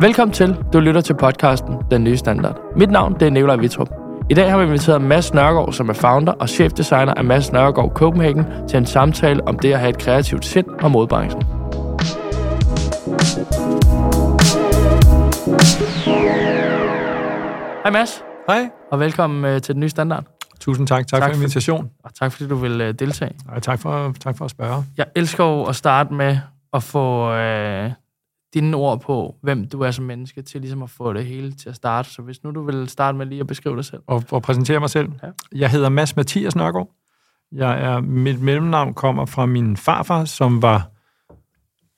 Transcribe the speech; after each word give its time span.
Velkommen 0.00 0.32
til. 0.34 0.56
Du 0.72 0.80
lytter 0.80 1.00
til 1.00 1.14
podcasten 1.14 1.74
Den 1.90 2.04
Nye 2.04 2.16
Standard. 2.16 2.60
Mit 2.76 2.90
navn 2.90 3.14
det 3.14 3.22
er 3.22 3.30
Nikolaj 3.30 3.56
Vitrup. 3.56 3.88
I 4.30 4.34
dag 4.34 4.50
har 4.50 4.58
vi 4.58 4.64
inviteret 4.64 5.00
Mads 5.02 5.34
Nørgaard, 5.34 5.72
som 5.72 5.88
er 5.88 5.92
founder 5.92 6.32
og 6.32 6.48
chefdesigner 6.48 7.14
af 7.14 7.24
Mads 7.24 7.52
Nørgaard 7.52 7.90
Copenhagen, 7.94 8.44
til 8.68 8.76
en 8.76 8.86
samtale 8.86 9.48
om 9.48 9.58
det 9.58 9.72
at 9.72 9.78
have 9.78 9.90
et 9.90 9.98
kreativt 9.98 10.44
sind 10.44 10.66
og 10.82 10.90
modbranchen. 10.90 11.42
Hej 17.84 17.90
Mads, 17.92 18.22
Hej. 18.48 18.70
og 18.92 19.00
velkommen 19.00 19.44
øh, 19.44 19.62
til 19.62 19.74
Den 19.74 19.80
Nye 19.80 19.88
Standard. 19.88 20.24
Tusind 20.60 20.86
tak. 20.86 21.06
Tak, 21.06 21.20
Tak 21.20 21.30
for- 21.30 21.36
invitationen. 21.36 21.90
Og 22.04 22.14
tak 22.14 22.32
fordi 22.32 22.48
du 22.48 22.54
vil 22.56 22.80
øh, 22.80 22.94
deltage. 22.94 23.32
Og 23.48 23.62
tak 23.62 23.78
for, 23.78 24.14
tak 24.20 24.36
for 24.36 24.44
at 24.44 24.50
spørge. 24.50 24.84
Jeg 24.96 25.06
elsker 25.16 25.44
jo 25.44 25.64
at 25.64 25.76
starte 25.76 26.14
med 26.14 26.38
at 26.72 26.82
få 26.82 27.32
øh, 27.32 27.90
dine 28.60 28.76
ord 28.76 29.00
på, 29.00 29.36
hvem 29.42 29.68
du 29.68 29.80
er 29.80 29.90
som 29.90 30.04
menneske, 30.04 30.42
til 30.42 30.60
ligesom 30.60 30.82
at 30.82 30.90
få 30.90 31.12
det 31.12 31.26
hele 31.26 31.52
til 31.52 31.68
at 31.68 31.76
starte. 31.76 32.10
Så 32.10 32.22
hvis 32.22 32.44
nu 32.44 32.50
du 32.50 32.62
vil 32.62 32.88
starte 32.88 33.18
med 33.18 33.26
lige 33.26 33.40
at 33.40 33.46
beskrive 33.46 33.76
dig 33.76 33.84
selv. 33.84 34.02
Og, 34.06 34.24
og 34.30 34.42
præsentere 34.42 34.80
mig 34.80 34.90
selv. 34.90 35.08
Ja. 35.22 35.28
Jeg 35.54 35.70
hedder 35.70 35.88
Mads 35.88 36.16
Mathias 36.16 36.56
Nørgaard. 36.56 36.90
Jeg 37.52 37.82
er, 37.82 38.00
mit 38.00 38.40
mellemnavn 38.40 38.94
kommer 38.94 39.26
fra 39.26 39.46
min 39.46 39.76
farfar, 39.76 40.24
som 40.24 40.62
var 40.62 40.88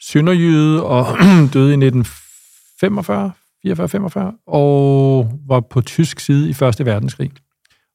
sønderjyde 0.02 0.84
og 0.84 1.06
døde 1.54 1.70
i 1.70 1.86
1945, 1.86 3.32
44-45, 3.66 4.42
og 4.46 5.32
var 5.48 5.60
på 5.60 5.80
tysk 5.80 6.20
side 6.20 6.50
i 6.50 6.52
Første 6.52 6.86
Verdenskrig. 6.86 7.30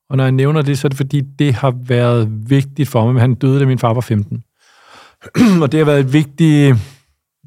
Og 0.09 0.17
når 0.17 0.23
jeg 0.23 0.31
nævner 0.31 0.61
det, 0.61 0.79
så 0.79 0.87
er 0.87 0.89
det 0.89 0.97
fordi, 0.97 1.21
det 1.21 1.53
har 1.53 1.73
været 1.85 2.49
vigtigt 2.49 2.89
for 2.89 3.11
mig. 3.11 3.21
Han 3.21 3.35
døde, 3.35 3.59
da 3.59 3.65
min 3.65 3.79
far 3.79 3.93
var 3.93 4.01
15. 4.01 4.43
og 5.61 5.71
det 5.71 5.77
har 5.77 5.85
været 5.85 5.99
et 5.99 6.13
vigtigt, 6.13 6.75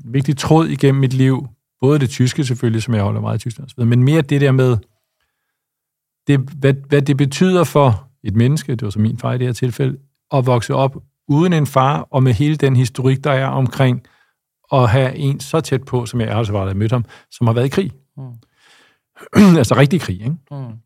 vigtigt 0.04 0.38
tråd 0.38 0.66
igennem 0.66 1.00
mit 1.00 1.12
liv. 1.12 1.48
Både 1.80 1.98
det 1.98 2.10
tyske 2.10 2.44
selvfølgelig, 2.44 2.82
som 2.82 2.94
jeg 2.94 3.02
holder 3.02 3.20
meget 3.20 3.36
i 3.36 3.40
Tyskland, 3.40 3.70
osv., 3.70 3.84
men 3.84 4.04
mere 4.04 4.22
det 4.22 4.40
der 4.40 4.52
med, 4.52 4.76
det, 6.26 6.40
hvad, 6.40 6.74
hvad 6.88 7.02
det 7.02 7.16
betyder 7.16 7.64
for 7.64 8.08
et 8.24 8.36
menneske, 8.36 8.72
det 8.72 8.82
var 8.82 8.90
så 8.90 8.98
min 8.98 9.18
far 9.18 9.32
i 9.32 9.38
det 9.38 9.46
her 9.46 9.52
tilfælde, 9.52 9.98
at 10.32 10.46
vokse 10.46 10.74
op 10.74 10.96
uden 11.28 11.52
en 11.52 11.66
far, 11.66 12.08
og 12.10 12.22
med 12.22 12.32
hele 12.32 12.56
den 12.56 12.76
historik, 12.76 13.24
der 13.24 13.30
er 13.30 13.46
omkring 13.46 14.02
at 14.72 14.90
have 14.90 15.16
en 15.16 15.40
så 15.40 15.60
tæt 15.60 15.84
på, 15.84 16.06
som 16.06 16.20
jeg 16.20 16.28
altså 16.28 16.52
var, 16.52 16.66
jeg 16.66 16.76
mødte 16.76 16.92
ham, 16.92 17.04
som 17.30 17.46
har 17.46 17.54
været 17.54 17.66
i 17.66 17.68
krig. 17.68 17.92
Mm. 18.16 19.56
altså 19.58 19.74
rigtig 19.76 20.00
krig, 20.00 20.20
ikke? 20.20 20.36
Mm. 20.50 20.85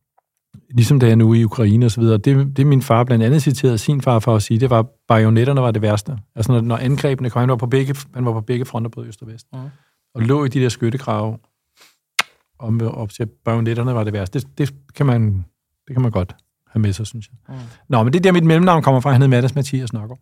Ligesom 0.71 1.01
da 1.01 1.07
jeg 1.07 1.17
nu 1.17 1.31
er 1.31 1.35
i 1.35 1.45
Ukraine 1.45 1.87
og 1.87 1.91
så 1.91 2.01
videre. 2.01 2.19
Det, 2.19 2.57
det 2.57 2.67
min 2.67 2.83
far 2.83 3.05
blandt 3.05 3.25
andet 3.25 3.43
citerede 3.43 3.79
sin 3.79 4.03
far 4.03 4.19
for 4.19 4.37
at 4.37 4.43
sige, 4.43 4.61
det 4.61 4.71
var, 4.71 4.87
bajonetterne 5.09 5.61
var 5.61 5.71
det 5.71 5.83
værste. 5.83 6.19
Altså 6.35 6.53
når, 6.53 6.61
når 6.61 6.77
angrebene 6.77 7.31
kom, 7.31 7.41
han 7.41 7.49
var 7.49 7.57
på 7.57 7.67
begge, 7.67 7.95
han 8.15 8.25
var 8.25 8.33
på 8.33 8.41
begge 8.41 8.65
fronter, 8.65 8.91
både 8.91 9.09
øst 9.09 9.23
og 9.23 9.29
vest. 9.29 9.47
Mm. 9.53 9.59
Og 10.15 10.23
lå 10.23 10.45
i 10.45 10.49
de 10.49 10.61
der 10.61 10.69
skyttegrave, 10.69 11.39
og 12.59 12.73
med 12.73 12.87
op 12.87 13.11
til 13.11 13.27
bajonetterne 13.45 13.95
var 13.95 14.05
det 14.05 14.13
værste. 14.13 14.39
Det, 14.39 14.59
det, 14.59 14.75
kan 14.95 15.07
man, 15.07 15.45
det 15.89 15.97
kan 15.97 16.03
man 16.03 16.11
godt 16.11 16.37
have 16.69 16.81
med 16.81 16.93
sig, 16.93 17.07
synes 17.07 17.29
jeg. 17.29 17.55
Mm. 17.57 17.63
Nå, 17.89 18.03
men 18.03 18.13
det 18.13 18.19
er 18.19 18.23
der, 18.23 18.33
mit 18.33 18.45
mellemnavn 18.45 18.83
kommer 18.83 19.01
fra. 19.01 19.11
Han 19.11 19.21
hedder 19.21 19.37
Mattes 19.37 19.55
Mathias 19.55 19.93
Nørgaard. 19.93 20.21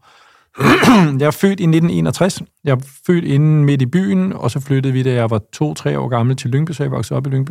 jeg 1.21 1.27
er 1.27 1.31
født 1.31 1.61
i 1.61 1.69
1961. 1.69 2.43
Jeg 2.65 2.73
er 2.73 2.81
født 3.07 3.25
inde 3.25 3.65
midt 3.65 3.83
i 3.83 3.87
byen, 3.87 4.33
og 4.33 4.51
så 4.51 4.61
flyttede 4.61 4.93
vi, 4.93 5.03
da 5.03 5.12
jeg 5.12 5.31
var 5.31 5.41
to-tre 5.53 5.99
år 5.99 6.09
gammel, 6.09 6.37
til 6.37 6.51
Lyngby, 6.51 6.71
så 6.73 6.83
jeg 6.83 6.91
voksede 6.91 7.17
op 7.17 7.27
i 7.27 7.31
Lyngby, 7.31 7.51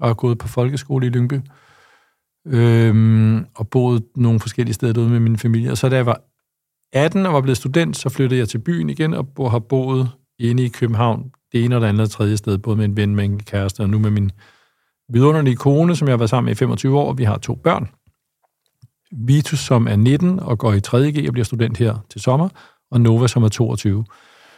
og 0.00 0.08
har 0.08 0.14
gået 0.14 0.38
på 0.38 0.48
folkeskole 0.48 1.06
i 1.06 1.10
Lyngby, 1.10 1.40
øhm, 2.48 3.46
og 3.54 3.68
boet 3.68 4.02
nogle 4.16 4.40
forskellige 4.40 4.74
steder 4.74 4.92
derude 4.92 5.10
med 5.10 5.20
min 5.20 5.38
familie. 5.38 5.70
Og 5.70 5.78
så 5.78 5.88
da 5.88 5.96
jeg 5.96 6.06
var 6.06 6.20
18 6.92 7.26
og 7.26 7.34
var 7.34 7.40
blevet 7.40 7.56
student, 7.56 7.96
så 7.96 8.08
flyttede 8.08 8.40
jeg 8.40 8.48
til 8.48 8.58
byen 8.58 8.90
igen, 8.90 9.14
og 9.14 9.28
bo- 9.28 9.48
har 9.48 9.58
boet 9.58 10.10
inde 10.38 10.64
i 10.64 10.68
København, 10.68 11.30
det 11.52 11.64
ene 11.64 11.76
og 11.76 11.80
det 11.80 11.88
andet 11.88 12.02
og 12.02 12.10
tredje 12.10 12.36
sted, 12.36 12.58
både 12.58 12.76
med 12.76 12.84
en 12.84 12.96
ven, 12.96 13.16
med 13.16 13.24
en 13.24 13.40
kæreste, 13.42 13.80
og 13.80 13.90
nu 13.90 13.98
med 13.98 14.10
min 14.10 14.30
vidunderlige 15.12 15.56
kone, 15.56 15.96
som 15.96 16.08
jeg 16.08 16.12
har 16.12 16.18
været 16.18 16.30
sammen 16.30 16.44
med 16.44 16.52
i 16.52 16.58
25 16.58 16.98
år, 16.98 17.08
og 17.08 17.18
vi 17.18 17.24
har 17.24 17.38
to 17.38 17.54
børn. 17.54 17.88
Vitus, 19.12 19.58
som 19.58 19.86
er 19.86 19.96
19 19.96 20.40
og 20.40 20.58
går 20.58 20.72
i 20.72 20.80
3.G 20.86 21.26
og 21.28 21.32
bliver 21.32 21.44
student 21.44 21.78
her 21.78 22.06
til 22.10 22.20
sommer, 22.20 22.48
og 22.90 23.00
Nova, 23.00 23.26
som 23.26 23.42
er 23.42 23.48
22. 23.48 24.04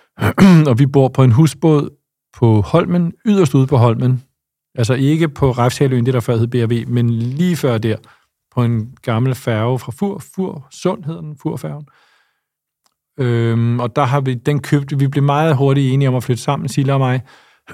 og 0.68 0.78
vi 0.78 0.86
bor 0.86 1.08
på 1.08 1.22
en 1.22 1.32
husbåd 1.32 1.90
på 2.38 2.60
Holmen, 2.60 3.12
yderst 3.26 3.54
ude 3.54 3.66
på 3.66 3.76
Holmen. 3.76 4.22
Altså 4.80 4.94
ikke 4.94 5.28
på 5.28 5.50
Refshaløen, 5.50 6.06
det 6.06 6.14
der 6.14 6.20
før 6.20 6.36
hed 6.36 6.46
BRV, 6.46 6.88
men 6.88 7.10
lige 7.10 7.56
før 7.56 7.78
der, 7.78 7.96
på 8.54 8.62
en 8.62 8.94
gammel 9.02 9.34
færge 9.34 9.78
fra 9.78 9.92
Fur, 9.92 10.22
Fur 10.34 10.66
Sund 10.70 11.04
hedder 11.04 11.20
den, 11.20 11.36
Furfærgen. 11.42 11.86
Øhm, 13.18 13.80
og 13.80 13.96
der 13.96 14.04
har 14.04 14.20
vi, 14.20 14.34
den 14.34 14.62
købte, 14.62 14.98
vi 14.98 15.08
blev 15.08 15.24
meget 15.24 15.56
hurtigt 15.56 15.92
enige 15.92 16.08
om 16.08 16.14
at 16.14 16.24
flytte 16.24 16.42
sammen, 16.42 16.68
Silla 16.68 16.92
og 16.92 16.98
mig, 16.98 17.22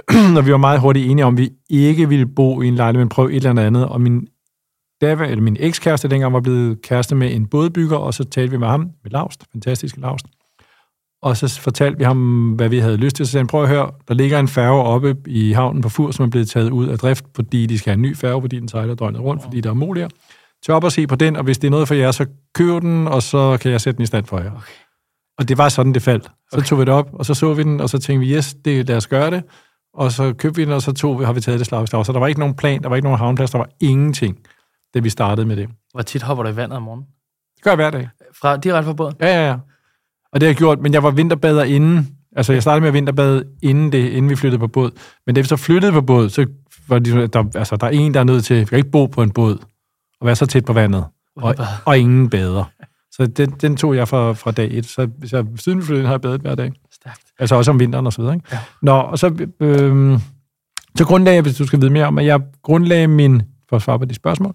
og 0.36 0.46
vi 0.46 0.52
var 0.52 0.56
meget 0.56 0.80
hurtigt 0.80 1.10
enige 1.10 1.24
om, 1.24 1.34
at 1.34 1.38
vi 1.38 1.50
ikke 1.70 2.08
ville 2.08 2.26
bo 2.26 2.62
i 2.62 2.68
en 2.68 2.74
lejlighed, 2.74 3.04
men 3.04 3.08
prøve 3.08 3.32
et 3.32 3.46
eller 3.46 3.62
andet. 3.62 3.88
Og 3.88 4.00
min, 4.00 4.28
var, 5.00 5.24
eller 5.24 5.42
min 5.42 5.56
ekskæreste 5.60 6.08
dengang 6.08 6.32
var 6.32 6.40
blevet 6.40 6.82
kæreste 6.82 7.14
med 7.14 7.34
en 7.34 7.46
bådbygger, 7.46 7.96
og 7.96 8.14
så 8.14 8.24
talte 8.24 8.50
vi 8.50 8.58
med 8.58 8.68
ham, 8.68 8.80
med 8.80 9.10
Laust, 9.10 9.44
fantastiske 9.52 10.00
Laust. 10.00 10.26
Og 11.22 11.36
så 11.36 11.60
fortalte 11.60 11.98
vi 11.98 12.04
ham, 12.04 12.50
hvad 12.52 12.68
vi 12.68 12.78
havde 12.78 12.96
lyst 12.96 13.16
til. 13.16 13.26
Så 13.26 13.32
sagde 13.32 13.42
han, 13.42 13.46
prøv 13.46 13.62
at 13.62 13.68
høre, 13.68 13.90
der 14.08 14.14
ligger 14.14 14.38
en 14.38 14.48
færge 14.48 14.82
oppe 14.82 15.16
i 15.26 15.52
havnen 15.52 15.82
på 15.82 15.88
Fur, 15.88 16.10
som 16.10 16.24
er 16.24 16.30
blevet 16.30 16.48
taget 16.48 16.70
ud 16.70 16.88
af 16.88 16.98
drift, 16.98 17.24
fordi 17.36 17.66
de 17.66 17.78
skal 17.78 17.90
have 17.90 17.94
en 17.94 18.02
ny 18.02 18.16
færge, 18.16 18.40
fordi 18.40 18.60
den 18.60 18.68
sejler 18.68 18.94
døgnet 18.94 19.20
rundt, 19.20 19.42
fordi 19.42 19.60
der 19.60 19.70
er 19.70 19.74
molier. 19.74 20.08
Tag 20.66 20.74
op 20.74 20.84
og 20.84 20.92
se 20.92 21.06
på 21.06 21.16
den, 21.16 21.36
og 21.36 21.44
hvis 21.44 21.58
det 21.58 21.66
er 21.66 21.70
noget 21.70 21.88
for 21.88 21.94
jer, 21.94 22.10
så 22.10 22.26
køb 22.54 22.82
den, 22.82 23.08
og 23.08 23.22
så 23.22 23.58
kan 23.60 23.70
jeg 23.70 23.80
sætte 23.80 23.96
den 23.96 24.02
i 24.02 24.06
stand 24.06 24.24
for 24.24 24.38
jer. 24.38 24.50
Okay. 24.50 24.72
Og 25.38 25.48
det 25.48 25.58
var 25.58 25.68
sådan, 25.68 25.94
det 25.94 26.02
faldt. 26.02 26.24
Så 26.24 26.30
okay. 26.52 26.66
tog 26.66 26.78
vi 26.78 26.84
det 26.84 26.94
op, 26.94 27.10
og 27.12 27.26
så 27.26 27.34
så 27.34 27.54
vi 27.54 27.62
den, 27.62 27.80
og 27.80 27.90
så 27.90 27.98
tænkte 27.98 28.26
vi, 28.26 28.34
yes, 28.34 28.54
det, 28.64 28.88
lad 28.88 28.96
os 28.96 29.06
gøre 29.06 29.30
det. 29.30 29.42
Og 29.94 30.12
så 30.12 30.32
købte 30.32 30.56
vi 30.56 30.64
den, 30.64 30.72
og 30.72 30.82
så 30.82 30.92
tog 30.92 31.20
vi, 31.20 31.24
har 31.24 31.32
vi 31.32 31.40
taget 31.40 31.58
det 31.58 31.66
slag 31.66 31.88
slag. 31.88 32.06
Så 32.06 32.12
der 32.12 32.18
var 32.18 32.26
ikke 32.26 32.40
nogen 32.40 32.54
plan, 32.54 32.82
der 32.82 32.88
var 32.88 32.96
ikke 32.96 33.06
nogen 33.06 33.18
havneplads, 33.18 33.50
der 33.50 33.58
var 33.58 33.68
ingenting, 33.80 34.38
da 34.94 34.98
vi 35.00 35.10
startede 35.10 35.46
med 35.46 35.56
det. 35.56 35.68
Hvor 35.92 36.02
tit 36.02 36.22
hopper 36.22 36.44
du 36.44 36.50
i 36.50 36.56
vandet 36.56 36.76
om 36.76 36.82
morgenen? 36.82 37.06
Det 37.56 37.64
gør 37.64 37.70
jeg 37.70 37.76
hver 37.76 37.90
dag. 37.90 38.08
Fra, 38.40 38.56
direkte 38.56 38.86
fra 38.86 38.92
båden? 38.92 39.14
Ja, 39.20 39.26
ja, 39.26 39.48
ja. 39.48 39.56
Og 40.36 40.40
det 40.40 40.46
har 40.46 40.50
jeg 40.50 40.56
gjort, 40.56 40.80
men 40.80 40.92
jeg 40.92 41.02
var 41.02 41.10
vinterbader 41.10 41.64
inden. 41.64 42.08
Altså, 42.36 42.52
jeg 42.52 42.62
startede 42.62 42.80
med 42.80 42.88
at 42.88 42.94
vinterbade 42.94 43.44
inden, 43.62 43.92
det, 43.92 44.08
inden 44.08 44.30
vi 44.30 44.36
flyttede 44.36 44.58
på 44.58 44.66
båd. 44.66 44.90
Men 45.26 45.34
da 45.34 45.40
vi 45.40 45.46
så 45.46 45.56
flyttede 45.56 45.92
på 45.92 46.00
båd, 46.00 46.28
så 46.28 46.46
var 46.88 46.98
det, 46.98 47.32
der, 47.32 47.44
altså, 47.54 47.76
der 47.76 47.86
er 47.86 47.90
en, 47.90 48.14
der 48.14 48.20
er 48.20 48.24
nødt 48.24 48.44
til, 48.44 48.60
vi 48.60 48.64
kan 48.64 48.78
ikke 48.78 48.90
bo 48.90 49.06
på 49.06 49.22
en 49.22 49.30
båd 49.30 49.58
og 50.20 50.26
være 50.26 50.36
så 50.36 50.46
tæt 50.46 50.64
på 50.64 50.72
vandet, 50.72 51.04
og, 51.36 51.54
og 51.84 51.98
ingen 51.98 52.30
bader. 52.30 52.64
Så 53.10 53.26
den, 53.26 53.50
den 53.50 53.76
tog 53.76 53.96
jeg 53.96 54.08
fra, 54.08 54.32
fra 54.32 54.50
dag 54.50 54.68
et. 54.72 54.86
Så 54.86 55.08
hvis 55.18 55.32
jeg, 55.32 55.44
siden 55.56 55.82
flyttede 55.82 56.06
har 56.06 56.14
jeg 56.14 56.20
badet 56.20 56.40
hver 56.40 56.54
dag. 56.54 56.72
Stærkt. 56.92 57.22
Altså 57.38 57.54
også 57.54 57.70
om 57.70 57.80
vinteren 57.80 58.06
og 58.06 58.12
så 58.12 58.22
videre. 58.22 58.34
Ikke? 58.34 58.48
Ja. 58.52 58.58
Nå, 58.82 58.92
og 58.92 59.18
så, 59.18 59.46
øh, 59.60 60.18
så 60.96 61.04
grundlagde 61.04 61.34
jeg, 61.34 61.42
hvis 61.42 61.56
du 61.56 61.66
skal 61.66 61.80
vide 61.80 61.90
mere 61.90 62.06
om, 62.06 62.18
at 62.18 62.26
jeg 62.26 62.40
grundlagde 62.62 63.06
min, 63.06 63.42
for 63.68 63.76
at 63.76 63.82
svare 63.82 63.98
på 63.98 64.04
de 64.04 64.14
spørgsmål, 64.14 64.54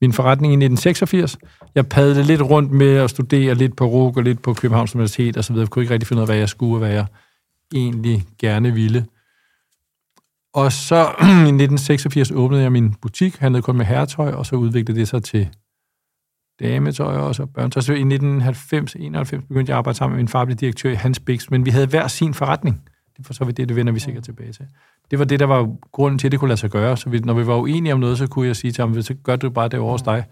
min 0.00 0.12
forretning 0.12 0.52
i 0.52 0.56
1986. 0.56 1.38
Jeg 1.74 1.86
padlede 1.86 2.24
lidt 2.24 2.42
rundt 2.42 2.72
med 2.72 2.96
at 2.96 3.10
studere 3.10 3.54
lidt 3.54 3.76
på 3.76 3.84
RUG 3.86 4.16
og 4.16 4.22
lidt 4.22 4.42
på 4.42 4.54
Københavns 4.54 4.94
Universitet 4.94 5.36
og 5.36 5.44
så 5.44 5.52
videre. 5.52 5.64
Jeg 5.64 5.70
kunne 5.70 5.82
ikke 5.82 5.94
rigtig 5.94 6.06
finde 6.06 6.20
ud 6.20 6.22
af, 6.22 6.28
hvad 6.28 6.36
jeg 6.36 6.48
skulle 6.48 6.74
og 6.74 6.78
hvad 6.78 6.90
jeg 6.90 7.06
egentlig 7.74 8.24
gerne 8.38 8.72
ville. 8.72 9.06
Og 10.54 10.72
så 10.72 10.96
i 11.20 11.52
1986 11.52 12.30
åbnede 12.30 12.62
jeg 12.62 12.72
min 12.72 12.94
butik, 12.94 13.36
handlede 13.36 13.62
kun 13.62 13.76
med 13.76 13.86
herretøj, 13.86 14.32
og 14.32 14.46
så 14.46 14.56
udviklede 14.56 15.00
det 15.00 15.08
sig 15.08 15.22
til 15.22 15.48
dametøj 16.60 17.16
og 17.16 17.34
så 17.34 17.46
børnetøj. 17.46 17.80
Så 17.80 17.92
i 17.92 18.02
1990-91 18.02 19.46
begyndte 19.48 19.70
jeg 19.70 19.76
at 19.76 19.78
arbejde 19.78 19.98
sammen 19.98 20.16
med 20.16 20.22
min 20.22 20.28
far, 20.28 20.44
blev 20.44 20.56
direktør 20.56 20.90
i 20.90 20.94
Hans 20.94 21.20
Bix, 21.20 21.50
men 21.50 21.64
vi 21.64 21.70
havde 21.70 21.86
hver 21.86 22.08
sin 22.08 22.34
forretning. 22.34 22.88
Det 23.16 23.26
for 23.26 23.34
så 23.34 23.44
vidt 23.44 23.56
det, 23.56 23.68
det 23.68 23.76
vender 23.76 23.92
vi 23.92 23.98
sikkert 23.98 24.24
tilbage 24.24 24.52
til. 24.52 24.66
Det 25.10 25.18
var 25.18 25.24
det, 25.24 25.40
der 25.40 25.46
var 25.46 25.76
grunden 25.92 26.18
til, 26.18 26.28
at 26.28 26.32
det 26.32 26.40
kunne 26.40 26.48
lade 26.48 26.60
sig 26.60 26.70
gøre. 26.70 26.96
Så 26.96 27.10
vi, 27.10 27.18
når 27.18 27.34
vi 27.34 27.46
var 27.46 27.56
uenige 27.56 27.92
om 27.92 28.00
noget, 28.00 28.18
så 28.18 28.26
kunne 28.26 28.46
jeg 28.46 28.56
sige 28.56 28.72
til 28.72 28.82
ham, 28.82 29.02
så 29.02 29.14
gør 29.14 29.36
du 29.36 29.50
bare 29.50 29.68
det 29.68 29.78
over 29.78 29.92
hos 29.92 30.02
dig. 30.02 30.24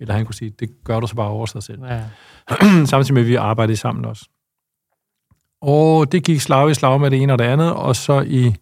Eller 0.00 0.14
han 0.14 0.24
kunne 0.24 0.34
sige, 0.34 0.52
det 0.60 0.70
gør 0.84 1.00
du 1.00 1.06
så 1.06 1.14
bare 1.14 1.28
over 1.28 1.40
hos 1.40 1.52
dig 1.52 1.62
selv. 1.62 1.80
Ja. 1.84 2.04
Samtidig 2.86 3.14
med, 3.14 3.22
at 3.22 3.28
vi 3.28 3.34
arbejdede 3.34 3.76
sammen 3.76 4.04
også. 4.04 4.28
Og 5.62 6.12
det 6.12 6.24
gik 6.24 6.40
slag 6.40 6.70
i 6.70 6.74
slag 6.74 7.00
med 7.00 7.10
det 7.10 7.22
ene 7.22 7.32
og 7.32 7.38
det 7.38 7.44
andet, 7.44 7.72
og 7.72 7.96
så 7.96 8.20
i 8.20 8.54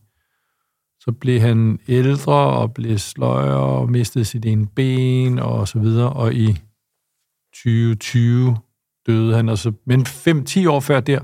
så 1.01 1.13
blev 1.13 1.41
han 1.41 1.79
ældre 1.89 2.33
og 2.33 2.75
blev 2.75 2.99
sløjere 2.99 3.61
og 3.61 3.91
mistede 3.91 4.25
sit 4.25 4.45
ene 4.45 4.67
ben 4.67 5.39
og 5.39 5.69
så 5.69 5.79
videre, 5.79 6.13
og 6.13 6.35
i 6.35 6.59
2020 7.55 8.57
døde 9.07 9.37
han, 9.37 9.49
altså, 9.49 9.73
men 9.87 10.01
5-10 10.01 10.69
år 10.69 10.81
før 10.81 11.01
der, 11.01 11.21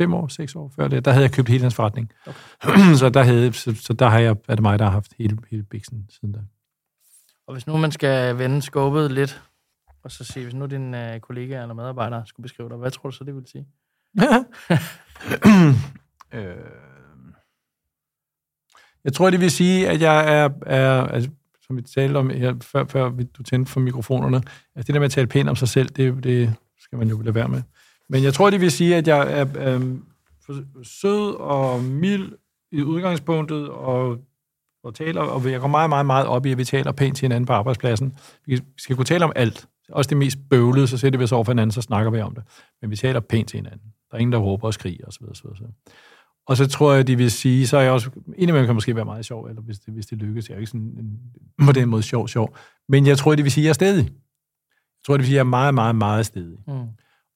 5 0.00 0.14
år, 0.14 0.28
6 0.28 0.56
år 0.56 0.72
før 0.76 0.88
det, 0.88 1.04
der 1.04 1.10
havde 1.10 1.22
jeg 1.22 1.32
købt 1.32 1.48
hele 1.48 1.62
hans 1.62 1.74
forretning. 1.74 2.12
Okay. 2.26 2.94
så, 3.00 3.08
der 3.08 3.22
havde, 3.22 3.52
så, 3.52 3.74
så 3.74 3.92
der 3.92 4.08
har 4.08 4.18
jeg, 4.18 4.36
er 4.48 4.54
det 4.54 4.62
mig, 4.62 4.78
der 4.78 4.84
har 4.84 4.92
haft 4.92 5.12
hele, 5.18 5.38
hele 5.50 5.62
biksen 5.62 6.06
siden 6.08 6.32
da. 6.32 6.40
Og 7.46 7.52
hvis 7.54 7.66
nu 7.66 7.76
man 7.76 7.92
skal 7.92 8.38
vende 8.38 8.62
skåbet 8.62 9.12
lidt, 9.12 9.42
og 10.02 10.10
så 10.10 10.24
sige, 10.24 10.44
hvis 10.44 10.54
nu 10.54 10.66
din 10.66 10.94
øh, 10.94 11.20
kollega 11.20 11.62
eller 11.62 11.74
medarbejder 11.74 12.24
skulle 12.24 12.44
beskrive 12.44 12.68
dig, 12.68 12.76
hvad 12.76 12.90
tror 12.90 13.10
du 13.10 13.16
så, 13.16 13.24
det 13.24 13.34
vil 13.34 13.46
sige? 13.46 13.66
øh, 16.34 16.56
jeg 19.04 19.12
tror, 19.12 19.30
det 19.30 19.40
vil 19.40 19.50
sige, 19.50 19.88
at 19.88 20.00
jeg 20.00 20.42
er, 20.42 20.48
er 20.66 21.06
altså, 21.06 21.30
som 21.66 21.76
vi 21.76 21.82
talte 21.82 22.16
om 22.16 22.30
her, 22.30 22.54
før, 22.62 22.84
før 22.84 23.10
du 23.38 23.42
tændte 23.42 23.72
for 23.72 23.80
mikrofonerne, 23.80 24.42
at 24.74 24.86
det 24.86 24.94
der 24.94 25.00
med 25.00 25.06
at 25.06 25.12
tale 25.12 25.26
pænt 25.26 25.48
om 25.48 25.56
sig 25.56 25.68
selv, 25.68 25.88
det, 25.88 26.24
det 26.24 26.54
skal 26.80 26.98
man 26.98 27.08
jo 27.08 27.20
lade 27.20 27.34
være 27.34 27.48
med. 27.48 27.62
Men 28.10 28.22
jeg 28.22 28.34
tror, 28.34 28.50
det 28.50 28.60
vil 28.60 28.70
sige, 28.70 28.96
at 28.96 29.08
jeg 29.08 29.40
er, 29.40 29.46
øh, 29.58 29.82
sød 30.82 31.34
og 31.34 31.82
mild 31.82 32.32
i 32.72 32.82
udgangspunktet, 32.82 33.68
og 33.68 34.18
og 34.84 34.94
taler, 34.94 35.20
og 35.20 35.50
jeg 35.50 35.60
går 35.60 35.68
meget, 35.68 35.88
meget, 35.90 36.06
meget 36.06 36.26
op 36.26 36.46
i, 36.46 36.52
at 36.52 36.58
vi 36.58 36.64
taler 36.64 36.92
pænt 36.92 37.16
til 37.16 37.24
hinanden 37.24 37.46
på 37.46 37.52
arbejdspladsen. 37.52 38.14
Vi 38.46 38.60
skal 38.78 38.96
kunne 38.96 39.04
tale 39.04 39.24
om 39.24 39.32
alt. 39.36 39.68
Også 39.88 40.08
det 40.08 40.16
mest 40.16 40.38
bøvlede, 40.50 40.86
så 40.86 40.98
sætter 40.98 41.18
vi 41.18 41.24
os 41.24 41.32
over 41.32 41.44
for 41.44 41.52
hinanden, 41.52 41.72
så 41.72 41.82
snakker 41.82 42.10
vi 42.10 42.20
om 42.20 42.34
det. 42.34 42.44
Men 42.80 42.90
vi 42.90 42.96
taler 42.96 43.20
pænt 43.20 43.48
til 43.48 43.56
hinanden. 43.56 43.92
Der 44.10 44.16
er 44.16 44.18
ingen, 44.18 44.32
der 44.32 44.38
råber 44.38 44.66
og 44.66 44.74
skriger 44.74 45.06
osv. 45.06 45.24
osv., 45.30 45.46
osv. 45.46 45.64
Og 46.46 46.56
så 46.56 46.68
tror 46.68 46.92
jeg, 46.92 47.06
de 47.06 47.16
vil 47.16 47.30
sige, 47.30 47.66
så 47.66 47.76
er 47.76 47.82
jeg 47.82 47.92
også, 47.92 48.10
indimellem 48.36 48.66
kan 48.66 48.74
måske 48.74 48.96
være 48.96 49.04
meget 49.04 49.24
sjov, 49.24 49.44
eller 49.44 49.62
hvis 49.62 49.78
det, 49.78 49.94
hvis 49.94 50.06
det 50.06 50.18
lykkes. 50.18 50.48
Jeg 50.48 50.54
er 50.54 50.58
ikke 50.58 50.70
sådan 50.70 50.80
en, 50.80 51.20
på 51.66 51.72
den 51.72 51.88
måde 51.88 52.02
sjov, 52.02 52.28
sjov. 52.28 52.56
Men 52.88 53.06
jeg 53.06 53.18
tror, 53.18 53.34
de 53.34 53.42
vil 53.42 53.52
sige, 53.52 53.62
at 53.62 53.64
jeg 53.64 53.70
er 53.70 53.74
stedig. 53.74 54.04
Jeg 54.04 55.04
tror, 55.06 55.14
de 55.14 55.18
vil 55.18 55.26
sige, 55.26 55.34
at 55.34 55.36
jeg 55.36 55.40
er 55.40 55.50
meget, 55.50 55.74
meget, 55.74 55.94
meget 55.94 56.26
stedig. 56.26 56.58
Mm. 56.66 56.74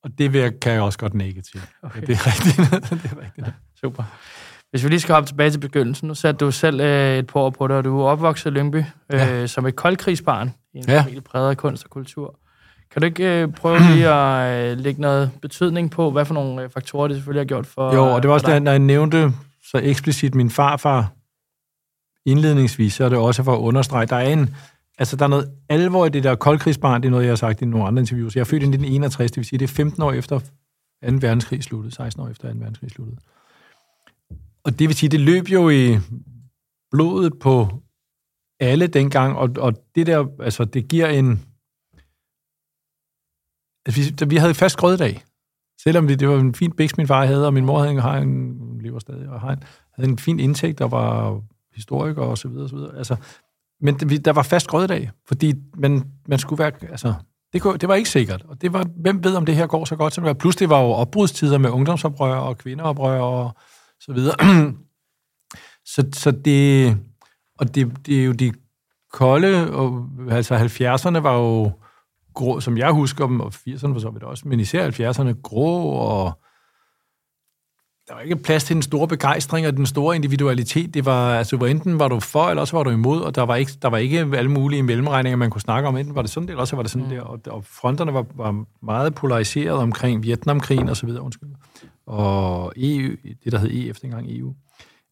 Og 0.05 0.11
det 0.19 0.33
vil 0.33 0.41
jeg, 0.41 0.61
kan 0.61 0.73
jeg 0.73 0.83
også 0.83 0.99
godt 0.99 1.15
nægge 1.15 1.43
til. 1.43 1.61
Okay. 1.83 2.01
Det 2.01 2.11
er 2.11 2.27
rigtigt. 2.27 2.57
det 3.03 3.13
er 3.13 3.23
rigtigt. 3.23 3.47
Super. 3.81 4.03
Hvis 4.71 4.85
vi 4.85 4.89
lige 4.89 5.01
skal 5.01 5.15
hoppe 5.15 5.29
tilbage 5.29 5.51
til 5.51 5.59
begyndelsen, 5.59 6.09
nu 6.09 6.15
satte 6.15 6.45
du 6.45 6.51
selv 6.51 6.81
øh, 6.81 7.19
et 7.19 7.27
par 7.27 7.41
år 7.41 7.51
på 7.51 7.67
dig, 7.67 7.77
og 7.77 7.85
du 7.85 8.01
er 8.01 8.05
opvokset 8.05 8.51
i 8.51 8.55
Lyngby 8.55 8.83
ja. 9.13 9.43
øh, 9.43 9.49
som 9.49 9.67
et 9.67 9.77
koldkrigsbarn 9.77 10.55
i 10.75 10.79
en 10.79 10.85
ja. 10.89 11.03
familie 11.03 11.21
præget 11.21 11.51
af 11.51 11.57
kunst 11.57 11.85
og 11.85 11.91
kultur. 11.91 12.39
Kan 12.93 13.03
du 13.03 13.07
ikke 13.07 13.43
øh, 13.43 13.53
prøve 13.53 13.79
lige 13.79 14.09
at 14.09 14.73
øh, 14.73 14.79
lægge 14.79 15.01
noget 15.01 15.31
betydning 15.43 15.91
på, 15.91 16.11
hvad 16.11 16.25
for 16.25 16.35
nogle 16.35 16.63
øh, 16.63 16.71
faktorer 16.71 17.09
det 17.09 17.17
selvfølgelig 17.17 17.41
har 17.41 17.47
gjort 17.47 17.67
for 17.67 17.95
Jo, 17.95 18.15
og 18.15 18.23
det 18.23 18.29
var 18.29 18.35
også, 18.35 18.59
når 18.59 18.71
jeg 18.71 18.79
nævnte 18.79 19.33
så 19.71 19.81
eksplicit 19.83 20.35
min 20.35 20.51
farfar 20.51 21.13
indledningsvis, 22.27 22.95
så 22.95 23.05
er 23.05 23.09
det 23.09 23.19
også 23.19 23.43
for 23.43 23.55
at 23.55 23.61
understrege, 23.61 24.07
der 24.07 24.17
er 24.17 24.29
en, 24.29 24.57
altså 24.99 25.17
der 25.17 25.25
er 25.25 25.29
noget 25.29 25.53
alvor 25.69 26.07
i 26.07 26.09
det 26.09 26.25
der 26.25 26.35
koldkrigsbarn, 26.35 27.03
det 27.03 27.07
er 27.07 27.11
noget, 27.11 27.25
jeg 27.25 27.31
har 27.31 27.37
sagt 27.37 27.63
i 27.63 27.65
nogle 27.65 27.87
andre 27.87 28.01
interviews. 28.01 28.37
Jeg 28.37 28.41
er 28.41 28.45
født 28.45 28.63
i 28.63 28.67
1961, 28.67 29.31
det 29.31 29.37
vil 29.37 29.45
sige, 29.45 29.59
det 29.59 29.65
er 29.65 29.75
15 29.75 30.03
år 30.03 30.13
efter 30.13 30.39
2. 30.39 30.45
verdenskrig 31.01 31.63
sluttede, 31.63 31.95
16 31.95 32.23
år 32.23 32.29
efter 32.29 32.53
2. 32.53 32.59
verdenskrig 32.59 32.91
sluttede. 32.91 33.19
Og 34.65 34.79
det 34.79 34.89
vil 34.89 34.97
sige, 34.97 35.11
det 35.11 35.21
løb 35.21 35.49
jo 35.49 35.69
i 35.71 35.99
blodet 36.91 37.39
på 37.39 37.83
alle 38.61 38.87
dengang, 38.87 39.37
og, 39.37 39.51
og 39.59 39.73
det 39.95 40.07
der, 40.07 40.27
altså 40.41 40.65
det 40.65 40.89
giver 40.89 41.09
en, 41.09 41.45
Altså, 43.87 44.13
vi, 44.21 44.27
vi 44.31 44.37
havde 44.37 44.55
fast 44.55 44.77
grøddag. 44.77 45.25
Selvom 45.83 46.07
det, 46.07 46.21
det 46.21 46.29
var 46.29 46.39
en 46.39 46.55
fin 46.55 46.73
biks, 46.73 46.97
min 46.97 47.07
far 47.07 47.25
havde, 47.27 47.47
og 47.47 47.55
min 47.55 47.65
mor 47.65 47.83
havde, 47.83 48.01
har 48.01 48.19
en, 48.19 48.81
lever 48.81 48.99
stadig, 48.99 49.29
og 49.29 49.41
har 49.41 49.53
en, 49.53 49.63
havde 49.95 50.11
en 50.11 50.19
fin 50.19 50.41
indtægt, 50.41 50.79
der 50.79 50.89
var 50.89 51.41
historiker 51.75 52.23
og 52.23 52.39
så 52.39 52.49
videre, 52.49 52.65
og 52.65 52.69
så 52.69 52.77
videre. 52.77 52.97
Altså, 52.99 53.17
men 53.85 53.95
der 53.99 54.33
var 54.33 54.43
fast 54.43 54.67
grøddag, 54.67 55.11
fordi 55.29 55.55
man, 55.75 56.05
man 56.27 56.39
skulle 56.39 56.59
være, 56.59 56.73
altså, 56.91 57.15
det, 57.53 57.63
kunne, 57.63 57.79
det 57.79 57.89
var 57.89 57.95
ikke 57.95 58.11
sikkert. 58.11 58.43
Og 58.49 58.63
det 58.63 58.73
var, 58.73 58.87
hvem 58.97 59.25
ved, 59.25 59.37
om 59.37 59.47
det 59.47 59.57
her 59.57 59.67
går 59.67 59.85
så 59.85 59.97
godt 59.97 60.15
som 60.15 60.25
det 60.25 60.29
var. 60.29 60.35
Plus 60.35 60.57
det 60.57 60.71
var 60.71 60.81
jo 60.81 60.87
opbrudstider 60.87 61.59
med 61.59 61.71
ungdomsoprør 61.71 62.35
og 62.35 62.59
kvindeoprør 62.59 63.21
og 63.21 63.57
så 64.01 64.13
videre. 64.13 64.37
så, 65.95 66.05
så 66.13 66.31
det, 66.31 66.97
og 67.59 67.75
det, 67.75 68.07
det 68.07 68.21
er 68.21 68.25
jo 68.25 68.33
de 68.33 68.53
kolde, 69.13 69.71
og, 69.73 70.09
altså 70.31 70.57
70'erne 70.57 71.19
var 71.19 71.37
jo, 71.37 71.71
grå, 72.35 72.61
som 72.61 72.79
jeg 72.79 72.93
husker 72.93 73.27
dem, 73.27 73.41
og 73.41 73.53
80'erne 73.55 73.93
for 73.93 73.99
så 73.99 74.11
vidt 74.11 74.23
også, 74.23 74.49
men 74.49 74.61
især 74.61 74.91
70'erne 74.91 75.41
grå, 75.43 75.83
og 75.91 76.44
der 78.09 78.15
var 78.15 78.21
ikke 78.21 78.37
plads 78.37 78.65
til 78.65 78.75
den 78.75 78.83
store 78.83 79.09
begejstring 79.09 79.67
og 79.67 79.77
den 79.77 79.87
store 79.87 80.17
individualitet. 80.17 80.95
Det 80.95 81.05
var, 81.05 81.39
altså, 81.39 81.57
hvor 81.57 81.67
enten 81.67 81.99
var 81.99 82.09
du 82.09 82.21
for, 82.21 82.49
eller 82.49 82.61
også 82.61 82.77
var 82.77 82.83
du 82.83 82.91
imod, 82.91 83.21
og 83.21 83.35
der 83.35 83.43
var 83.43 83.57
ikke, 83.57 83.73
der 83.83 83.89
var 83.89 83.99
ikke 83.99 84.19
alle 84.19 84.51
mulige 84.51 84.83
mellemregninger, 84.83 85.37
man 85.37 85.51
kunne 85.51 85.61
snakke 85.61 85.89
om. 85.89 85.97
Enten 85.97 86.15
var 86.15 86.23
det 86.23 86.31
sådan 86.31 86.47
der, 86.47 86.53
eller 86.53 86.61
også 86.61 86.77
var 86.77 86.83
det 86.83 86.91
sådan 86.91 87.05
mm. 87.05 87.11
der. 87.11 87.21
Og, 87.21 87.41
og 87.47 87.65
fronterne 87.65 88.15
var, 88.15 88.27
var 88.35 88.65
meget 88.83 89.15
polariseret 89.15 89.79
omkring 89.79 90.23
Vietnamkrigen 90.23 90.89
og 90.89 90.97
så 90.97 91.07
videre, 91.07 91.23
undskyld. 91.23 91.51
Og 92.07 92.73
EU, 92.77 93.13
det 93.45 93.53
der 93.53 93.59
hed 93.59 93.71
EF 93.71 93.97
dengang 94.01 94.27
EU. 94.31 94.55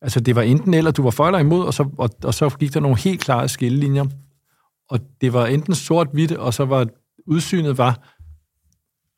Altså, 0.03 0.21
det 0.21 0.37
var 0.37 0.43
enten 0.43 0.75
eller, 0.75 0.91
du 0.91 1.03
var 1.03 1.11
for 1.11 1.27
eller 1.27 1.39
imod, 1.39 1.65
og 1.65 1.75
så, 1.75 1.89
og, 1.99 2.11
og 2.25 2.35
så 2.35 2.49
gik 2.49 2.75
der 2.75 2.81
nogle 2.81 2.99
helt 2.99 3.21
klare 3.21 3.49
skillelinjer. 3.49 4.05
Og 4.91 5.01
det 5.21 5.33
var 5.33 5.47
enten 5.47 5.75
sort-hvidt, 5.75 6.33
og 6.33 6.55
så 6.55 6.65
var 6.65 6.87
udsynet 7.27 7.79
var 7.79 7.99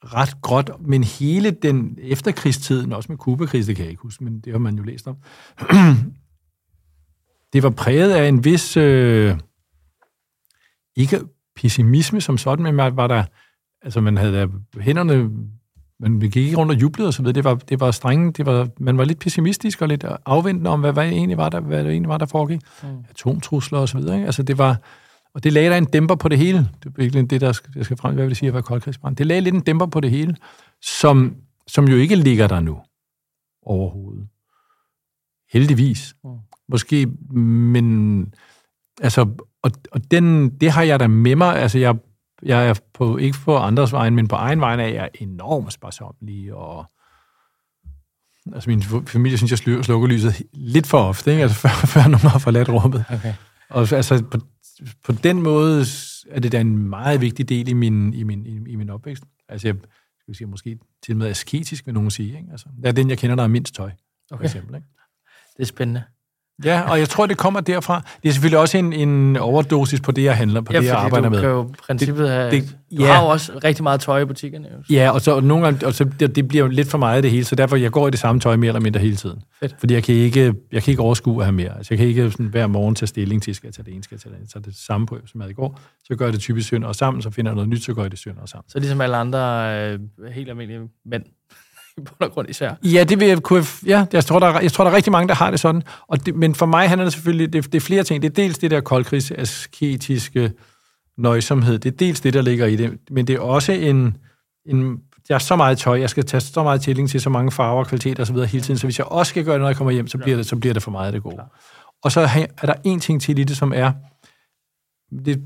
ret 0.04 0.42
gråt, 0.42 0.70
men 0.80 1.04
hele 1.04 1.50
den 1.50 1.98
efterkrigstiden, 2.02 2.92
også 2.92 3.12
med 3.12 3.18
Kubakris, 3.18 3.66
det 3.66 3.76
kan 3.76 3.84
jeg 3.84 3.90
ikke 3.90 4.02
huske, 4.02 4.24
men 4.24 4.40
det 4.40 4.52
har 4.52 4.58
man 4.58 4.76
jo 4.76 4.82
læst 4.82 5.08
om, 5.08 5.16
det 7.52 7.62
var 7.62 7.70
præget 7.70 8.12
af 8.12 8.28
en 8.28 8.44
vis, 8.44 8.76
øh, 8.76 9.36
ikke 10.96 11.20
pessimisme 11.56 12.20
som 12.20 12.38
sådan, 12.38 12.64
men 12.64 12.96
var 12.96 13.06
der, 13.06 13.24
altså 13.82 14.00
man 14.00 14.16
havde 14.16 14.32
der 14.32 14.48
hænderne, 14.80 15.30
man 16.00 16.20
gik 16.20 16.36
ikke 16.36 16.56
rundt 16.56 16.72
og 16.72 16.80
jublede 16.80 17.08
og 17.08 17.14
så 17.14 17.22
videre, 17.22 17.34
det 17.34 17.44
var, 17.44 17.54
det 17.54 17.80
var 17.80 17.90
strenge, 17.90 18.32
det 18.32 18.46
var, 18.46 18.68
man 18.80 18.98
var 18.98 19.04
lidt 19.04 19.18
pessimistisk 19.18 19.82
og 19.82 19.88
lidt 19.88 20.04
afventende 20.26 20.70
om, 20.70 20.80
hvad, 20.80 20.92
hvad, 20.92 21.08
egentlig 21.08 21.36
var 21.36 21.48
der, 21.48 21.60
hvad 21.60 21.84
det 21.84 21.90
egentlig 21.90 22.08
var, 22.08 22.18
der 22.18 22.26
foregik. 22.26 22.60
Mm. 22.82 22.88
Atomtrusler 23.10 23.78
og 23.78 23.88
så 23.88 23.98
videre, 23.98 24.14
ikke? 24.14 24.26
altså 24.26 24.42
det 24.42 24.58
var, 24.58 24.80
og 25.34 25.44
det 25.44 25.52
lagde 25.52 25.70
der 25.70 25.76
en 25.76 25.84
dæmper 25.84 26.14
på 26.14 26.28
det 26.28 26.38
hele. 26.38 26.58
Det 26.58 26.86
er 26.86 26.90
virkelig 26.96 27.30
det, 27.30 27.40
der 27.40 27.52
skal, 27.52 27.72
jeg 27.76 27.84
skal 27.84 27.96
frem, 27.96 28.14
hvad 28.14 28.24
vil 28.24 28.30
jeg 28.30 28.36
sige 28.36 28.48
at 28.48 28.54
være 28.54 28.62
koldkrigsbrand. 28.62 29.16
Det 29.16 29.26
lagde 29.26 29.40
lidt 29.40 29.54
en 29.54 29.60
dæmper 29.60 29.86
på 29.86 30.00
det 30.00 30.10
hele, 30.10 30.36
som, 30.82 31.36
som 31.66 31.88
jo 31.88 31.96
ikke 31.96 32.16
ligger 32.16 32.46
der 32.46 32.60
nu 32.60 32.78
overhovedet. 33.62 34.28
Heldigvis. 35.52 36.14
Mm. 36.24 36.30
Måske, 36.68 37.06
men 37.36 38.34
altså, 39.00 39.20
og, 39.62 39.70
og 39.92 40.10
den, 40.10 40.50
det 40.58 40.70
har 40.70 40.82
jeg 40.82 41.00
da 41.00 41.06
med 41.06 41.36
mig. 41.36 41.56
Altså, 41.56 41.78
jeg, 41.78 41.96
jeg 42.42 42.68
er 42.68 42.74
på, 42.94 43.16
ikke 43.16 43.38
på 43.44 43.56
andres 43.56 43.92
vejen, 43.92 44.14
men 44.14 44.28
på 44.28 44.36
egen 44.36 44.60
vejen 44.60 44.80
er 44.80 44.86
jeg 44.88 45.10
enormt 45.14 45.72
sparsomlig, 45.72 46.54
og 46.54 46.84
altså 48.54 48.70
min 48.70 48.82
familie 49.06 49.36
synes, 49.36 49.50
jeg 49.50 49.84
slukker 49.84 50.06
lyset 50.06 50.42
lidt 50.52 50.86
for 50.86 50.98
ofte, 50.98 51.30
ikke? 51.30 51.42
Altså, 51.42 51.58
før, 51.62 51.68
før 51.68 52.02
nogen 52.02 52.28
har 52.28 52.38
forladt 52.38 52.68
rummet. 52.68 53.04
Okay. 53.10 53.34
Og 53.70 53.92
altså, 53.92 54.24
på, 54.30 54.38
på 55.04 55.12
den 55.12 55.42
måde 55.42 55.84
er 56.30 56.40
det 56.40 56.52
da 56.52 56.60
en 56.60 56.78
meget 56.78 57.20
vigtig 57.20 57.48
del 57.48 57.68
i 57.68 57.72
min, 57.72 58.14
i 58.14 58.22
min, 58.22 58.46
i, 58.46 58.70
i 58.72 58.76
min 58.76 58.90
opvækst. 58.90 59.24
Altså, 59.48 59.68
jeg 59.68 59.76
skal 60.20 60.34
sige, 60.34 60.46
måske 60.46 60.78
til 61.02 61.12
og 61.12 61.18
med 61.18 61.26
asketisk, 61.26 61.86
vil 61.86 61.94
nogen 61.94 62.10
sige. 62.10 62.38
Ikke? 62.38 62.48
Altså, 62.50 62.68
det 62.76 62.86
er 62.86 62.92
den, 62.92 63.10
jeg 63.10 63.18
kender, 63.18 63.36
der 63.36 63.42
er 63.42 63.48
mindst 63.48 63.74
tøj, 63.74 63.90
okay. 64.30 64.40
for 64.40 64.44
eksempel. 64.44 64.74
Ikke? 64.74 64.86
Det 65.56 65.62
er 65.62 65.66
spændende. 65.66 66.02
Ja, 66.64 66.80
og 66.90 66.98
jeg 66.98 67.08
tror, 67.08 67.26
det 67.26 67.36
kommer 67.36 67.60
derfra. 67.60 68.02
Det 68.22 68.28
er 68.28 68.32
selvfølgelig 68.32 68.58
også 68.58 68.78
en, 68.78 68.92
en 68.92 69.36
overdosis 69.36 70.00
på 70.00 70.12
det, 70.12 70.24
jeg 70.24 70.36
handler, 70.36 70.60
på 70.60 70.72
ja, 70.72 70.80
det, 70.80 70.86
jeg 70.86 70.94
arbejder 70.94 71.28
med. 71.28 71.40
Ja, 71.40 71.48
jo 71.48 71.70
princippet 71.86 72.30
have, 72.30 72.50
det, 72.50 72.76
du 72.98 73.04
ja. 73.04 73.12
har 73.12 73.22
jo 73.22 73.28
også 73.28 73.52
rigtig 73.64 73.82
meget 73.82 74.00
tøj 74.00 74.20
i 74.20 74.24
butikkerne. 74.24 74.68
Jo. 74.72 74.94
Ja, 74.94 75.10
og 75.10 75.20
så 75.20 75.40
nogle 75.40 75.64
gange, 75.64 75.86
og 75.86 75.94
så, 75.94 76.04
det, 76.20 76.36
det 76.36 76.48
bliver 76.48 76.64
jo 76.64 76.70
lidt 76.70 76.90
for 76.90 76.98
meget 76.98 77.16
af 77.16 77.22
det 77.22 77.30
hele, 77.30 77.44
så 77.44 77.54
derfor 77.54 77.76
jeg 77.76 77.90
går 77.90 78.08
i 78.08 78.10
det 78.10 78.18
samme 78.18 78.40
tøj 78.40 78.56
mere 78.56 78.68
eller 78.68 78.80
mindre 78.80 79.00
hele 79.00 79.16
tiden. 79.16 79.42
Fedt. 79.60 79.74
Fordi 79.78 79.94
jeg 79.94 80.02
kan 80.02 80.14
ikke, 80.14 80.54
jeg 80.72 80.82
kan 80.82 80.90
ikke 80.90 81.02
overskue 81.02 81.42
at 81.42 81.46
have 81.46 81.52
mere. 81.52 81.76
Altså, 81.76 81.94
jeg 81.94 81.98
kan 81.98 82.06
ikke 82.06 82.30
sådan, 82.30 82.46
hver 82.46 82.66
morgen 82.66 82.94
tage 82.94 83.06
stilling 83.06 83.42
til, 83.42 83.54
skal 83.54 83.66
jeg 83.66 83.74
tage 83.74 83.84
det 83.84 83.94
ene, 83.94 84.04
skal 84.04 84.14
jeg 84.14 84.20
tage 84.20 84.30
det 84.30 84.36
andet. 84.36 84.52
Så 84.52 84.58
det 84.58 84.76
samme 84.76 85.06
på, 85.06 85.18
som 85.26 85.40
jeg 85.40 85.44
havde 85.44 85.50
i 85.50 85.54
går. 85.54 85.80
Så 86.04 86.16
gør 86.16 86.24
jeg 86.24 86.32
det 86.32 86.40
typisk 86.40 86.68
sønder 86.68 86.88
og 86.88 86.94
sammen, 86.94 87.22
så 87.22 87.30
finder 87.30 87.50
jeg 87.50 87.54
noget 87.54 87.68
nyt, 87.68 87.84
så 87.84 87.94
gør 87.94 88.02
jeg 88.02 88.10
det 88.10 88.18
sønder 88.18 88.42
og 88.42 88.48
sammen. 88.48 88.64
Så 88.68 88.78
ligesom 88.78 89.00
alle 89.00 89.16
andre 89.16 89.92
øh, 89.92 89.98
helt 90.32 90.48
almindelige 90.48 90.80
mænd 91.06 91.24
i 91.98 92.00
bund 92.00 92.20
og 92.20 92.30
grund 92.30 92.50
især. 92.50 92.74
Ja, 92.84 93.04
det 93.04 93.20
vil 93.20 93.28
jeg 93.28 93.42
kunne... 93.42 93.64
Ja, 93.86 94.06
jeg 94.12 94.24
tror, 94.24 94.38
der 94.38 94.46
er, 94.46 94.60
jeg 94.60 94.72
tror, 94.72 94.84
der 94.84 94.90
er 94.90 94.96
rigtig 94.96 95.12
mange, 95.12 95.28
der 95.28 95.34
har 95.34 95.50
det 95.50 95.60
sådan. 95.60 95.82
Og 96.08 96.26
det, 96.26 96.34
men 96.34 96.54
for 96.54 96.66
mig 96.66 96.88
handler 96.88 97.04
det 97.04 97.12
selvfølgelig... 97.12 97.52
Det, 97.52 97.64
det 97.64 97.74
er 97.74 97.80
flere 97.80 98.02
ting. 98.02 98.22
Det 98.22 98.30
er 98.30 98.34
dels 98.34 98.58
det 98.58 98.70
der 98.70 98.80
koldkrigs 98.80 99.30
asketiske 99.30 100.52
nøjsomhed. 101.18 101.78
Det 101.78 101.92
er 101.92 101.96
dels 101.96 102.20
det, 102.20 102.34
der 102.34 102.42
ligger 102.42 102.66
i 102.66 102.76
det. 102.76 102.98
Men 103.10 103.26
det 103.26 103.34
er 103.34 103.40
også 103.40 103.72
en... 103.72 104.16
en 104.66 104.98
jeg 105.28 105.34
har 105.34 105.38
så 105.38 105.56
meget 105.56 105.78
tøj, 105.78 106.00
jeg 106.00 106.10
skal 106.10 106.24
tage 106.24 106.40
så 106.40 106.62
meget 106.62 106.80
tilling 106.80 107.10
til 107.10 107.20
så 107.20 107.30
mange 107.30 107.52
farver, 107.52 107.84
kvaliteter 107.84 108.22
osv. 108.22 108.36
hele 108.36 108.64
tiden, 108.64 108.78
så 108.78 108.86
hvis 108.86 108.98
jeg 108.98 109.06
også 109.06 109.30
skal 109.30 109.44
gøre 109.44 109.54
det, 109.54 109.60
når 109.60 109.68
jeg 109.68 109.76
kommer 109.76 109.90
hjem, 109.90 110.06
så 110.06 110.18
bliver 110.18 110.36
det, 110.36 110.46
så 110.46 110.56
bliver 110.56 110.72
det 110.74 110.82
for 110.82 110.90
meget 110.90 111.06
af 111.06 111.12
det 111.12 111.22
gode. 111.22 111.34
Klar. 111.34 111.60
Og 112.02 112.12
så 112.12 112.20
er 112.62 112.66
der 112.66 112.74
en 112.84 113.00
ting 113.00 113.22
til 113.22 113.38
i 113.38 113.44
det, 113.44 113.56
som 113.56 113.72
er, 113.76 113.92
det, 115.24 115.42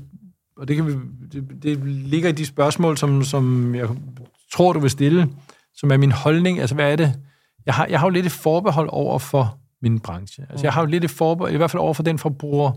og 0.57 0.67
det, 0.67 0.75
kan 0.75 0.87
vi, 0.87 0.93
det, 1.31 1.63
det 1.63 1.79
ligger 1.85 2.29
i 2.29 2.31
de 2.31 2.45
spørgsmål, 2.45 2.97
som, 2.97 3.23
som 3.23 3.75
jeg 3.75 3.89
tror, 4.53 4.73
du 4.73 4.79
vil 4.79 4.89
stille, 4.89 5.29
som 5.79 5.91
er 5.91 5.97
min 5.97 6.11
holdning. 6.11 6.59
Altså, 6.59 6.75
hvad 6.75 6.91
er 6.91 6.95
det? 6.95 7.13
Jeg 7.65 7.73
har, 7.73 7.85
jeg 7.85 7.99
har 7.99 8.07
jo 8.07 8.09
lidt 8.09 8.25
et 8.25 8.31
forbehold 8.31 8.89
over 8.91 9.19
for 9.19 9.57
min 9.81 9.99
branche. 9.99 10.45
Altså, 10.49 10.65
jeg 10.65 10.73
har 10.73 10.81
jo 10.81 10.87
lidt 10.87 11.03
et 11.03 11.11
forbehold, 11.11 11.53
i 11.53 11.57
hvert 11.57 11.71
fald 11.71 11.81
over 11.81 11.93
for 11.93 12.03
den 12.03 12.19
forbruger. 12.19 12.71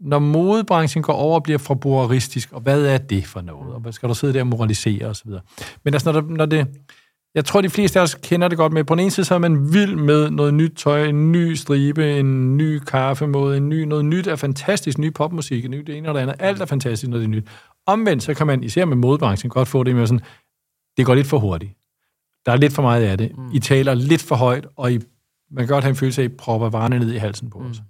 Når 0.00 0.18
modebranchen 0.18 1.02
går 1.02 1.12
over 1.12 1.34
og 1.34 1.42
bliver 1.42 1.58
forbrugeristisk, 1.58 2.52
og 2.52 2.60
hvad 2.60 2.86
er 2.86 2.98
det 2.98 3.26
for 3.26 3.40
noget? 3.40 3.74
Og 3.74 3.80
hvad 3.80 3.92
skal 3.92 4.08
du 4.08 4.14
sidde 4.14 4.34
der 4.34 4.40
og 4.40 4.46
moralisere 4.46 5.06
osv.? 5.06 5.30
Men 5.84 5.94
altså, 5.94 6.12
når, 6.12 6.20
der, 6.20 6.28
når 6.28 6.46
det... 6.46 6.66
Jeg 7.34 7.44
tror, 7.44 7.60
de 7.60 7.70
fleste 7.70 7.98
af 7.98 8.02
os 8.02 8.14
kender 8.14 8.48
det 8.48 8.58
godt 8.58 8.72
med. 8.72 8.84
På 8.84 8.94
den 8.94 9.00
ene 9.00 9.10
side, 9.10 9.26
så 9.26 9.34
er 9.34 9.38
man 9.38 9.72
vild 9.72 9.96
med 9.96 10.30
noget 10.30 10.54
nyt 10.54 10.72
tøj, 10.76 11.04
en 11.04 11.32
ny 11.32 11.54
stribe, 11.54 12.18
en 12.18 12.56
ny 12.56 12.78
kaffemåde, 12.78 13.56
en 13.56 13.68
ny, 13.68 13.82
noget 13.82 14.04
nyt 14.04 14.26
er 14.26 14.36
fantastisk, 14.36 14.98
ny 14.98 15.14
popmusik, 15.14 15.68
ny 15.68 15.78
det 15.78 15.96
ene 15.96 16.08
og 16.08 16.14
det 16.14 16.20
andet. 16.20 16.36
Alt 16.38 16.60
er 16.60 16.66
fantastisk, 16.66 17.10
når 17.10 17.18
det 17.18 17.24
er 17.24 17.28
nyt. 17.28 17.48
Omvendt, 17.86 18.22
så 18.22 18.34
kan 18.34 18.46
man, 18.46 18.64
især 18.64 18.84
med 18.84 18.96
modebranchen, 18.96 19.50
godt 19.50 19.68
få 19.68 19.82
det 19.82 19.96
med 19.96 20.06
sådan, 20.06 20.24
det 20.96 21.06
går 21.06 21.14
lidt 21.14 21.26
for 21.26 21.38
hurtigt. 21.38 21.79
Der 22.46 22.52
er 22.52 22.56
lidt 22.56 22.72
for 22.72 22.82
meget 22.82 23.04
af 23.04 23.18
det. 23.18 23.38
Mm. 23.38 23.50
I 23.52 23.58
taler 23.58 23.94
lidt 23.94 24.22
for 24.22 24.36
højt, 24.36 24.66
og 24.76 24.92
I, 24.92 24.98
man 25.50 25.66
kan 25.66 25.74
godt 25.74 25.84
have 25.84 25.90
en 25.90 25.96
følelse 25.96 26.22
af, 26.22 26.24
at 26.24 26.32
I 26.32 26.34
propper 26.34 26.70
varerne 26.70 26.98
ned 26.98 27.12
i 27.12 27.16
halsen 27.16 27.50
på 27.50 27.58
mm. 27.58 27.66
os, 27.66 27.82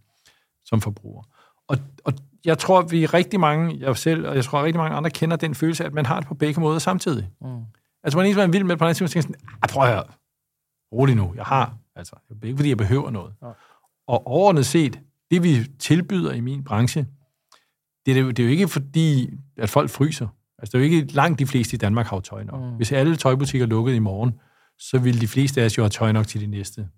som 0.64 0.80
forbruger. 0.80 1.22
Og, 1.68 1.78
og 2.04 2.12
jeg 2.44 2.58
tror, 2.58 2.82
vi 2.82 3.06
rigtig 3.06 3.40
mange, 3.40 3.76
jeg 3.80 3.96
selv, 3.96 4.26
og 4.26 4.36
jeg 4.36 4.44
tror, 4.44 4.62
rigtig 4.62 4.80
mange 4.80 4.96
andre 4.96 5.10
kender 5.10 5.36
den 5.36 5.54
følelse, 5.54 5.84
at 5.84 5.92
man 5.92 6.06
har 6.06 6.20
det 6.20 6.28
på 6.28 6.34
begge 6.34 6.60
måder 6.60 6.78
samtidig. 6.78 7.30
Mm. 7.40 7.60
Altså, 8.02 8.18
man 8.18 8.30
er 8.30 8.36
man 8.36 8.52
vild 8.52 8.64
med 8.64 8.76
på 8.76 8.84
den 8.84 8.88
anden 8.88 9.08
side, 9.08 9.22
sådan, 9.22 9.34
ah, 9.62 9.68
prøv 9.68 9.82
at 9.82 9.88
høre, 9.88 10.04
rolig 10.92 11.14
nu, 11.14 11.32
jeg 11.36 11.44
har, 11.44 11.76
altså, 11.96 12.16
det 12.28 12.36
er 12.42 12.46
ikke, 12.46 12.56
fordi 12.56 12.68
jeg 12.68 12.76
behøver 12.76 13.10
noget. 13.10 13.34
Ja. 13.42 13.46
Og 14.08 14.26
overordnet 14.26 14.66
set, 14.66 15.00
det 15.30 15.42
vi 15.42 15.66
tilbyder 15.78 16.32
i 16.32 16.40
min 16.40 16.64
branche, 16.64 17.06
det 18.06 18.16
er, 18.16 18.20
jo, 18.20 18.30
det 18.30 18.38
er 18.38 18.44
jo 18.44 18.50
ikke 18.50 18.68
fordi, 18.68 19.30
at 19.56 19.70
folk 19.70 19.90
fryser. 19.90 20.28
Altså, 20.60 20.78
det 20.78 20.84
er 20.84 20.88
jo 20.88 20.94
ikke 20.94 21.12
langt 21.12 21.38
de 21.38 21.46
fleste 21.46 21.74
i 21.74 21.78
Danmark 21.78 22.06
har 22.06 22.20
tøj 22.20 22.44
nok. 22.44 22.60
Mm. 22.60 22.76
Hvis 22.76 22.92
alle 22.92 23.16
tøjbutikker 23.16 23.66
lukkede 23.66 23.96
i 23.96 23.98
morgen, 23.98 24.40
så 24.78 24.98
vil 24.98 25.20
de 25.20 25.28
fleste 25.28 25.60
af 25.60 25.64
os 25.64 25.78
jo 25.78 25.82
have 25.82 25.90
tøj 25.90 26.12
nok 26.12 26.26
til 26.26 26.40
de 26.40 26.46
næste 26.46 26.88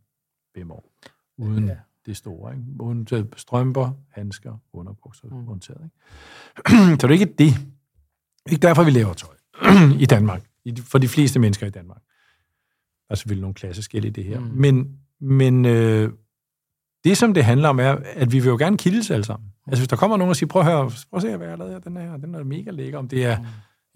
fem 0.56 0.70
år. 0.70 0.92
Uden 1.38 1.66
ja. 1.66 1.76
det 2.06 2.16
store. 2.16 2.52
Ikke? 2.52 2.66
Uden 2.80 3.28
strømper, 3.36 3.90
handsker, 4.10 4.56
underbukser, 4.72 5.28
mm. 5.28 5.48
undtaget. 5.48 5.80
Ikke? 5.84 6.70
så 7.00 7.06
det 7.06 7.14
er 7.14 7.20
ikke 7.20 7.34
det. 7.38 7.54
Ikke 8.50 8.62
derfor, 8.62 8.84
vi 8.84 8.90
laver 8.90 9.12
tøj 9.12 9.34
i 10.04 10.06
Danmark. 10.06 10.42
For 10.80 10.98
de 10.98 11.08
fleste 11.08 11.38
mennesker 11.38 11.66
i 11.66 11.70
Danmark. 11.70 12.02
Der 13.08 13.14
er 13.14 13.14
selvfølgelig 13.14 13.42
nogle 13.42 13.54
klasseskæld 13.54 14.04
i 14.04 14.10
det 14.10 14.24
her. 14.24 14.40
Mm. 14.40 14.46
Men, 14.46 14.98
men 15.20 15.64
øh, 15.64 16.12
det, 17.04 17.16
som 17.16 17.34
det 17.34 17.44
handler 17.44 17.68
om, 17.68 17.80
er, 17.80 17.96
at 18.14 18.32
vi 18.32 18.38
vil 18.38 18.48
jo 18.48 18.56
gerne 18.56 18.78
kildes 18.78 19.10
alle 19.10 19.24
sammen. 19.24 19.48
Altså, 19.66 19.80
hvis 19.80 19.88
der 19.88 19.96
kommer 19.96 20.16
nogen 20.16 20.30
og 20.30 20.36
siger, 20.36 20.48
prøv 20.48 20.62
at 20.62 20.68
høre, 20.68 20.90
prøv 21.10 21.16
at 21.16 21.22
se, 21.22 21.36
hvad 21.36 21.46
jeg 21.46 21.52
har 21.52 21.56
lavet 21.56 21.72
her, 21.72 21.78
den 21.78 21.96
her, 21.96 22.16
den 22.16 22.34
er 22.34 22.44
mega 22.44 22.70
lækker, 22.70 22.98
om 22.98 23.08
det 23.08 23.24
er 23.24 23.38
mm. 23.38 23.46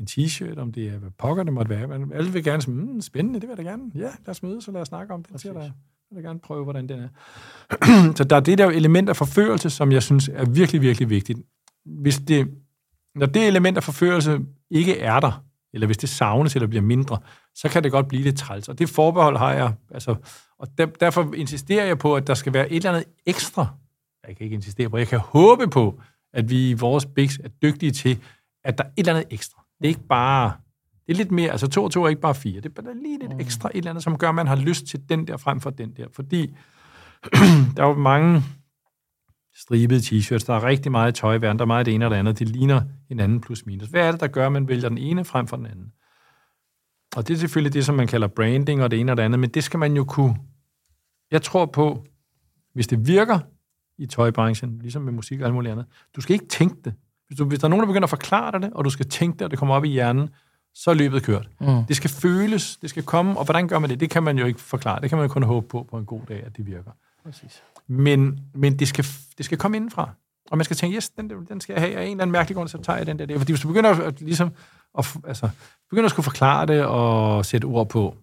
en 0.01 0.07
t-shirt, 0.11 0.59
om 0.59 0.73
det 0.73 0.89
er, 0.89 0.99
hvad 0.99 1.11
pokker 1.19 1.43
det 1.43 1.53
måtte 1.53 1.71
være. 1.71 1.87
Men 1.87 2.13
alle 2.13 2.33
vil 2.33 2.45
gerne 2.45 2.63
sige, 2.63 2.75
mm, 2.75 3.01
spændende, 3.01 3.41
det 3.41 3.49
vil 3.49 3.55
jeg 3.59 3.65
da 3.65 3.71
gerne. 3.71 3.83
Ja, 3.95 4.01
lad 4.01 4.29
os 4.29 4.43
mødes, 4.43 4.65
så 4.65 4.73
lad 4.73 4.81
os 4.81 4.89
snakke 4.89 5.15
om 5.15 5.23
det. 5.23 5.45
Jeg 5.45 5.55
vil 5.55 5.73
jeg 6.15 6.23
gerne 6.23 6.39
prøve, 6.39 6.65
hvordan 6.65 6.89
den 6.89 7.01
er. 7.01 7.09
så 8.17 8.25
der 8.25 8.37
er 8.37 8.41
det 8.41 8.59
der 8.59 8.71
element 8.71 9.09
af 9.09 9.17
forførelse, 9.17 9.71
som 9.71 9.93
jeg 9.93 10.03
synes 10.03 10.31
er 10.33 10.45
virkelig, 10.45 10.81
virkelig 10.81 11.11
vigtigt. 11.11 11.39
Hvis 11.85 12.19
det, 12.19 12.49
når 13.15 13.27
det 13.27 13.47
element 13.47 13.77
af 13.77 13.83
forførelse 13.83 14.41
ikke 14.71 14.99
er 14.99 15.21
der, 15.21 15.45
eller 15.73 15.87
hvis 15.87 15.99
det 15.99 16.09
savnes 16.09 16.55
eller 16.55 16.67
bliver 16.67 16.83
mindre, 16.83 17.19
så 17.57 17.69
kan 17.69 17.85
det 17.85 17.93
godt 17.93 18.09
blive 18.09 18.23
lidt 18.23 18.39
træls. 18.39 18.69
Og 18.69 18.79
det 18.79 18.89
forbehold 18.89 19.37
har 19.37 19.53
jeg, 19.53 19.73
altså, 19.91 20.15
og 20.59 20.69
der, 20.79 20.87
derfor 20.87 21.35
insisterer 21.35 21.85
jeg 21.85 21.99
på, 21.99 22.17
at 22.17 22.27
der 22.27 22.35
skal 22.35 22.53
være 22.53 22.71
et 22.71 22.77
eller 22.77 22.91
andet 22.91 23.05
ekstra. 23.27 23.67
Jeg 24.29 24.37
kan 24.37 24.45
ikke 24.45 24.55
insistere 24.55 24.91
på, 24.91 24.99
jeg 24.99 25.09
kan 25.09 25.19
håbe 25.19 25.67
på, 25.67 26.01
at 26.33 26.51
vi 26.51 26.71
i 26.71 26.73
vores 26.73 27.07
Bigs 27.07 27.39
er 27.45 27.49
dygtige 27.49 27.93
til, 27.93 28.19
at 28.65 28.79
der 28.79 28.85
er 28.85 28.89
et 28.89 28.93
eller 28.99 29.15
andet 29.15 29.33
ekstra. 29.33 29.65
Det 29.79 29.85
er 29.85 29.89
ikke 29.89 30.07
bare, 30.09 30.53
det 31.07 31.13
er 31.13 31.17
lidt 31.17 31.31
mere, 31.31 31.51
altså 31.51 31.69
to 31.69 31.85
og 31.85 31.91
to 31.91 32.05
er 32.05 32.09
ikke 32.09 32.21
bare 32.21 32.35
fire. 32.35 32.61
Det 32.61 32.67
er 32.79 32.83
bare 32.83 33.03
lige 33.03 33.19
lidt 33.19 33.33
mm. 33.33 33.41
ekstra 33.41 33.69
et 33.69 33.77
eller 33.77 33.91
andet, 33.91 34.05
som 34.05 34.19
gør, 34.19 34.29
at 34.29 34.35
man 34.35 34.47
har 34.47 34.57
lyst 34.57 34.87
til 34.87 35.09
den 35.09 35.27
der 35.27 35.37
frem 35.37 35.61
for 35.61 35.71
den 35.71 35.93
der. 35.97 36.07
Fordi 36.13 36.47
der 37.77 37.83
er 37.83 37.87
jo 37.87 37.95
mange 37.95 38.43
stribede 39.55 40.01
t-shirts, 40.01 40.47
der 40.47 40.55
er 40.55 40.65
rigtig 40.65 40.93
meget 40.93 41.15
tøj 41.15 41.39
der 41.39 41.49
er 41.49 41.65
meget 41.65 41.87
det 41.87 41.95
ene 41.95 42.05
og 42.05 42.11
det 42.11 42.17
andet. 42.17 42.39
Det 42.39 42.49
ligner 42.49 42.83
hinanden 43.09 43.41
plus 43.41 43.67
minus. 43.67 43.89
Hvad 43.89 44.07
er 44.07 44.11
det, 44.11 44.21
der 44.21 44.27
gør, 44.27 44.47
at 44.47 44.53
man 44.53 44.69
vælger 44.69 44.89
den 44.89 44.99
ene 44.99 45.25
frem 45.25 45.47
for 45.47 45.57
den 45.57 45.67
anden? 45.67 45.93
Og 47.17 47.29
det 47.29 47.35
er 47.35 47.39
selvfølgelig 47.39 47.73
det, 47.73 47.85
som 47.85 47.95
man 47.95 48.07
kalder 48.07 48.27
branding 48.27 48.83
og 48.83 48.91
det 48.91 49.01
ene 49.01 49.13
og 49.13 49.17
det 49.17 49.23
andet, 49.23 49.41
men 49.41 49.51
det 49.51 49.65
skal 49.65 49.79
man 49.79 49.97
jo 49.97 50.05
kunne... 50.05 50.37
Jeg 51.31 51.43
tror 51.43 51.67
på, 51.67 52.05
hvis 52.75 52.87
det 52.87 53.07
virker 53.07 53.39
i 53.99 54.07
tøjbranchen, 54.07 54.79
ligesom 54.79 55.03
med 55.03 55.13
musik 55.13 55.41
og 55.41 55.47
alt 55.47 55.55
muligt 55.55 55.73
andet, 55.73 55.87
du 56.17 56.21
skal 56.21 56.35
ikke 56.35 56.47
tænke 56.47 56.77
det. 56.85 56.95
Hvis, 57.27 57.39
du, 57.39 57.45
hvis 57.45 57.59
der 57.59 57.65
er 57.65 57.69
nogen, 57.69 57.83
der 57.83 57.87
begynder 57.87 58.07
at 58.07 58.11
forklare 58.11 58.53
dig 58.53 58.63
det, 58.63 58.71
og 58.73 58.85
du 58.85 58.91
skal 58.91 59.09
tænke 59.09 59.39
det, 59.39 59.45
og 59.45 59.51
det 59.51 59.59
kommer 59.59 59.75
op 59.75 59.85
i 59.85 59.89
hjernen, 59.89 60.29
så 60.75 60.91
er 60.91 60.95
løbet 60.95 61.23
kørt. 61.23 61.49
Mm. 61.61 61.85
Det 61.85 61.97
skal 61.97 62.11
føles, 62.11 62.77
det 62.77 62.91
skal 62.91 63.03
komme, 63.03 63.39
og 63.39 63.45
hvordan 63.45 63.69
gør 63.69 63.79
man 63.79 63.91
det? 63.91 64.01
Det 64.01 64.11
kan 64.11 64.23
man 64.23 64.39
jo 64.39 64.47
ikke 64.47 64.61
forklare. 64.61 65.01
Det 65.01 65.09
kan 65.09 65.19
man 65.19 65.27
jo 65.27 65.33
kun 65.33 65.43
håbe 65.43 65.69
på 65.69 65.87
på 65.91 65.99
en 65.99 66.07
god 66.07 66.21
dag, 66.29 66.43
at 66.47 66.57
det 66.57 66.67
virker. 66.67 66.91
Præcis. 67.25 67.63
Men, 67.87 68.41
men 68.55 68.79
det, 68.79 68.89
skal, 68.89 69.05
det 69.39 69.45
skal 69.45 69.59
komme 69.59 69.77
indenfra. 69.77 70.11
Og 70.51 70.59
man 70.59 70.65
skal 70.65 70.77
tænke, 70.77 70.97
yes, 70.97 71.09
den, 71.09 71.31
den 71.49 71.61
skal 71.61 71.73
jeg 71.73 71.83
have, 71.83 71.97
og 71.97 72.05
en 72.05 72.11
eller 72.11 72.23
anden 72.23 72.33
mærkelig 72.33 72.57
grund, 72.57 72.69
så 72.69 72.83
tager 72.83 72.97
jeg 72.97 73.07
den 73.07 73.19
der. 73.19 73.39
Fordi 73.39 73.53
hvis 73.53 73.61
du 73.61 73.69
begynder 73.69 73.91
at, 73.91 74.21
ligesom, 74.21 74.51
at, 74.99 75.17
altså, 75.26 75.50
begynder 75.91 76.05
at 76.05 76.11
skulle 76.11 76.25
forklare 76.25 76.67
det 76.67 76.85
og 76.85 77.47
sætte 77.47 77.65
ord 77.65 77.88
på, 77.88 78.17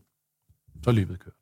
så 0.83 0.89
er 0.89 0.93
løbet 0.93 1.19
kørt. 1.19 1.33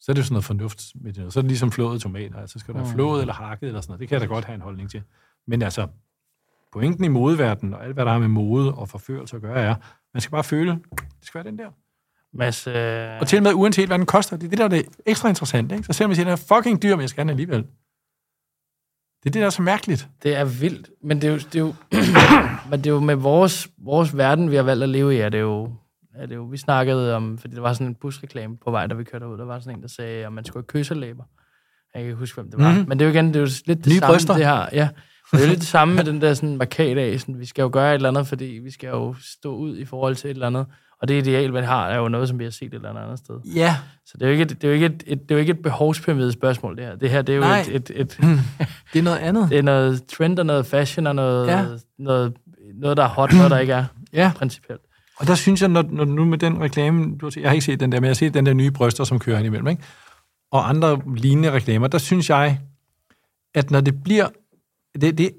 Så 0.00 0.12
er 0.12 0.14
det 0.14 0.20
jo 0.20 0.24
sådan 0.24 0.34
noget 0.34 0.44
fornuft 0.44 0.82
med 0.94 1.12
det. 1.12 1.32
Så 1.32 1.40
er 1.40 1.42
det 1.42 1.48
ligesom 1.50 1.72
flået 1.72 2.00
tomater. 2.00 2.40
Altså 2.40 2.58
skal 2.58 2.74
du 2.74 2.78
have 2.78 2.88
mm. 2.88 2.94
flået 2.94 3.20
eller 3.20 3.34
hakket 3.34 3.66
eller 3.66 3.80
sådan 3.80 3.90
noget. 3.90 4.00
Det 4.00 4.08
kan 4.08 4.14
jeg 4.14 4.20
da 4.20 4.34
godt 4.34 4.44
have 4.44 4.54
en 4.54 4.60
holdning 4.60 4.90
til. 4.90 5.02
Men 5.46 5.62
altså, 5.62 5.86
pointen 6.72 7.04
i 7.04 7.08
modeverdenen 7.08 7.74
og 7.74 7.84
alt, 7.84 7.94
hvad 7.94 8.04
der 8.04 8.12
har 8.12 8.18
med 8.18 8.28
mode 8.28 8.74
og 8.74 8.88
forførelse 8.88 9.36
at 9.36 9.42
gøre, 9.42 9.60
er, 9.60 9.74
man 10.14 10.20
skal 10.20 10.30
bare 10.30 10.44
føle, 10.44 10.70
det 10.70 11.02
skal 11.22 11.44
være 11.44 11.50
den 11.50 11.58
der. 11.58 11.70
Mads, 12.32 12.66
øh... 12.66 13.20
Og 13.20 13.26
til 13.26 13.36
og 13.36 13.42
med 13.42 13.54
uanset, 13.54 13.86
hvad 13.86 13.98
den 13.98 14.06
koster. 14.06 14.36
Det 14.36 14.46
er 14.46 14.50
det, 14.50 14.58
der 14.58 14.64
er 14.64 14.68
det 14.68 14.86
ekstra 15.06 15.28
interessant. 15.28 15.72
Ikke? 15.72 15.84
Så 15.84 15.92
selvom 15.92 16.10
jeg 16.10 16.16
siger, 16.16 16.24
den 16.24 16.32
er 16.32 16.56
fucking 16.56 16.82
dyr, 16.82 16.96
men 16.96 17.00
jeg 17.00 17.08
skal 17.08 17.24
have 17.24 17.30
alligevel. 17.30 17.66
Det 19.22 19.28
er 19.28 19.32
det, 19.32 19.40
der 19.40 19.46
er 19.46 19.50
så 19.50 19.62
mærkeligt. 19.62 20.08
Det 20.22 20.36
er 20.36 20.44
vildt. 20.44 20.90
Men 21.02 21.20
det 21.22 21.28
er 21.28 21.32
jo, 21.32 21.38
det 21.38 21.54
er 21.54 21.60
jo, 21.60 21.74
men 22.70 22.78
det 22.80 22.86
er 22.86 22.90
jo 22.94 23.00
med 23.00 23.14
vores, 23.14 23.68
vores 23.78 24.16
verden, 24.16 24.50
vi 24.50 24.56
har 24.56 24.62
valgt 24.62 24.82
at 24.82 24.88
leve 24.88 25.14
i, 25.14 25.18
er 25.18 25.28
det 25.28 25.40
jo, 25.40 25.72
er 26.14 26.26
det 26.26 26.34
jo, 26.34 26.42
vi 26.42 26.56
snakkede 26.56 27.16
om, 27.16 27.38
fordi 27.38 27.54
der 27.54 27.60
var 27.60 27.72
sådan 27.72 27.86
en 27.86 27.94
busreklame 27.94 28.56
på 28.64 28.70
vej, 28.70 28.86
da 28.86 28.94
vi 28.94 29.04
kørte 29.04 29.28
ud, 29.28 29.38
der 29.38 29.44
var 29.44 29.58
sådan 29.60 29.76
en, 29.76 29.82
der 29.82 29.88
sagde, 29.88 30.26
at 30.26 30.32
man 30.32 30.44
skulle 30.44 30.64
have 30.72 30.80
kysserlæber. 30.82 31.24
Jeg 31.94 32.00
kan 32.00 32.06
ikke 32.06 32.18
huske, 32.18 32.40
hvem 32.40 32.50
det 32.50 32.60
var. 32.60 32.72
Mm-hmm. 32.72 32.88
Men 32.88 32.98
det 32.98 33.04
er 33.04 33.08
jo 33.08 33.14
igen, 33.14 33.28
det 33.28 33.36
er 33.36 33.40
jo 33.40 33.48
lidt 33.66 33.78
det 33.78 33.86
Nye 33.86 33.98
samme, 33.98 34.12
bryster. 34.12 34.34
det 34.34 34.46
her. 34.46 34.66
Ja, 34.72 34.88
det 35.32 35.38
er 35.38 35.42
jo 35.42 35.48
lidt 35.48 35.58
det 35.58 35.68
samme 35.68 35.94
med 35.94 36.04
den 36.04 36.20
der 36.20 36.34
sådan 36.34 36.56
markat 36.56 36.98
af, 36.98 37.20
sådan, 37.20 37.38
vi 37.40 37.46
skal 37.46 37.62
jo 37.62 37.70
gøre 37.72 37.90
et 37.90 37.94
eller 37.94 38.08
andet, 38.08 38.26
fordi 38.26 38.44
vi 38.44 38.70
skal 38.70 38.88
jo 38.88 39.14
stå 39.20 39.56
ud 39.56 39.76
i 39.78 39.84
forhold 39.84 40.16
til 40.16 40.30
et 40.30 40.34
eller 40.34 40.46
andet. 40.46 40.66
Og 41.00 41.08
det 41.08 41.26
ideal, 41.26 41.52
man 41.52 41.64
har, 41.64 41.88
er 41.88 41.96
jo 41.96 42.08
noget, 42.08 42.28
som 42.28 42.38
vi 42.38 42.44
har 42.44 42.50
set 42.50 42.66
et 42.66 42.74
eller 42.74 43.00
andet 43.00 43.18
sted. 43.18 43.34
Ja. 43.44 43.76
Så 44.06 44.12
det 44.18 44.22
er 44.22 44.26
jo 44.26 44.32
ikke 44.32 44.42
et, 44.42 44.50
det 44.50 44.64
er 44.64 44.68
jo 44.68 44.74
ikke 44.74 44.86
et, 44.86 45.02
et, 45.06 45.22
det 45.22 45.30
er 45.30 45.34
jo 45.34 45.40
ikke 45.40 45.50
et 45.50 45.62
behovspyramide 45.62 46.32
spørgsmål, 46.32 46.76
det 46.76 46.84
her. 46.84 46.96
Det 46.96 47.10
her, 47.10 47.22
det 47.22 47.32
er 47.32 47.36
jo 47.36 47.42
Nej. 47.42 47.60
et... 47.60 47.74
et, 47.74 47.90
et 47.94 48.18
det 48.92 48.98
er 48.98 49.02
noget 49.02 49.18
andet. 49.18 49.48
Det 49.50 49.58
er 49.58 49.62
noget 49.62 50.06
trend 50.06 50.38
og 50.38 50.46
noget 50.46 50.66
fashion 50.66 51.06
og 51.06 51.14
noget, 51.14 51.48
ja. 51.48 51.64
noget, 51.98 52.32
noget, 52.74 52.96
der 52.96 53.02
er 53.02 53.08
hot, 53.08 53.32
noget, 53.32 53.50
der 53.50 53.58
ikke 53.58 53.72
er 53.72 53.84
ja. 54.12 54.32
principielt. 54.36 54.80
Og 55.16 55.26
der 55.26 55.34
synes 55.34 55.60
jeg, 55.60 55.68
når, 55.68 55.84
når 55.90 56.04
nu 56.04 56.24
med 56.24 56.38
den 56.38 56.60
reklame, 56.60 57.16
du 57.18 57.26
har 57.26 57.30
set, 57.30 57.40
jeg 57.40 57.50
har 57.50 57.54
ikke 57.54 57.64
set 57.64 57.80
den 57.80 57.92
der, 57.92 58.00
men 58.00 58.04
jeg 58.04 58.10
har 58.10 58.14
set 58.14 58.34
den 58.34 58.46
der 58.46 58.52
nye 58.52 58.70
bryster, 58.70 59.04
som 59.04 59.18
kører 59.18 59.38
ind 59.38 59.46
imellem, 59.46 59.68
ikke? 59.68 59.82
og 60.50 60.68
andre 60.68 61.02
lignende 61.16 61.52
reklamer, 61.52 61.86
der 61.86 61.98
synes 61.98 62.30
jeg, 62.30 62.60
at 63.54 63.70
når 63.70 63.80
det 63.80 64.02
bliver, 64.02 64.28
det, 65.00 65.18
det, 65.18 65.30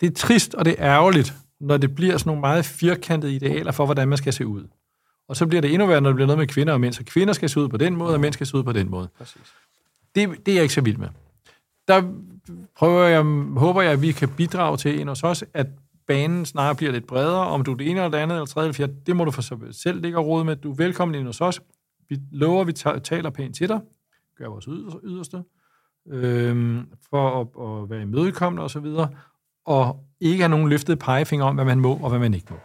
det 0.00 0.10
er 0.10 0.14
trist 0.14 0.54
og 0.54 0.64
det 0.64 0.74
er 0.78 0.94
ærgerligt, 0.94 1.34
når 1.60 1.76
det 1.76 1.94
bliver 1.94 2.18
sådan 2.18 2.30
nogle 2.30 2.40
meget 2.40 2.64
firkantede 2.64 3.34
idealer 3.34 3.72
for, 3.72 3.84
hvordan 3.84 4.08
man 4.08 4.18
skal 4.18 4.32
se 4.32 4.46
ud. 4.46 4.68
Og 5.28 5.36
så 5.36 5.46
bliver 5.46 5.60
det 5.60 5.72
endnu 5.72 5.86
værre, 5.86 6.00
når 6.00 6.10
det 6.10 6.14
bliver 6.14 6.26
noget 6.26 6.38
med 6.38 6.46
kvinder 6.46 6.72
og 6.72 6.80
mænd. 6.80 6.92
Så 6.92 7.04
kvinder 7.04 7.34
skal 7.34 7.48
se 7.48 7.60
ud 7.60 7.68
på 7.68 7.76
den 7.76 7.96
måde, 7.96 8.14
og 8.14 8.20
mænd 8.20 8.32
skal 8.32 8.46
se 8.46 8.56
ud 8.56 8.62
på 8.62 8.72
den 8.72 8.90
måde. 8.90 9.08
Præcis. 9.18 9.54
Det, 10.14 10.46
det 10.46 10.52
er 10.52 10.56
jeg 10.56 10.62
ikke 10.62 10.74
så 10.74 10.80
vild 10.80 10.96
med. 10.96 11.08
Der 11.88 12.02
prøver 12.76 13.04
jeg, 13.04 13.22
håber 13.56 13.82
jeg, 13.82 13.92
at 13.92 14.02
vi 14.02 14.12
kan 14.12 14.28
bidrage 14.28 14.76
til 14.76 15.00
en 15.00 15.08
hos 15.08 15.22
os, 15.22 15.44
at 15.54 15.66
banen 16.06 16.46
snarere 16.46 16.74
bliver 16.74 16.92
lidt 16.92 17.06
bredere. 17.06 17.46
Om 17.46 17.64
du 17.64 17.72
er 17.72 17.76
det 17.76 17.90
ene 17.90 18.00
eller 18.00 18.10
det 18.10 18.18
andet, 18.18 18.34
eller 18.34 18.46
tredje 18.46 18.66
eller 18.66 18.74
fjerde, 18.74 18.94
det 19.06 19.16
må 19.16 19.24
du 19.24 19.30
for 19.30 19.72
selv 19.72 20.00
ligge 20.00 20.18
og 20.18 20.26
rode 20.26 20.44
med. 20.44 20.56
Du 20.56 20.70
er 20.70 20.76
velkommen 20.76 21.14
ind 21.14 21.26
hos 21.26 21.40
os. 21.40 21.60
Vi 22.08 22.18
lover, 22.32 22.60
at 22.60 22.66
vi 22.66 22.72
taler 23.00 23.30
pænt 23.30 23.56
til 23.56 23.68
dig. 23.68 23.80
Gør 24.38 24.48
vores 24.48 24.68
yderste. 25.04 25.42
Øhm, 26.08 26.86
for 27.10 27.40
at, 27.40 27.82
at 27.82 27.90
være 27.90 28.02
imødekommende 28.02 28.62
og 28.62 28.70
så 28.70 28.80
videre. 28.80 29.08
Og 29.64 30.04
ikke 30.20 30.42
have 30.42 30.48
nogen 30.48 30.68
løftet 30.68 30.98
pegefinger 30.98 31.46
om, 31.46 31.54
hvad 31.54 31.64
man 31.64 31.80
må 31.80 31.94
og 31.94 32.08
hvad 32.08 32.18
man 32.18 32.34
ikke 32.34 32.46
må. 32.50 32.56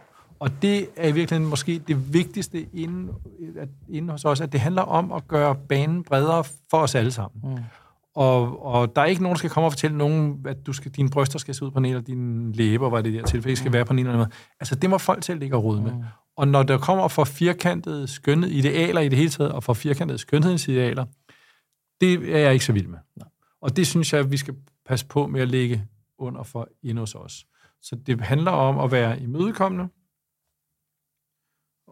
Og 0.42 0.62
det 0.62 0.88
er 0.96 1.08
i 1.08 1.12
virkeligheden 1.12 1.50
måske 1.50 1.78
det 1.78 2.12
vigtigste 2.12 2.66
inden, 2.72 3.10
at, 3.58 3.68
inden 3.88 4.10
hos 4.10 4.24
os, 4.24 4.40
at 4.40 4.52
det 4.52 4.60
handler 4.60 4.82
om 4.82 5.12
at 5.12 5.28
gøre 5.28 5.54
banen 5.54 6.02
bredere 6.02 6.44
for 6.70 6.78
os 6.78 6.94
alle 6.94 7.10
sammen. 7.10 7.54
Mm. 7.54 7.62
Og, 8.14 8.64
og 8.64 8.96
der 8.96 9.02
er 9.02 9.06
ikke 9.06 9.22
nogen, 9.22 9.34
der 9.34 9.38
skal 9.38 9.50
komme 9.50 9.66
og 9.66 9.72
fortælle 9.72 9.98
nogen, 9.98 10.46
at 10.48 10.66
du 10.66 10.72
skal, 10.72 10.90
dine 10.90 11.10
bryster 11.10 11.38
skal 11.38 11.54
se 11.54 11.64
ud 11.64 11.70
på 11.70 11.78
en 11.78 11.84
eller 11.84 12.00
dine 12.00 12.52
læber, 12.52 12.90
var 12.90 13.00
det 13.00 13.12
der 13.12 13.24
tilfælde, 13.24 13.56
skal 13.56 13.68
mm. 13.68 13.72
være 13.72 13.84
på 13.84 13.92
en 13.92 13.98
eller 13.98 14.12
anden 14.12 14.18
måde. 14.18 14.30
Altså, 14.60 14.74
det 14.74 14.90
må 14.90 14.98
folk 14.98 15.24
selv 15.24 15.40
ligge 15.40 15.56
og 15.56 15.64
rode 15.64 15.82
med. 15.82 15.92
Mm. 15.92 16.02
Og 16.36 16.48
når 16.48 16.62
der 16.62 16.78
kommer 16.78 17.08
for 17.08 17.24
firkantede 17.24 18.06
skønhed, 18.06 18.50
idealer 18.50 19.00
i 19.00 19.08
det 19.08 19.18
hele 19.18 19.30
taget, 19.30 19.52
og 19.52 19.64
for 19.64 19.74
firkantede 19.74 20.18
skønhedsidealer, 20.18 21.04
det 22.00 22.34
er 22.34 22.38
jeg 22.38 22.52
ikke 22.52 22.64
så 22.64 22.72
vild 22.72 22.86
med. 22.86 22.98
Nej. 23.16 23.28
Og 23.60 23.76
det 23.76 23.86
synes 23.86 24.12
jeg, 24.12 24.20
at 24.20 24.30
vi 24.30 24.36
skal 24.36 24.54
passe 24.86 25.06
på 25.06 25.26
med 25.26 25.40
at 25.40 25.48
lægge 25.48 25.84
under 26.18 26.42
for 26.42 26.68
ind 26.82 26.98
hos 26.98 27.14
os. 27.14 27.46
Så 27.82 27.96
det 27.96 28.20
handler 28.20 28.50
om 28.50 28.78
at 28.78 28.92
være 28.92 29.20
imødekommende, 29.20 29.88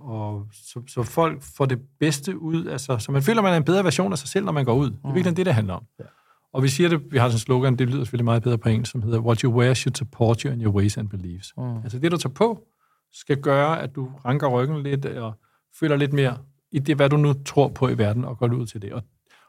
og 0.01 0.47
så, 0.53 0.83
så 0.89 1.03
folk 1.03 1.43
får 1.43 1.65
det 1.65 1.79
bedste 2.01 2.39
ud, 2.39 2.67
altså, 2.67 2.99
så 2.99 3.13
man 3.13 3.23
føler, 3.23 3.43
man 3.43 3.53
er 3.53 3.57
en 3.57 3.65
bedre 3.65 3.85
version 3.85 4.13
af 4.13 4.19
sig 4.19 4.29
selv, 4.29 4.45
når 4.45 4.53
man 4.53 4.65
går 4.65 4.75
ud. 4.75 4.91
Det 4.91 4.99
er 5.05 5.13
virkelig 5.13 5.37
det, 5.37 5.47
det 5.47 5.55
handler 5.55 5.75
om. 5.75 5.85
Ja. 5.99 6.05
Og 6.53 6.63
vi 6.63 6.69
siger 6.69 6.89
det, 6.89 7.13
vi 7.13 7.19
har 7.19 7.29
sådan 7.29 7.35
en 7.35 7.39
slogan, 7.39 7.77
det 7.77 7.89
lyder 7.89 8.05
selvfølgelig 8.05 8.25
meget 8.25 8.43
bedre 8.43 8.59
på 8.59 8.69
engelsk, 8.69 8.93
som 8.93 9.03
hedder, 9.03 9.19
what 9.19 9.41
you 9.41 9.53
wear 9.53 9.75
should 9.75 9.95
support 9.95 10.41
you 10.41 10.53
in 10.53 10.63
your 10.63 10.75
ways 10.75 10.99
and 10.99 11.09
beliefs. 11.09 11.53
Mm. 11.57 11.77
Altså 11.83 11.99
det, 11.99 12.13
du 12.13 12.17
tager 12.17 12.35
på, 12.35 12.67
skal 13.13 13.37
gøre, 13.37 13.83
at 13.83 13.95
du 13.95 14.11
ranker 14.25 14.49
ryggen 14.49 14.83
lidt, 14.83 15.07
og 15.07 15.33
føler 15.81 15.97
lidt 15.97 16.13
mere 16.13 16.37
i 16.73 16.79
det, 16.79 16.97
hvad 16.97 17.09
du 17.09 17.17
nu 17.17 17.33
tror 17.33 17.69
på 17.69 17.89
i 17.89 17.99
verden, 17.99 18.25
og 18.25 18.39
går 18.39 18.55
ud 18.55 18.67
til 18.67 18.83
det. 18.83 18.93
Og, 18.93 19.03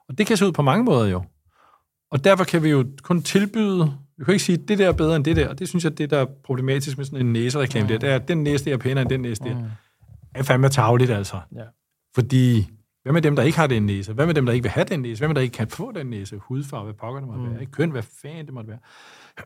og 0.09 0.17
det 0.17 0.27
kan 0.27 0.37
se 0.37 0.45
ud 0.45 0.51
på 0.51 0.61
mange 0.61 0.83
måder 0.83 1.07
jo. 1.07 1.23
Og 2.11 2.23
derfor 2.23 2.43
kan 2.43 2.63
vi 2.63 2.69
jo 2.69 2.85
kun 3.03 3.21
tilbyde, 3.21 3.93
vi 4.17 4.23
kan 4.25 4.33
ikke 4.33 4.43
sige, 4.43 4.57
det 4.57 4.77
der 4.77 4.87
er 4.87 4.91
bedre 4.91 5.15
end 5.15 5.25
det 5.25 5.35
der, 5.35 5.49
og 5.49 5.59
det 5.59 5.69
synes 5.69 5.83
jeg, 5.83 5.97
det 5.97 6.09
der 6.09 6.17
er 6.17 6.25
problematisk 6.43 6.97
med 6.97 7.05
sådan 7.05 7.25
en 7.25 7.33
næsereklame 7.33 7.83
mm. 7.83 7.87
der, 7.87 7.97
det 7.97 8.09
er, 8.09 8.15
at 8.15 8.27
den 8.27 8.43
næse 8.43 8.65
der 8.65 8.73
er 8.73 8.77
pænere 8.77 9.01
end 9.01 9.09
den 9.09 9.19
næse 9.19 9.43
der. 9.43 9.57
Mm 9.57 9.65
er 10.35 10.43
fandme 10.43 10.69
tageligt, 10.69 11.11
altså. 11.11 11.39
Ja. 11.55 11.63
Fordi, 12.15 12.69
hvad 13.03 13.13
med 13.13 13.21
dem, 13.21 13.35
der 13.35 13.43
ikke 13.43 13.57
har 13.57 13.67
den 13.67 13.83
næse? 13.83 14.13
Hvad 14.13 14.25
med 14.25 14.33
dem, 14.33 14.45
der 14.45 14.53
ikke 14.53 14.63
vil 14.63 14.71
have 14.71 14.83
den 14.83 14.99
næse? 14.99 15.19
Hvad 15.19 15.27
med 15.27 15.35
dem, 15.35 15.35
der 15.35 15.41
ikke 15.41 15.57
kan 15.57 15.67
få 15.67 15.91
den 15.91 16.07
næse? 16.07 16.37
Hudfarve, 16.37 16.83
hvad 16.83 16.93
pokker 16.93 17.19
det 17.19 17.29
måtte 17.29 17.43
mm. 17.43 17.55
være? 17.55 17.65
Køn, 17.65 17.91
hvad 17.91 18.03
fanden 18.21 18.45
det 18.45 18.53
måtte 18.53 18.69
være? 18.69 18.79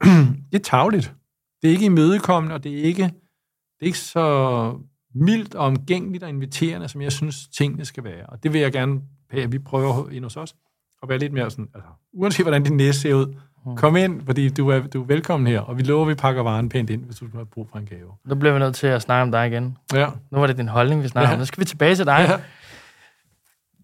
det 0.51 0.60
er 0.60 0.63
tageligt. 0.63 1.13
Det 1.62 1.68
er 1.68 1.72
ikke 1.72 1.86
imødekommende, 1.86 2.56
og 2.56 2.63
det 2.63 2.80
er 2.80 2.84
ikke, 2.84 3.04
det 3.04 3.82
er 3.82 3.86
ikke 3.86 3.98
så 3.98 4.80
mildt 5.15 5.56
og 5.56 5.65
omgængeligt 5.65 6.24
og 6.24 6.30
inviterende, 6.30 6.88
som 6.88 7.01
jeg 7.01 7.12
synes, 7.12 7.48
tingene 7.48 7.86
skal 7.86 8.04
være. 8.04 8.25
Og 8.25 8.44
det 8.44 8.54
vil 8.54 8.62
jeg 8.62 8.72
gerne, 8.72 9.01
at 9.30 9.51
vi 9.51 9.60
prøver 9.60 10.10
ind 10.10 10.24
hos 10.24 10.38
os, 10.38 10.56
at 11.04 11.10
være 11.10 11.18
lidt 11.18 11.34
mere 11.34 11.51
sådan, 11.51 11.70
altså, 11.74 11.89
uanset 12.13 12.46
hvordan 12.46 12.63
din 12.63 12.77
næse 12.77 13.00
ser 13.00 13.13
ud, 13.13 13.36
Kom 13.77 13.95
ind, 13.95 14.25
fordi 14.25 14.50
du 14.50 14.69
er, 14.69 14.79
du 14.79 15.01
er 15.01 15.05
velkommen 15.05 15.48
her, 15.48 15.60
og 15.60 15.77
vi 15.77 15.84
lover, 15.84 16.01
at 16.01 16.10
vi 16.10 16.15
pakker 16.15 16.43
varen 16.43 16.69
pænt 16.69 16.89
ind, 16.89 17.03
hvis 17.05 17.15
du 17.15 17.25
har 17.38 17.43
brug 17.43 17.67
for 17.72 17.79
en 17.79 17.86
gave. 17.86 18.12
Nu 18.25 18.36
bliver 18.36 18.53
vi 18.53 18.60
nødt 18.60 18.75
til 18.75 18.88
at 18.88 19.01
snakke 19.01 19.22
om 19.22 19.31
dig 19.31 19.48
igen. 19.48 19.77
Ja. 19.93 20.07
Nu 20.31 20.39
var 20.39 20.48
det 20.48 20.57
din 20.57 20.67
holdning, 20.67 21.03
vi 21.03 21.07
snakker 21.07 21.29
Ja. 21.29 21.34
om. 21.34 21.39
Nu 21.39 21.45
skal 21.45 21.60
vi 21.62 21.65
tilbage 21.65 21.95
til 21.95 22.05
dig. 22.05 22.25
Ja. 22.29 22.38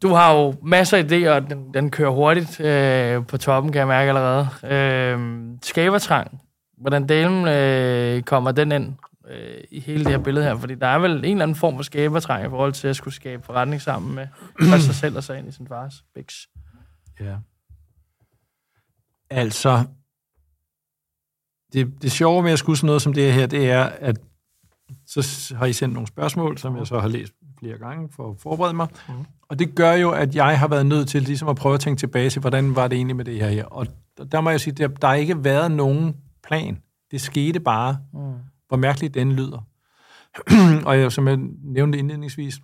Du 0.01 0.13
har 0.13 0.33
jo 0.33 0.55
masser 0.63 0.97
af 0.97 1.03
idéer, 1.03 1.29
og 1.29 1.50
den, 1.50 1.73
den 1.73 1.91
kører 1.91 2.09
hurtigt 2.09 2.59
øh, 2.59 3.25
på 3.27 3.38
toppen, 3.38 3.71
kan 3.71 3.79
jeg 3.79 3.88
mærke 3.88 4.09
allerede. 4.09 4.47
Øh, 4.75 5.39
skabertrang. 5.63 6.41
Hvordan 6.77 7.07
delen 7.09 7.47
øh, 7.47 8.21
kommer 8.23 8.51
den 8.51 8.71
ind 8.71 8.93
øh, 9.31 9.57
i 9.71 9.79
hele 9.79 10.03
det 10.03 10.11
her 10.11 10.17
billede 10.19 10.45
her? 10.45 10.55
Fordi 10.55 10.75
der 10.75 10.88
er 10.88 11.00
vel 11.00 11.11
en 11.11 11.23
eller 11.25 11.43
anden 11.43 11.55
form 11.55 11.75
for 11.75 11.83
skabertrang 11.83 12.45
i 12.45 12.50
forhold 12.50 12.73
til 12.73 12.88
at 12.88 12.95
skulle 12.95 13.13
skabe 13.13 13.43
forretning 13.45 13.81
sammen 13.81 14.15
med 14.15 14.27
sig 14.79 14.95
selv 14.95 15.17
og 15.17 15.23
så 15.23 15.33
ind 15.33 15.47
i 15.47 15.51
sin 15.51 15.67
fars 15.67 15.93
biks. 16.15 16.35
Ja. 17.19 17.35
Altså, 19.31 19.85
det, 21.73 22.01
det 22.01 22.11
sjove 22.11 22.43
med 22.43 22.51
at 22.51 22.59
skulle 22.59 22.77
sådan 22.77 22.85
noget 22.85 23.01
som 23.01 23.13
det 23.13 23.33
her, 23.33 23.45
det 23.47 23.71
er, 23.71 23.83
at 23.83 24.19
så 25.05 25.53
har 25.57 25.65
I 25.65 25.73
sendt 25.73 25.93
nogle 25.93 26.07
spørgsmål, 26.07 26.57
som 26.57 26.77
jeg 26.77 26.88
så 26.88 27.00
har 27.00 27.07
læst 27.07 27.33
flere 27.59 27.77
gange 27.77 28.09
for 28.15 28.29
at 28.31 28.38
forberede 28.39 28.73
mig. 28.73 28.88
Mhm. 29.09 29.25
Og 29.50 29.59
det 29.59 29.75
gør 29.75 29.93
jo, 29.93 30.11
at 30.11 30.35
jeg 30.35 30.59
har 30.59 30.67
været 30.67 30.85
nødt 30.85 31.07
til 31.09 31.21
ligesom 31.21 31.47
at 31.47 31.55
prøve 31.55 31.73
at 31.73 31.79
tænke 31.79 32.00
tilbage 32.00 32.29
til, 32.29 32.39
hvordan 32.41 32.75
var 32.75 32.88
det 32.88 32.95
egentlig 32.95 33.15
med 33.15 33.25
det 33.25 33.35
her 33.35 33.50
her. 33.50 33.65
Og 33.65 33.88
der- 34.17 34.23
der 34.23 34.41
må 34.41 34.50
jeg 34.50 34.61
sige, 34.61 34.73
der, 34.73 34.88
der 34.88 35.07
har 35.07 35.15
ikke 35.15 35.43
været 35.43 35.71
nogen 35.71 36.15
plan. 36.43 36.81
Det 37.11 37.21
skete 37.21 37.59
bare, 37.59 37.97
Mm. 38.13 38.19
hvor 38.67 38.77
mærkeligt 38.77 39.13
den 39.13 39.31
lyder. 39.33 39.67
og 40.88 41.00
jeg, 41.00 41.11
som 41.11 41.27
jeg 41.27 41.38
nævnte 41.63 41.97
indledningsvis, 41.97 42.59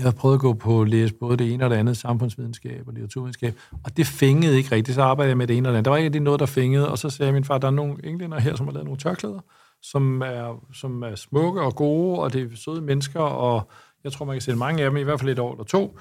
jeg 0.00 0.06
har 0.06 0.12
prøvet 0.12 0.34
at 0.34 0.40
gå 0.40 0.52
på 0.52 0.82
at 0.82 0.88
læse 0.88 1.14
både 1.14 1.36
det 1.36 1.52
ene 1.52 1.64
og 1.64 1.70
det 1.70 1.76
andet, 1.76 1.96
samfundsvidenskab 1.96 2.82
og 2.86 2.92
litteraturvidenskab, 2.92 3.54
og 3.84 3.96
det 3.96 4.06
fængede 4.06 4.56
ikke 4.56 4.74
rigtigt, 4.74 4.94
så 4.94 5.02
arbejdede 5.02 5.28
jeg 5.28 5.36
med 5.36 5.46
det 5.46 5.56
ene 5.56 5.68
og 5.68 5.72
det 5.72 5.76
andet. 5.76 5.84
Der 5.84 5.90
var 5.90 5.96
ikke 5.96 6.06
rigtig 6.06 6.22
noget, 6.22 6.40
der 6.40 6.46
fængede, 6.46 6.90
og 6.90 6.98
så 6.98 7.10
sagde 7.10 7.32
min 7.32 7.44
far, 7.44 7.58
der 7.58 7.66
er 7.66 7.72
nogle 7.72 7.96
englænder 8.04 8.40
her, 8.40 8.56
som 8.56 8.66
har 8.66 8.72
lavet 8.72 8.84
nogle 8.84 8.98
tørklæder, 8.98 9.40
som 9.82 10.20
er, 10.20 10.64
som 10.74 11.02
er 11.02 11.14
smukke 11.14 11.60
og 11.60 11.74
gode, 11.74 12.18
og 12.18 12.32
det 12.32 12.42
er 12.42 12.56
søde 12.56 12.80
mennesker, 12.80 13.20
og 13.20 13.70
jeg 14.04 14.12
tror, 14.12 14.24
man 14.24 14.34
kan 14.34 14.40
sende 14.40 14.58
mange 14.58 14.84
af 14.84 14.90
dem, 14.90 14.96
i 14.96 15.02
hvert 15.02 15.20
fald 15.20 15.30
et 15.30 15.38
år 15.38 15.52
eller 15.52 15.64
to, 15.64 15.98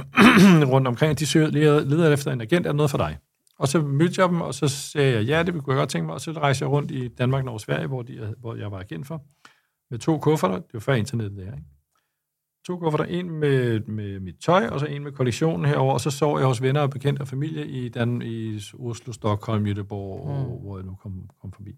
rundt 0.72 0.88
omkring. 0.88 1.18
De 1.18 1.26
søger, 1.26 1.46
leder, 1.84 2.12
efter 2.12 2.32
en 2.32 2.40
agent, 2.40 2.66
er 2.66 2.72
noget 2.72 2.90
for 2.90 2.98
dig? 2.98 3.18
Og 3.58 3.68
så 3.68 3.80
mødte 3.80 4.22
jeg 4.22 4.28
dem, 4.28 4.40
og 4.40 4.54
så 4.54 4.68
sagde 4.68 5.14
jeg, 5.14 5.24
ja, 5.24 5.42
det 5.42 5.54
kunne 5.54 5.74
jeg 5.74 5.80
godt 5.80 5.88
tænke 5.88 6.06
mig, 6.06 6.14
og 6.14 6.20
så 6.20 6.32
rejste 6.32 6.62
jeg 6.62 6.70
rundt 6.70 6.90
i 6.90 7.08
Danmark, 7.08 7.44
Norge 7.44 7.56
og 7.56 7.60
Sverige, 7.60 7.86
hvor, 7.86 8.02
de, 8.02 8.34
hvor 8.40 8.54
jeg 8.54 8.70
var 8.72 8.78
agent 8.78 9.06
for, 9.06 9.22
med 9.90 9.98
to 9.98 10.18
kufferter, 10.18 10.56
det 10.56 10.74
var 10.74 10.80
før 10.80 10.94
internettet 10.94 11.38
der, 11.38 11.52
ikke? 11.52 11.75
To 12.66 12.78
kufferter, 12.78 13.04
en 13.04 13.30
med, 13.30 13.80
med 13.80 14.20
mit 14.20 14.34
tøj, 14.44 14.66
og 14.66 14.80
så 14.80 14.86
en 14.86 15.04
med 15.04 15.12
kollektionen 15.12 15.64
herover, 15.66 15.92
og 15.92 16.00
så 16.00 16.10
sov 16.10 16.38
jeg 16.38 16.46
hos 16.46 16.62
venner 16.62 16.80
og 16.80 16.90
bekendte 16.90 17.20
og 17.20 17.28
familie 17.28 17.66
i, 17.66 17.88
Dan, 17.88 18.22
i 18.22 18.60
Oslo, 18.78 19.12
Stockholm, 19.12 19.66
Göteborg, 19.66 20.28
Mm. 20.28 20.60
hvor 20.62 20.78
jeg 20.78 20.86
nu 20.86 20.94
kom, 21.02 21.30
kom 21.40 21.52
forbi. 21.52 21.74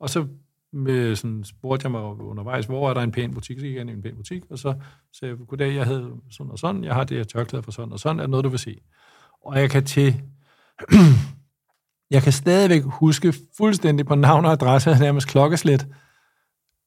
Og 0.00 0.10
så 0.10 0.26
med 0.72 1.16
sådan, 1.16 1.44
spurgte 1.44 1.84
jeg 1.84 1.90
mig 1.90 2.02
undervejs, 2.02 2.66
hvor 2.66 2.90
er 2.90 2.94
der 2.94 3.00
en 3.00 3.12
pæn 3.12 3.34
butik, 3.34 3.58
så 3.58 3.64
gik 3.64 3.74
jeg 3.74 3.80
ind 3.80 3.90
i 3.90 3.92
en 3.92 4.02
pæn 4.02 4.16
butik, 4.16 4.42
og 4.50 4.58
så 4.58 4.74
sagde 5.12 5.36
jeg, 5.38 5.46
goddag, 5.46 5.74
jeg 5.74 5.86
havde 5.86 6.10
sådan 6.30 6.50
og 6.50 6.58
sådan, 6.58 6.84
jeg 6.84 6.94
har 6.94 7.04
det 7.04 7.16
her 7.16 7.24
tørklæde 7.24 7.62
for 7.62 7.70
sådan 7.72 7.92
og 7.92 8.00
sådan, 8.00 8.20
er 8.20 8.26
noget, 8.26 8.44
du 8.44 8.48
vil 8.48 8.58
se? 8.58 8.78
Og 9.44 9.60
jeg 9.60 9.70
kan 9.70 9.84
til... 9.84 10.22
jeg 12.10 12.22
kan 12.22 12.32
stadigvæk 12.32 12.82
huske 12.84 13.34
fuldstændig 13.56 14.06
på 14.06 14.14
navn 14.14 14.44
og 14.44 14.52
adresse, 14.52 14.90
nærmest 15.00 15.28
klokkeslæt, 15.28 15.86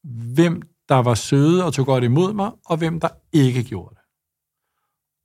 hvem 0.03 0.61
der 0.89 0.95
var 0.95 1.13
søde 1.13 1.65
og 1.65 1.73
tog 1.73 1.85
godt 1.85 2.03
imod 2.03 2.33
mig, 2.33 2.51
og 2.65 2.77
hvem 2.77 2.99
der 2.99 3.07
ikke 3.33 3.63
gjorde 3.63 3.95
det. 3.95 4.01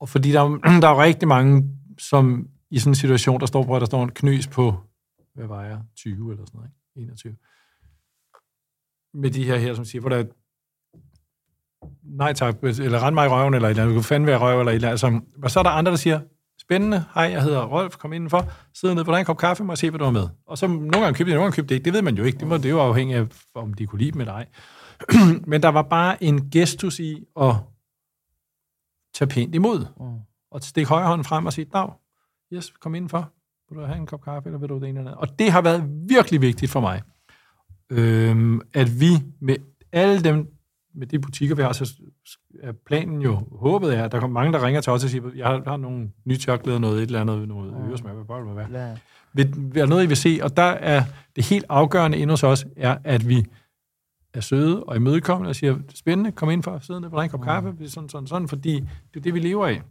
Og 0.00 0.09
fordi 0.09 0.32
der, 0.32 0.49
der 0.82 0.89
er 0.89 1.02
rigtig 1.02 1.28
mange, 1.28 1.78
som 1.99 2.47
i 2.71 2.78
sådan 2.78 2.91
en 2.91 2.95
situation, 2.95 3.41
der 3.41 3.47
står 3.47 3.65
på, 3.65 3.76
at 3.76 3.80
der 3.80 3.87
står 3.87 4.02
en 4.02 4.11
knys 4.11 4.47
på, 4.47 4.75
hvad 5.35 5.47
var 5.47 5.65
jeg, 5.65 5.78
20 5.97 6.32
eller 6.32 6.45
sådan 6.45 6.58
noget, 6.58 6.71
ikke? 6.97 7.06
21. 7.06 7.37
Med 9.15 9.30
de 9.30 9.45
her 9.45 9.56
her, 9.56 9.75
som 9.75 9.85
siger, 9.85 10.00
hvor 10.00 10.11
der 10.11 10.25
nej 12.02 12.32
tak, 12.32 12.56
eller 12.63 13.02
rend 13.02 13.15
mig 13.15 13.26
i 13.26 13.28
røven, 13.28 13.54
eller 13.54 13.69
et 13.69 13.71
eller 13.71 13.82
andet, 13.82 13.95
du 13.95 14.00
kan 14.00 14.08
fandme 14.08 14.26
være 14.26 14.39
røv, 14.39 14.58
eller 14.58 14.73
et 14.73 14.75
eller 14.75 14.89
andet. 14.89 15.04
Altså, 15.04 15.21
og 15.43 15.50
så 15.50 15.58
er 15.58 15.63
der 15.63 15.71
andre, 15.71 15.91
der 15.91 15.97
siger, 15.97 16.21
spændende, 16.61 17.04
hej, 17.15 17.25
jeg 17.25 17.43
hedder 17.43 17.67
Rolf, 17.67 17.97
kom 17.97 18.13
indenfor, 18.13 18.52
sidder 18.75 18.95
ned 18.95 19.04
på 19.04 19.17
en 19.17 19.25
kop 19.25 19.39
kaffe, 19.39 19.65
må 19.65 19.73
jeg 19.73 19.78
se, 19.78 19.91
hvad 19.91 19.99
du 19.99 20.04
har 20.04 20.13
med. 20.13 20.28
Og 20.47 20.58
så 20.58 20.67
nogle 20.67 21.00
gange 21.00 21.15
købte 21.15 21.30
jeg, 21.30 21.35
nogle 21.35 21.45
gange 21.45 21.56
købte 21.56 21.69
det 21.69 21.75
ikke, 21.75 21.85
det 21.85 21.93
ved 21.93 22.02
man 22.02 22.17
jo 22.17 22.25
ikke, 22.25 22.39
det, 22.39 22.49
må, 22.49 22.56
det 22.56 22.65
er 22.65 22.71
jo 22.71 22.80
afhængigt 22.80 23.19
af, 23.19 23.26
om 23.54 23.75
de 23.75 23.87
kunne 23.87 23.99
lide 23.99 24.13
dem 24.13 24.21
eller 24.21 24.32
ej. 24.32 24.47
Men 25.50 25.63
der 25.63 25.69
var 25.69 25.82
bare 25.82 26.25
en 26.25 26.50
gestus 26.50 26.99
i 26.99 27.25
at 27.41 27.54
tage 29.15 29.28
pænt 29.28 29.54
imod, 29.54 29.86
Mm. 30.00 30.19
og 30.50 30.63
stikke 30.63 30.89
højre 30.89 31.06
hånden 31.06 31.25
frem 31.25 31.47
og 31.47 31.52
sige, 31.52 31.65
dag, 31.73 31.89
yes, 32.52 32.71
kom 32.80 32.95
indenfor, 32.95 33.30
vil 33.71 33.78
du 33.78 33.84
have 33.84 33.99
en 33.99 34.06
kop 34.06 34.23
kaffe, 34.25 34.49
eller 34.49 34.58
vil 34.58 34.69
du 34.69 34.75
det 34.75 34.89
ene 34.89 34.99
eller 34.99 35.10
andet? 35.10 35.30
Og 35.30 35.39
det 35.39 35.52
har 35.52 35.60
været 35.63 35.84
virkelig 36.08 36.41
vigtigt 36.41 36.71
for 36.73 36.80
mig, 36.80 37.02
øhm, 37.91 38.60
at 38.75 39.00
vi 39.00 39.10
med 39.41 39.56
alle 39.93 40.25
dem, 40.25 40.54
med 40.95 41.06
de 41.06 41.19
butikker, 41.19 41.54
vi 41.54 41.63
har, 41.63 41.73
så 41.73 41.93
er 42.63 42.73
planen 42.73 43.23
jo, 43.23 43.34
håbet 43.52 43.97
er, 43.99 44.04
at 44.04 44.13
der 44.13 44.21
kommer 44.21 44.41
mange, 44.41 44.52
der 44.58 44.67
ringer 44.67 44.80
til 44.80 44.93
os 44.93 45.04
og 45.04 45.10
siger, 45.10 45.30
jeg 45.36 45.47
har, 45.47 45.63
har 45.67 45.76
nogle 45.76 46.10
nye 46.25 46.36
tørklæder, 46.39 46.78
noget 46.78 46.97
et 46.97 47.02
eller 47.06 47.21
andet, 47.21 47.49
noget 47.49 47.73
Mm. 47.73 47.91
øresmør, 47.91 48.13
hvad 48.15 48.25
bare 48.25 48.39
det 48.39 48.47
må 48.47 48.54
være. 48.54 48.86
Ja. 48.89 48.97
Vil, 49.32 49.75
der 49.75 49.86
noget, 49.86 50.04
I 50.04 50.06
vil 50.06 50.17
se? 50.17 50.39
Og 50.43 50.56
der 50.56 50.63
er 50.63 51.02
det 51.36 51.45
helt 51.45 51.65
afgørende 51.69 52.19
inde 52.19 52.32
hos 52.32 52.43
os, 52.43 52.67
er, 52.76 52.99
at 53.04 53.28
vi 53.28 53.47
er 54.34 54.40
søde 54.40 54.84
og 54.84 54.97
imødekommende 54.97 55.49
og 55.49 55.56
siger, 55.56 55.78
spændende, 55.95 56.32
kom 56.32 56.50
ind 56.50 56.62
for 56.62 56.71
at 56.71 56.84
sidde 56.84 57.00
ned 57.00 57.10
på 57.10 57.21
en 57.21 57.28
kop 57.28 57.40
kaffe, 57.40 57.73
det 57.78 57.84
er 57.84 57.88
sådan, 57.88 58.08
sådan, 58.08 58.26
sådan, 58.26 58.49
fordi 58.49 58.75
det 58.80 59.16
er 59.16 59.21
det, 59.21 59.34
vi 59.34 59.38
lever 59.40 59.66
af. 59.66 59.82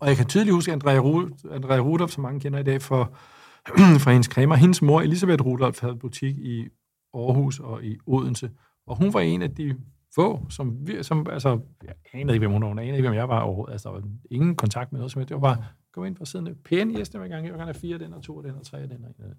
Og 0.00 0.08
jeg 0.08 0.16
kan 0.16 0.26
tydeligt 0.26 0.54
huske 0.54 0.72
Andrea, 0.72 1.00
Ru- 1.00 1.54
Andrea 1.54 1.78
Rudolph, 1.78 2.12
som 2.12 2.22
mange 2.22 2.40
kender 2.40 2.58
i 2.58 2.62
dag, 2.62 2.82
for, 2.82 3.12
fra 4.04 4.10
hendes 4.10 4.26
cremer. 4.26 4.54
Hendes 4.54 4.82
mor, 4.82 5.00
Elisabeth 5.00 5.44
Rudolph, 5.44 5.80
havde 5.80 5.96
butik 5.96 6.38
i 6.38 6.68
Aarhus 7.14 7.60
og 7.60 7.84
i 7.84 7.98
Odense. 8.06 8.50
Og 8.86 8.96
hun 8.96 9.14
var 9.14 9.20
en 9.20 9.42
af 9.42 9.54
de 9.54 9.76
få, 10.14 10.46
som, 10.50 10.86
vi- 10.86 11.02
som 11.02 11.26
altså, 11.30 11.60
jeg 11.84 11.94
anede 12.12 12.34
ikke, 12.34 12.46
hvem 12.46 12.52
hun 12.52 12.62
var, 12.62 12.68
hun 12.68 12.78
anede 12.78 12.96
ikke, 12.96 13.08
hvem 13.08 13.18
jeg 13.18 13.28
var 13.28 13.40
overhovedet. 13.40 13.72
Altså, 13.72 13.88
der 13.88 13.94
var 13.94 14.02
ingen 14.30 14.56
kontakt 14.56 14.92
med 14.92 14.98
noget 15.00 15.12
som 15.12 15.20
helst. 15.20 15.28
Det 15.28 15.34
var 15.34 15.40
bare, 15.54 15.64
gå 15.92 16.04
ind 16.04 16.16
for 16.16 16.24
siden 16.24 16.46
af 16.46 16.52
pæne 16.64 16.94
gæster 16.94 17.18
hver 17.18 17.28
gang. 17.28 17.44
Jeg 17.44 17.52
gerne 17.52 17.64
have 17.64 17.74
fire 17.74 17.98
den, 17.98 18.14
og 18.14 18.22
to 18.22 18.42
den, 18.42 18.50
og 18.54 18.66
tre 18.66 18.82
den, 18.82 18.92
og 19.04 19.08
en 19.08 19.14
den. 19.18 19.34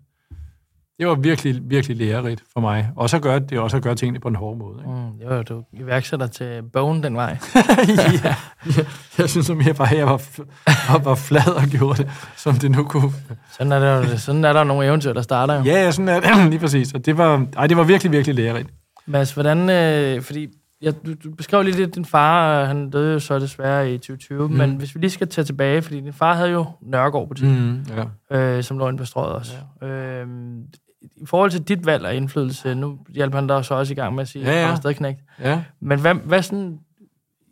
Det 1.00 1.08
var 1.08 1.16
virkelig, 1.16 1.62
virkelig 1.64 1.98
lærerigt 1.98 2.44
for 2.54 2.60
mig. 2.60 2.90
Og 2.96 3.10
så 3.10 3.20
gør 3.20 3.40
det 3.40 3.58
er 3.58 3.62
også 3.62 3.78
at 3.78 3.84
gøre 3.84 3.96
tingene 3.96 4.20
på 4.20 4.28
en 4.28 4.36
hård 4.36 4.58
måde. 4.58 4.80
Ikke? 4.80 4.92
Mm, 4.92 5.36
jo, 5.38 5.42
du 5.42 5.64
iværksætter 5.74 6.28
til 6.28 6.62
bogen 6.74 7.04
den 7.04 7.16
vej. 7.16 7.38
ja. 8.24 8.36
Jeg, 8.78 8.86
jeg 9.18 9.30
synes 9.30 9.50
mere 9.50 9.74
bare, 9.74 9.92
at 9.92 9.98
jeg 9.98 10.06
var, 10.06 10.22
var, 10.92 11.00
var 11.04 11.16
flad 11.16 11.48
og 11.56 11.64
gjorde 11.64 12.04
det, 12.04 12.12
som 12.38 12.56
det 12.56 12.72
nu 12.72 12.84
kunne. 12.84 13.12
Sådan 13.52 13.72
er 13.72 13.80
der, 13.80 14.16
sådan 14.16 14.46
er 14.46 14.54
der 14.54 14.64
nogle 14.64 14.88
eventyr, 14.88 15.14
der 15.14 15.22
starter 15.22 15.56
jo. 15.56 15.64
Ja, 15.64 15.84
ja, 15.84 15.92
sådan 15.92 16.10
er 16.10 16.20
det. 16.20 16.30
Lige 16.52 16.60
præcis. 16.60 16.94
Og 16.94 17.06
det 17.06 17.18
var, 17.18 17.46
ej, 17.58 17.68
det 17.68 17.78
var 17.78 17.84
virkelig, 17.84 18.12
virkelig 18.12 18.36
lærerigt. 18.36 18.70
Mads, 19.06 19.34
hvordan... 19.34 19.70
Øh, 19.70 20.22
fordi 20.22 20.48
ja, 20.82 20.92
du, 20.92 21.14
du 21.24 21.32
beskrev 21.36 21.64
lige 21.64 21.78
lidt 21.78 21.96
din 21.96 22.06
far, 22.06 22.66
han 22.66 22.90
døde 22.90 23.14
jo 23.14 23.20
så 23.20 23.40
desværre 23.40 23.94
i 23.94 23.98
2020, 23.98 24.48
mm. 24.48 24.54
men 24.54 24.76
hvis 24.76 24.96
vi 24.96 25.00
lige 25.00 25.12
skal 25.12 25.28
tage 25.28 25.46
tilbage, 25.46 25.82
fordi 25.82 26.02
din 26.02 26.14
far 26.14 26.34
havde 26.34 26.50
jo 26.50 26.66
Nørregård 26.82 27.28
butik, 27.28 27.48
mm. 27.48 27.52
Mm, 27.52 27.86
ja. 28.32 28.38
øh, 28.38 28.64
som 28.64 28.78
lå 28.78 28.88
inde 28.88 28.98
på 28.98 29.06
strøget 29.06 29.34
også. 29.34 29.54
Ja. 29.82 29.88
Øh, 29.88 30.28
I 31.02 31.26
forhold 31.26 31.52
til 31.52 31.62
dit 31.62 31.86
valg 31.86 32.06
og 32.06 32.16
indflydelse, 32.16 32.76
nu 32.76 32.98
hjælper 33.10 33.38
han 33.38 33.48
dig 33.48 33.66
så 33.66 33.74
også 33.74 33.94
i 33.94 33.96
gang 33.96 34.16
med 34.16 34.22
at 34.22 34.28
sige, 34.28 34.46
Ja, 34.46 34.52
ja. 34.62 34.70
ja. 34.70 34.76
stadig 34.76 34.96
knægt. 34.96 35.20
ja. 35.40 35.62
Men 35.82 36.00
hvad, 36.00 36.14
hvad 36.16 36.44
sådan... 36.44 36.80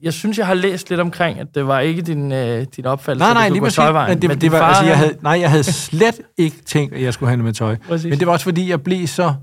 Jeg 0.02 0.14
synes, 0.14 0.38
jeg 0.38 0.48
har 0.48 0.54
læst 0.54 0.90
lidt 0.90 1.00
omkring, 1.02 1.40
at 1.40 1.56
det 1.56 1.68
var 1.68 1.80
ikke 1.80 2.02
din, 2.02 2.32
øh, 2.32 2.66
din 2.76 2.86
opfattelse, 2.86 3.26
Nej, 3.26 3.34
nej, 3.34 3.44
at 3.46 3.50
du 3.50 3.54
lige 3.54 3.62
præcis. 3.62 3.76
tøjvejen. 3.76 4.10
Men 4.10 4.22
det, 4.22 4.30
men 4.30 4.42
det 4.42 4.52
var, 4.52 4.58
far, 4.60 4.66
altså, 4.68 4.84
jeg 4.84 4.98
han- 4.98 5.08
havde, 5.08 5.18
nej, 5.22 5.40
jeg 5.40 5.50
havde 5.50 5.64
slet 5.64 6.22
ikke 6.38 6.58
tænkt, 6.66 6.94
at 6.94 7.02
jeg 7.02 7.14
skulle 7.14 7.30
handle 7.30 7.44
med 7.46 7.54
tøj. 7.54 7.76
Præcis. 7.88 8.10
Men 8.10 8.20
det 8.20 8.28
var 8.28 8.34
også 8.34 8.44
fordi, 8.44 8.70
jeg 8.70 8.84
blev 8.84 9.08
så... 9.08 9.34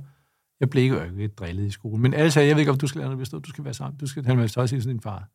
Jeg 0.61 0.71
blev 0.71 0.83
ikke, 0.85 0.97
ikke 1.21 1.35
drillet 1.35 1.67
i 1.67 1.71
skolen, 1.71 2.03
men 2.03 2.15
alle 2.15 2.31
sagde, 2.31 2.49
jeg 2.49 2.57
ved 2.57 2.61
ikke, 2.61 2.73
om 2.73 2.79
du 2.79 2.87
skal 2.87 2.99
lade 3.01 3.11
noget, 3.11 3.33
du 3.47 3.51
skal 3.51 3.65
være 3.65 3.75
sammen, 3.75 3.99
du 4.01 4.07
skal 4.07 4.25
handle 4.25 4.41
med 4.41 4.49
tøj, 4.49 4.67
siger 4.67 4.81
sådan 4.81 4.95
din 4.97 5.03
far. 5.03 5.29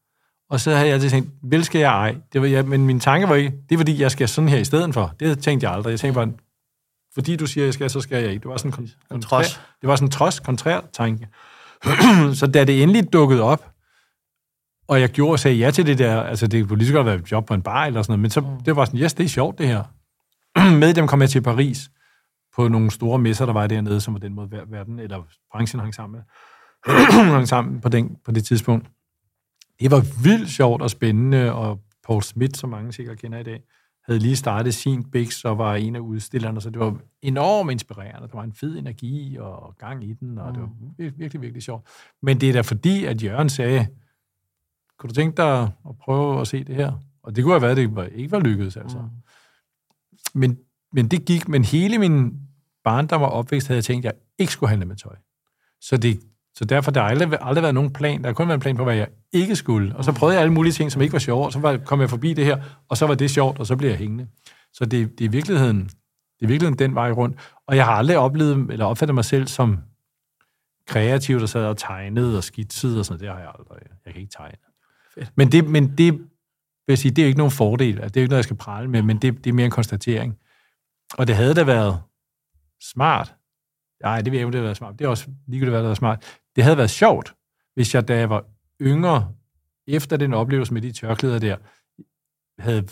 Og 0.50 0.60
så 0.60 0.72
havde 0.72 0.86
jeg 0.86 0.94
altid 0.94 1.10
tænkt, 1.10 1.30
vel 1.44 1.64
skal 1.64 1.80
jeg 1.80 1.90
ej. 1.92 2.16
Det 2.34 2.42
var, 2.42 2.48
jeg, 2.48 2.66
men 2.66 2.86
min 2.86 3.00
tanke 3.00 3.30
var 3.30 3.36
ikke, 3.36 3.52
det 3.70 3.76
er 3.76 3.80
fordi, 3.80 4.02
jeg 4.02 4.12
skal 4.12 4.28
sådan 4.28 4.50
her 4.50 4.58
i 4.58 4.64
stedet 4.64 4.94
for. 4.94 5.14
Det 5.20 5.40
tænkte 5.40 5.68
jeg 5.68 5.76
aldrig. 5.76 5.92
Jeg 5.92 6.00
tænkte 6.00 6.16
bare, 6.16 6.32
fordi 7.14 7.36
du 7.36 7.46
siger, 7.48 7.64
jeg 7.66 7.74
skal, 7.74 7.90
så 7.90 8.02
skal 8.02 8.24
jeg 8.24 8.32
ikke. 8.32 8.44
Det 8.44 8.50
var 8.50 8.58
sådan 8.58 8.84
en 8.84 8.90
kon- 9.18 9.22
trods. 9.22 9.62
Det 9.82 9.90
var 9.90 9.96
sådan 9.96 10.08
en 10.08 10.12
trods, 10.12 10.40
kontrær 10.40 10.82
tanke. 10.94 11.28
så 12.40 12.50
da 12.54 12.64
det 12.64 12.84
endelig 12.84 13.14
dukkede 13.14 13.42
op, 13.42 13.72
og 14.88 15.02
jeg 15.02 15.10
gjorde 15.10 15.32
og 15.32 15.40
sagde 15.40 15.58
ja 15.58 15.72
til 15.72 15.86
det 15.86 15.98
der, 15.98 16.22
altså 16.22 16.48
det 16.48 16.68
kunne 16.68 16.78
lige 16.78 16.88
så 16.88 16.94
godt 16.94 17.06
være 17.06 17.16
et 17.16 17.32
job 17.32 17.46
på 17.48 17.54
en 17.54 17.62
bar 17.62 17.86
eller 17.86 18.02
sådan 18.02 18.12
noget, 18.12 18.20
men 18.22 18.32
så 18.32 18.42
Mm. 18.42 18.64
det 18.66 18.76
var 18.76 18.86
sådan, 18.86 19.00
yes, 19.00 19.14
det 19.14 19.24
er 19.24 19.28
sjovt 19.28 19.58
det 19.58 19.68
her. 19.68 19.84
Med 20.80 20.94
dem 20.94 21.08
kom 21.08 21.22
jeg 21.22 21.30
til 21.30 21.42
Paris 21.42 21.90
på 22.56 22.68
nogle 22.68 22.92
store 22.92 23.20
messer, 23.20 23.46
der 23.46 23.54
var 23.54 23.68
dernede, 23.68 24.02
som 24.02 24.14
var 24.14 24.20
den 24.20 24.34
måde 24.34 24.48
ver- 24.52 24.72
verden, 24.72 25.00
eller 25.00 25.24
branchen 25.52 25.80
hang 25.80 25.96
sammen 25.96 26.22
med, 26.88 26.94
hang 27.34 27.48
sammen 27.48 27.82
på, 27.82 27.90
den, 27.90 28.16
på 28.26 28.32
det 28.32 28.46
tidspunkt. 28.46 28.88
Det 29.80 29.92
var 29.92 30.24
vildt 30.24 30.50
sjovt 30.50 30.82
og 30.82 30.90
spændende, 30.90 31.54
og 31.54 31.80
Paul 32.08 32.24
Smith, 32.24 32.60
som 32.60 32.70
mange 32.70 32.94
sikkert 32.94 33.18
kender 33.18 33.40
i 33.40 33.44
dag, 33.44 33.62
havde 34.10 34.20
lige 34.20 34.36
startet 34.36 34.74
sin 34.74 35.04
Bix 35.12 35.46
og 35.46 35.58
var 35.58 35.76
en 35.76 35.96
af 35.96 36.00
udstillerne, 36.00 36.62
så 36.62 36.70
det 36.70 36.80
var 36.80 36.98
enormt 37.22 37.72
inspirerende. 37.72 38.28
Der 38.28 38.36
var 38.36 38.44
en 38.44 38.54
fed 38.54 38.78
energi 38.78 39.38
og 39.40 39.76
gang 39.78 40.04
i 40.04 40.14
den, 40.14 40.38
og 40.38 40.54
det 40.54 40.62
var 40.62 40.68
Mhm. 40.68 40.76
virkelig, 40.98 41.20
virkelig, 41.20 41.42
virkelig 41.42 41.64
sjovt. 41.64 41.88
Men 42.22 42.42
det 42.42 42.50
er 42.50 42.54
da 42.54 42.62
fordi, 42.62 43.06
at 43.06 43.24
Jørgen 43.24 43.50
sagde, 43.50 43.88
kunne 44.98 45.08
du 45.10 45.14
tænke 45.14 45.38
dig 45.38 45.62
at 45.90 45.98
prøve 46.02 46.42
at 46.42 46.48
se 46.48 46.64
det 46.64 46.76
her? 46.76 46.92
Og 47.24 47.36
det 47.36 47.44
kunne 47.44 47.54
have 47.54 47.62
været, 47.62 47.72
at 47.72 47.78
det 48.12 48.12
ikke 48.16 48.32
var 48.32 48.40
lykkedes, 48.40 48.78
altså. 48.78 48.98
Mm. 48.98 49.10
Men, 50.40 50.58
men 50.94 51.08
det 51.08 51.26
gik, 51.26 51.48
men 51.48 51.64
hele 51.64 51.98
min 51.98 52.40
barndom 52.84 53.22
og 53.22 53.30
opvækst 53.32 53.68
havde 53.68 53.78
jeg 53.78 53.84
tænkt, 53.84 54.06
at 54.06 54.14
jeg 54.14 54.22
ikke 54.38 54.54
skulle 54.54 54.70
handle 54.70 54.86
med 54.86 54.96
tøj. 54.96 55.16
Så, 55.82 55.98
det, 55.98 56.20
så 56.60 56.66
derfor 56.66 56.92
der 56.92 57.02
har 57.02 57.10
aldrig, 57.10 57.38
aldrig 57.42 57.62
været 57.62 57.74
nogen 57.74 57.94
plan. 57.94 58.22
Der 58.22 58.28
har 58.28 58.34
kun 58.34 58.48
været 58.48 58.58
en 58.58 58.62
plan 58.62 58.78
på, 58.78 58.84
hvad 58.84 58.96
jeg 58.96 59.08
ikke 59.32 59.56
skulle. 59.56 59.96
Og 59.96 60.04
så 60.04 60.12
prøvede 60.12 60.36
jeg 60.36 60.42
alle 60.42 60.54
mulige 60.54 60.74
ting, 60.74 60.92
som 60.92 61.02
ikke 61.02 61.14
var 61.14 61.20
sjove, 61.20 61.46
og 61.46 61.54
så 61.54 61.60
var, 61.60 61.78
kom 61.78 62.02
jeg 62.02 62.10
forbi 62.10 62.34
det 62.34 62.46
her, 62.46 62.62
og 62.90 62.98
så 62.98 63.08
var 63.08 63.16
det 63.16 63.32
sjovt, 63.32 63.60
og 63.60 63.68
så 63.68 63.76
blev 63.76 63.90
jeg 63.90 63.98
hængende. 63.98 64.28
Så 64.74 64.86
det, 64.86 65.20
det 65.20 65.26
er 65.26 65.30
i 65.30 65.32
virkeligheden, 65.32 65.84
det 66.40 66.46
er 66.46 66.48
virkeligheden 66.48 66.80
den 66.80 66.96
vej 66.96 67.12
rundt. 67.12 67.38
Og 67.68 67.76
jeg 67.76 67.86
har 67.86 67.92
aldrig 67.92 68.18
oplevet, 68.18 68.72
eller 68.72 68.86
opfattet 68.86 69.16
mig 69.16 69.26
selv 69.26 69.48
som 69.48 69.78
kreativ, 70.88 71.40
der 71.40 71.46
sad 71.46 71.66
og 71.66 71.78
tegnede 71.78 72.38
og 72.38 72.44
skitsede 72.44 73.00
og 73.00 73.06
sådan 73.06 73.14
noget. 73.14 73.22
Det 73.22 73.30
har 73.30 73.40
jeg 73.40 73.52
aldrig. 73.60 73.78
Jeg 74.06 74.14
kan 74.14 74.22
ikke 74.22 74.34
tegne. 74.38 74.58
Fedt. 75.16 75.32
Men 75.36 75.52
det, 75.52 75.70
men 75.70 75.98
det, 75.98 76.14
vil 76.14 76.28
jeg 76.88 76.98
sige, 76.98 77.12
det 77.12 77.22
er 77.22 77.26
jo 77.26 77.28
ikke 77.28 77.38
nogen 77.38 77.52
fordel. 77.52 77.96
Det 77.96 78.04
er 78.04 78.10
jo 78.16 78.22
ikke 78.22 78.30
noget, 78.30 78.38
jeg 78.38 78.44
skal 78.44 78.58
prale 78.58 78.88
med, 78.88 79.02
men 79.02 79.18
det, 79.18 79.44
det 79.44 79.50
er 79.50 79.54
mere 79.54 79.66
en 79.66 79.72
konstatering. 79.72 80.38
Og 81.18 81.28
det 81.28 81.36
havde 81.36 81.54
da 81.54 81.64
været 81.64 82.02
smart. 82.94 83.36
Nej, 84.04 84.22
det 84.22 84.32
vil 84.32 84.38
jeg 84.38 84.48
ikke, 84.48 84.58
det 84.58 84.64
været 84.64 84.78
smart. 84.78 85.00
Det 85.00 85.06
er 85.06 85.10
også 85.10 85.28
ligegyldigt, 85.48 85.72
hvad 85.72 85.82
der 85.82 85.88
var 85.88 85.96
smart. 85.96 86.40
Det 86.60 86.64
havde 86.64 86.78
været 86.78 86.90
sjovt, 86.90 87.34
hvis 87.76 87.96
jeg, 87.96 88.08
da 88.08 88.18
jeg 88.18 88.30
var 88.30 88.46
yngre, 88.82 89.32
efter 89.88 90.18
den 90.18 90.34
oplevelse 90.34 90.74
med 90.74 90.82
de 90.82 90.92
tørklæder 90.92 91.40
der, 91.40 91.58
havde 92.62 92.88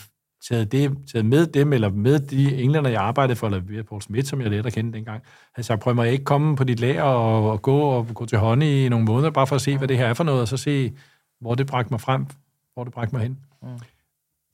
taget, 0.49 0.71
det, 0.71 0.97
taget 1.11 1.25
med 1.25 1.47
dem, 1.47 1.73
eller 1.73 1.89
med 1.89 2.19
de 2.19 2.55
englænder, 2.55 2.89
jeg 2.89 3.01
arbejdede 3.01 3.35
for, 3.35 3.47
eller 3.47 3.83
Paul 3.83 4.01
Smith, 4.01 4.27
som 4.27 4.41
jeg 4.41 4.49
lærte 4.49 4.67
at 4.67 4.73
kende 4.73 4.93
dengang, 4.93 5.23
havde 5.55 5.67
sagt, 5.67 5.81
prøv 5.81 5.95
mig 5.95 6.11
ikke 6.11 6.25
komme 6.25 6.55
på 6.55 6.63
dit 6.63 6.79
lager 6.79 7.03
og, 7.03 7.51
og, 7.51 7.61
gå 7.61 7.79
og 7.79 8.07
gå 8.13 8.25
til 8.25 8.37
hånd 8.37 8.63
i 8.63 8.89
nogle 8.89 9.05
måneder, 9.05 9.29
bare 9.29 9.47
for 9.47 9.55
at 9.55 9.61
se, 9.61 9.77
hvad 9.77 9.87
det 9.87 9.97
her 9.97 10.05
er 10.05 10.13
for 10.13 10.23
noget, 10.23 10.41
og 10.41 10.47
så 10.47 10.57
se, 10.57 10.93
hvor 11.41 11.55
det 11.55 11.67
bragte 11.67 11.93
mig 11.93 12.01
frem, 12.01 12.25
hvor 12.73 12.83
det 12.83 12.93
bragte 12.93 13.15
mig 13.15 13.21
hen. 13.23 13.39
Mm. 13.63 13.69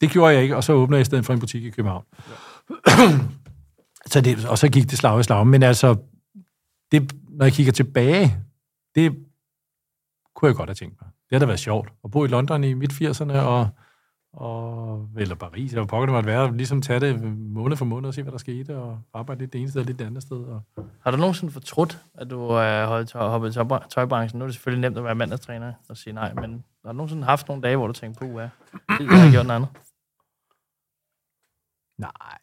Det 0.01 0.09
gjorde 0.09 0.33
jeg 0.33 0.43
ikke, 0.43 0.55
og 0.55 0.63
så 0.63 0.73
åbnede 0.73 0.97
jeg 0.97 1.01
i 1.01 1.05
stedet 1.05 1.25
for 1.25 1.33
en 1.33 1.39
butik 1.39 1.63
i 1.63 1.69
København. 1.69 2.03
Ja. 2.29 2.93
så 4.11 4.21
det, 4.21 4.45
og 4.45 4.57
så 4.57 4.69
gik 4.69 4.89
det 4.89 4.97
slag 4.97 5.19
i 5.19 5.23
slag. 5.23 5.47
Men 5.47 5.63
altså, 5.63 5.95
det, 6.91 7.13
når 7.29 7.45
jeg 7.45 7.53
kigger 7.53 7.71
tilbage, 7.71 8.37
det 8.95 9.25
kunne 10.35 10.49
jeg 10.49 10.55
godt 10.55 10.69
have 10.69 10.75
tænkt 10.75 11.01
mig. 11.01 11.09
Det 11.29 11.35
har 11.35 11.39
da 11.39 11.45
været 11.45 11.59
sjovt 11.59 11.93
at 12.03 12.11
bo 12.11 12.25
i 12.25 12.27
London 12.27 12.63
i 12.63 12.73
midt-80'erne, 12.73 13.37
og 13.37 13.69
og, 14.33 15.09
eller 15.17 15.35
Paris, 15.35 15.73
eller 15.73 15.85
pokker 15.85 16.05
det 16.05 16.13
måtte 16.13 16.27
være, 16.27 16.57
ligesom 16.57 16.81
tage 16.81 16.99
det 16.99 17.23
måned 17.37 17.77
for 17.77 17.85
måned 17.85 18.07
og 18.07 18.13
se, 18.13 18.21
hvad 18.23 18.31
der 18.31 18.37
skete, 18.37 18.77
og 18.77 18.99
arbejde 19.13 19.39
lidt 19.39 19.53
det 19.53 19.61
ene 19.61 19.69
sted 19.69 19.81
og 19.81 19.85
lidt 19.85 19.99
det 19.99 20.05
andet 20.05 20.23
sted. 20.23 20.37
Og... 20.37 20.61
Har 21.01 21.11
du 21.11 21.17
nogensinde 21.17 21.53
fortrudt, 21.53 22.05
at 22.13 22.29
du 22.29 22.51
har 22.51 22.85
holdt 22.85 23.13
hoppet 23.13 23.49
i 23.49 23.53
tøjbranchen? 23.89 24.39
Nu 24.39 24.45
er 24.45 24.47
det 24.47 24.55
selvfølgelig 24.55 24.81
nemt 24.81 24.97
at 24.97 25.03
være 25.03 25.15
mandagstræner 25.15 25.73
og 25.89 25.97
sige 25.97 26.13
nej, 26.13 26.33
men 26.33 26.63
har 26.85 26.91
du 26.91 26.97
nogensinde 26.97 27.23
haft 27.23 27.47
nogle 27.47 27.63
dage, 27.63 27.75
hvor 27.77 27.87
du 27.87 27.93
tænkte 27.93 28.19
på, 28.19 28.25
hvad 28.25 28.49
jeg 28.89 29.07
har 29.07 29.31
gjort 29.31 29.45
noget 29.45 29.55
andet? 29.55 29.69
Nej, 31.97 32.37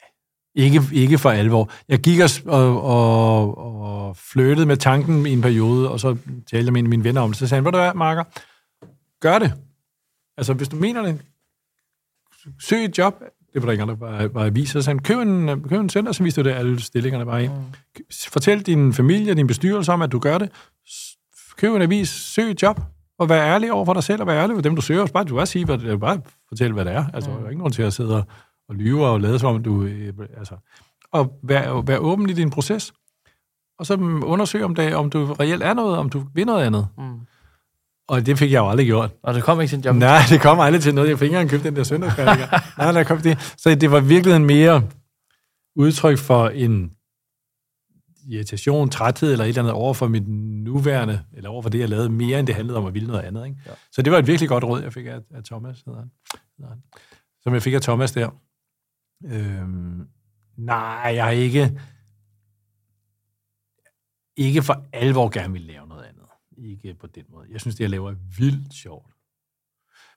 ikke, 0.54 0.82
ikke 0.92 1.18
for 1.18 1.30
alvor. 1.30 1.70
Jeg 1.88 1.98
gik 1.98 2.20
og, 2.46 2.82
og, 2.82 3.58
og 3.58 4.16
flyttede 4.16 4.66
med 4.66 4.76
tanken 4.76 5.26
i 5.26 5.32
en 5.32 5.40
periode, 5.40 5.90
og 5.90 6.00
så 6.00 6.16
talte 6.50 6.66
jeg 6.66 6.72
med 6.72 6.82
mine 6.82 7.04
venner 7.04 7.20
om 7.20 7.30
det. 7.30 7.36
Så 7.36 7.46
sagde 7.46 7.56
han, 7.56 7.64
hvad 7.64 7.72
du 7.72 7.78
er, 7.78 7.92
Marker? 7.92 8.24
Gør 9.20 9.38
det. 9.38 9.52
Altså, 10.36 10.52
hvis 10.52 10.68
du 10.68 10.76
mener 10.76 11.02
det, 11.02 11.20
søg 12.60 12.84
et 12.84 12.98
job. 12.98 13.22
Det 13.52 13.62
var 13.62 13.66
der 13.66 13.72
ikke 13.72 13.82
andre, 13.82 14.00
var, 14.00 14.28
var 14.28 14.44
aviser. 14.44 14.80
Så 14.80 14.90
han, 14.90 14.98
køb 14.98 15.18
en, 15.18 15.62
køb 15.68 15.80
en 15.80 15.88
center, 15.88 16.12
så 16.12 16.22
viste 16.22 16.42
du 16.42 16.48
det, 16.48 16.54
alle 16.54 16.80
stillingerne 16.80 17.26
var 17.26 17.38
i. 17.38 17.48
Mm. 17.48 17.54
Fortæl 18.28 18.62
din 18.62 18.92
familie 18.92 19.32
og 19.32 19.36
din 19.36 19.46
bestyrelse 19.46 19.92
om, 19.92 20.02
at 20.02 20.12
du 20.12 20.18
gør 20.18 20.38
det. 20.38 20.50
Køb 21.56 21.74
en 21.74 21.82
avis, 21.82 22.08
søg 22.08 22.50
et 22.50 22.62
job, 22.62 22.80
og 23.18 23.28
vær 23.28 23.54
ærlig 23.54 23.72
over 23.72 23.84
for 23.84 23.94
dig 23.94 24.02
selv, 24.02 24.20
og 24.20 24.26
vær 24.26 24.42
ærlig 24.42 24.56
for 24.56 24.62
dem, 24.62 24.76
du 24.76 24.82
søger. 24.82 25.06
Bare, 25.06 25.24
du 25.24 25.34
bare 25.34 25.46
sige, 25.46 25.64
hvad, 25.64 25.98
bare 25.98 26.20
fortæl, 26.48 26.72
hvad 26.72 26.84
det 26.84 26.92
er. 26.92 27.04
Altså, 27.14 27.30
mm. 27.30 27.36
der 27.36 27.44
er 27.44 27.48
ikke 27.48 27.58
nogen 27.58 27.72
til 27.72 27.82
at 27.82 27.92
sidde 27.92 28.16
og 28.16 28.24
lyve 28.74 29.06
og 29.06 29.20
lade 29.20 29.38
som 29.38 29.54
om, 29.54 29.62
du... 29.62 29.82
Øh, 29.82 30.12
altså, 30.36 30.54
og 31.12 31.38
vær, 31.42 31.82
vær 31.82 31.98
åben 31.98 32.30
i 32.30 32.32
din 32.32 32.50
proces. 32.50 32.92
Og 33.78 33.86
så 33.86 33.94
undersøg, 34.24 34.64
om, 34.64 34.74
det, 34.74 34.94
om 34.94 35.10
du 35.10 35.32
reelt 35.32 35.62
er 35.62 35.74
noget, 35.74 35.98
om 35.98 36.08
du 36.08 36.24
vil 36.34 36.46
noget 36.46 36.64
andet. 36.64 36.88
Mm. 36.98 37.20
Og 38.08 38.26
det 38.26 38.38
fik 38.38 38.52
jeg 38.52 38.58
jo 38.58 38.68
aldrig 38.68 38.86
gjort. 38.86 39.10
Og 39.22 39.34
det 39.34 39.42
kom 39.42 39.60
ikke 39.60 39.70
til 39.70 39.78
en 39.78 39.84
job? 39.84 39.96
Nej, 39.96 40.20
det 40.30 40.40
kom 40.40 40.60
aldrig 40.60 40.82
til 40.82 40.94
noget. 40.94 41.08
Jeg 41.08 41.18
fik 41.18 41.26
ikke 41.26 41.36
engang 41.36 41.50
købt 41.50 41.64
den 41.64 41.76
der 41.76 41.82
søndagskalender. 41.82 42.46
Nej, 42.78 42.92
der 42.92 43.04
kom 43.04 43.18
det. 43.18 43.54
Så 43.56 43.74
det 43.74 43.90
var 43.90 44.00
virkelig 44.00 44.36
en 44.36 44.44
mere 44.44 44.82
udtryk 45.76 46.18
for 46.18 46.48
en 46.48 46.92
irritation, 48.30 48.90
træthed 48.90 49.32
eller 49.32 49.44
et 49.44 49.48
eller 49.48 49.62
andet 49.62 49.74
over 49.74 49.94
for 49.94 50.08
mit 50.08 50.28
nuværende, 50.64 51.24
eller 51.32 51.50
over 51.50 51.62
for 51.62 51.70
det, 51.70 51.78
jeg 51.78 51.88
lavede, 51.88 52.08
mere 52.08 52.38
end 52.38 52.46
det 52.46 52.54
handlede 52.54 52.78
om 52.78 52.86
at 52.86 52.94
ville 52.94 53.08
noget 53.08 53.22
andet. 53.22 53.46
Ikke? 53.46 53.56
Ja. 53.66 53.70
Så 53.92 54.02
det 54.02 54.12
var 54.12 54.18
et 54.18 54.26
virkelig 54.26 54.48
godt 54.48 54.64
råd, 54.64 54.82
jeg 54.82 54.92
fik 54.92 55.06
af, 55.06 55.18
af 55.34 55.44
Thomas, 55.44 55.82
hedder 55.86 55.98
han. 55.98 56.10
Som 57.42 57.54
jeg 57.54 57.62
fik 57.62 57.74
af 57.74 57.80
Thomas 57.80 58.12
der. 58.12 58.30
Øhm, 59.24 60.08
nej, 60.56 61.12
jeg 61.14 61.24
har 61.24 61.30
ikke 61.30 61.80
ikke 64.36 64.62
for 64.62 64.86
alvor 64.92 65.28
gerne 65.28 65.52
vil 65.52 65.62
lave 65.62 65.86
noget 65.86 66.04
andet 66.04 66.20
ikke 66.58 66.94
på 66.94 67.06
den 67.06 67.24
måde. 67.28 67.46
Jeg 67.50 67.60
synes, 67.60 67.76
det, 67.76 67.80
jeg 67.80 67.90
laver, 67.90 68.10
er 68.10 68.14
vildt 68.38 68.74
sjovt. 68.74 69.10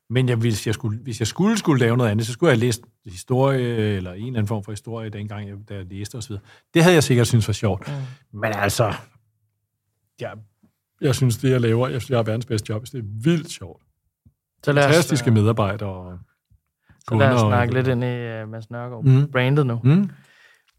Men 0.10 0.30
jeg, 0.30 0.38
hvis, 0.38 0.68
jeg 0.68 0.74
skulle, 0.74 1.00
hvis 1.00 1.20
jeg 1.20 1.28
skulle, 1.28 1.58
skulle 1.58 1.80
lave 1.80 1.98
noget 1.98 2.12
andet, 2.12 2.28
så 2.28 2.34
skulle 2.34 2.50
jeg 2.50 2.60
læse 2.60 2.82
historie, 3.06 3.96
eller 3.96 4.14
en 4.14 4.18
eller 4.18 4.28
anden 4.28 4.48
form 4.48 4.64
for 4.64 4.72
historie, 4.72 5.10
dengang 5.10 5.48
jeg, 5.48 5.58
da 5.70 5.76
jeg 5.76 5.86
læste 5.86 6.16
osv. 6.16 6.36
Det 6.74 6.84
havde 6.84 6.96
jeg 6.96 7.04
sikkert 7.04 7.28
synes 7.28 7.48
var 7.48 7.54
sjovt. 7.54 7.88
Mm. 7.88 8.40
Men 8.40 8.54
altså, 8.54 8.94
jeg, 10.20 10.38
jeg 11.02 11.16
synes, 11.16 11.38
det 11.38 11.50
jeg 11.50 11.62
laver, 11.62 11.88
jeg 11.88 12.02
synes, 12.02 12.10
jeg 12.10 12.18
har 12.18 12.24
verdens 12.24 12.46
bedste 12.46 12.74
job. 12.74 12.86
Det 12.86 13.00
er 13.00 13.24
vildt 13.24 13.52
sjovt. 13.52 13.84
Så 14.64 14.72
lad 14.72 14.84
os, 14.84 14.96
Fantastiske 14.96 15.30
uh, 15.30 15.34
medarbejdere. 15.34 16.20
Så 17.10 17.16
lad 17.16 17.30
os 17.30 17.42
snakke 17.42 17.72
og, 17.72 17.76
lidt 17.76 17.88
ind 17.88 18.04
i 18.04 18.42
uh, 18.42 18.50
Mads 18.50 18.70
Nørgaard. 18.70 19.04
Mm. 19.04 19.32
Brandet 19.32 19.66
nu. 19.66 19.80
Mm. 19.84 20.10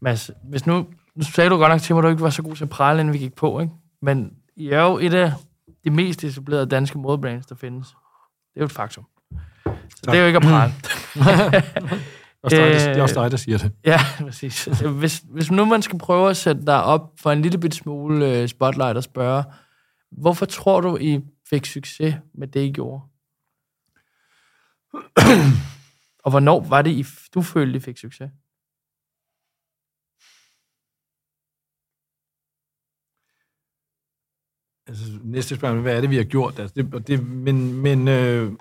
Mads, 0.01 0.31
hvis 0.43 0.65
nu, 0.65 0.85
nu 1.15 1.23
sagde 1.23 1.49
du 1.49 1.57
godt 1.57 1.71
nok 1.71 1.81
til 1.81 1.95
mig, 1.95 1.99
at 1.99 2.03
du 2.03 2.09
ikke 2.09 2.23
var 2.23 2.29
så 2.29 2.43
god 2.43 2.55
til 2.55 2.63
at 2.63 2.69
prale, 2.69 2.99
inden 2.99 3.13
vi 3.13 3.17
gik 3.17 3.35
på, 3.35 3.59
ikke? 3.59 3.73
Men 4.01 4.31
I 4.55 4.69
er 4.69 4.81
jo 4.81 4.97
et 4.97 5.13
af 5.13 5.33
de 5.83 5.89
mest 5.89 6.23
etablerede 6.23 6.65
danske 6.65 6.97
modebrands, 6.97 7.45
der 7.45 7.55
findes. 7.55 7.87
Det 7.87 7.95
er 8.55 8.61
jo 8.61 8.65
et 8.65 8.71
faktum. 8.71 9.05
Så 9.63 10.01
tak. 10.03 10.11
det 10.11 10.15
er 10.15 10.21
jo 10.21 10.27
ikke 10.27 10.37
at 10.37 10.43
prale. 10.43 10.73
det 12.49 12.97
er 12.97 13.01
også 13.01 13.21
dig, 13.23 13.31
der 13.31 13.37
siger 13.37 13.57
det. 13.57 13.71
Ja, 13.85 13.99
præcis. 14.19 14.65
Hvis, 14.99 15.23
hvis 15.29 15.51
nu 15.51 15.65
man 15.65 15.81
skal 15.81 15.99
prøve 15.99 16.29
at 16.29 16.37
sætte 16.37 16.65
dig 16.65 16.83
op 16.83 17.11
for 17.19 17.31
en 17.31 17.41
lille 17.41 17.57
bit 17.57 17.75
smule 17.75 18.31
øh, 18.31 18.47
spotlight 18.47 18.97
og 18.97 19.03
spørge, 19.03 19.43
hvorfor 20.11 20.45
tror 20.45 20.81
du, 20.81 20.97
I 20.97 21.21
fik 21.49 21.65
succes 21.65 22.15
med 22.33 22.47
det, 22.47 22.59
I 22.59 22.71
gjorde? 22.71 23.01
og 26.25 26.31
hvornår 26.31 26.59
var 26.69 26.81
det, 26.81 26.91
I, 26.91 27.05
du 27.35 27.41
følte, 27.41 27.77
I 27.77 27.79
fik 27.79 27.97
succes? 27.97 28.31
altså, 34.87 35.19
næste 35.23 35.55
spørgsmål, 35.55 35.81
hvad 35.81 35.97
er 35.97 36.01
det, 36.01 36.09
vi 36.09 36.15
har 36.15 36.23
gjort? 36.23 36.59
Altså, 36.59 36.73
det, 36.75 37.07
det, 37.07 37.27
men 37.27 37.73
men 37.73 38.07
øh, 38.07 38.51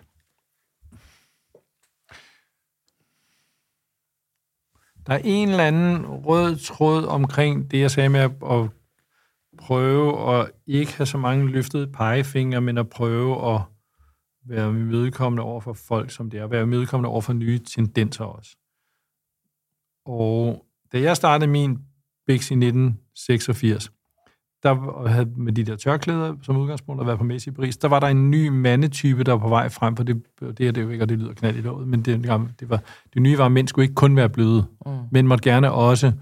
der 5.06 5.14
er 5.14 5.20
en 5.24 5.48
eller 5.48 5.64
anden 5.64 6.06
rød 6.06 6.56
tråd 6.56 7.04
omkring 7.04 7.70
det, 7.70 7.80
jeg 7.80 7.90
sagde 7.90 8.08
med 8.08 8.20
at, 8.20 8.30
at 8.50 8.70
prøve 9.58 10.40
at 10.40 10.50
ikke 10.66 10.92
have 10.92 11.06
så 11.06 11.18
mange 11.18 11.48
løftede 11.48 11.92
pegefingre, 11.92 12.60
men 12.60 12.78
at 12.78 12.88
prøve 12.88 13.54
at 13.54 13.60
være 14.46 14.70
imødekommende 14.70 15.42
over 15.42 15.60
for 15.60 15.72
folk, 15.72 16.10
som 16.10 16.30
det 16.30 16.40
er. 16.40 16.46
Være 16.46 16.62
imødekommende 16.62 17.08
over 17.08 17.20
for 17.20 17.32
nye 17.32 17.58
tendenser 17.58 18.24
også. 18.24 18.56
Og 20.06 20.66
da 20.92 21.00
jeg 21.00 21.16
startede 21.16 21.50
min 21.50 21.78
Bix 22.26 22.50
i 22.50 22.54
1986, 22.54 23.90
der 24.62 25.08
havde 25.08 25.30
med 25.36 25.52
de 25.52 25.64
der 25.64 25.76
tørklæder 25.76 26.34
som 26.42 26.56
udgangspunkt 26.56 27.00
at 27.00 27.06
være 27.06 27.18
på 27.18 27.24
Messi 27.24 27.50
i 27.50 27.52
Paris, 27.52 27.76
der 27.76 27.88
var 27.88 28.00
der 28.00 28.06
en 28.06 28.30
ny 28.30 28.48
mandetype, 28.48 29.24
der 29.24 29.32
var 29.32 29.38
på 29.38 29.48
vej 29.48 29.68
frem, 29.68 29.96
for 29.96 30.04
det, 30.04 30.22
det 30.40 30.68
er 30.68 30.72
det 30.72 30.82
jo 30.82 30.88
ikke, 30.88 31.04
og 31.04 31.08
det 31.08 31.18
lyder 31.18 31.32
knald 31.32 31.56
i 31.56 31.60
låget, 31.60 31.88
men 31.88 32.02
det, 32.02 32.22
det, 32.60 32.68
var, 32.68 32.80
det 33.14 33.22
nye 33.22 33.38
var, 33.38 33.46
at 33.46 33.52
mænd 33.52 33.68
skulle 33.68 33.84
ikke 33.84 33.94
kun 33.94 34.16
være 34.16 34.28
bløde, 34.28 34.64
mm. 34.86 34.92
men 35.10 35.26
måtte 35.26 35.50
gerne 35.50 35.72
også 35.72 36.12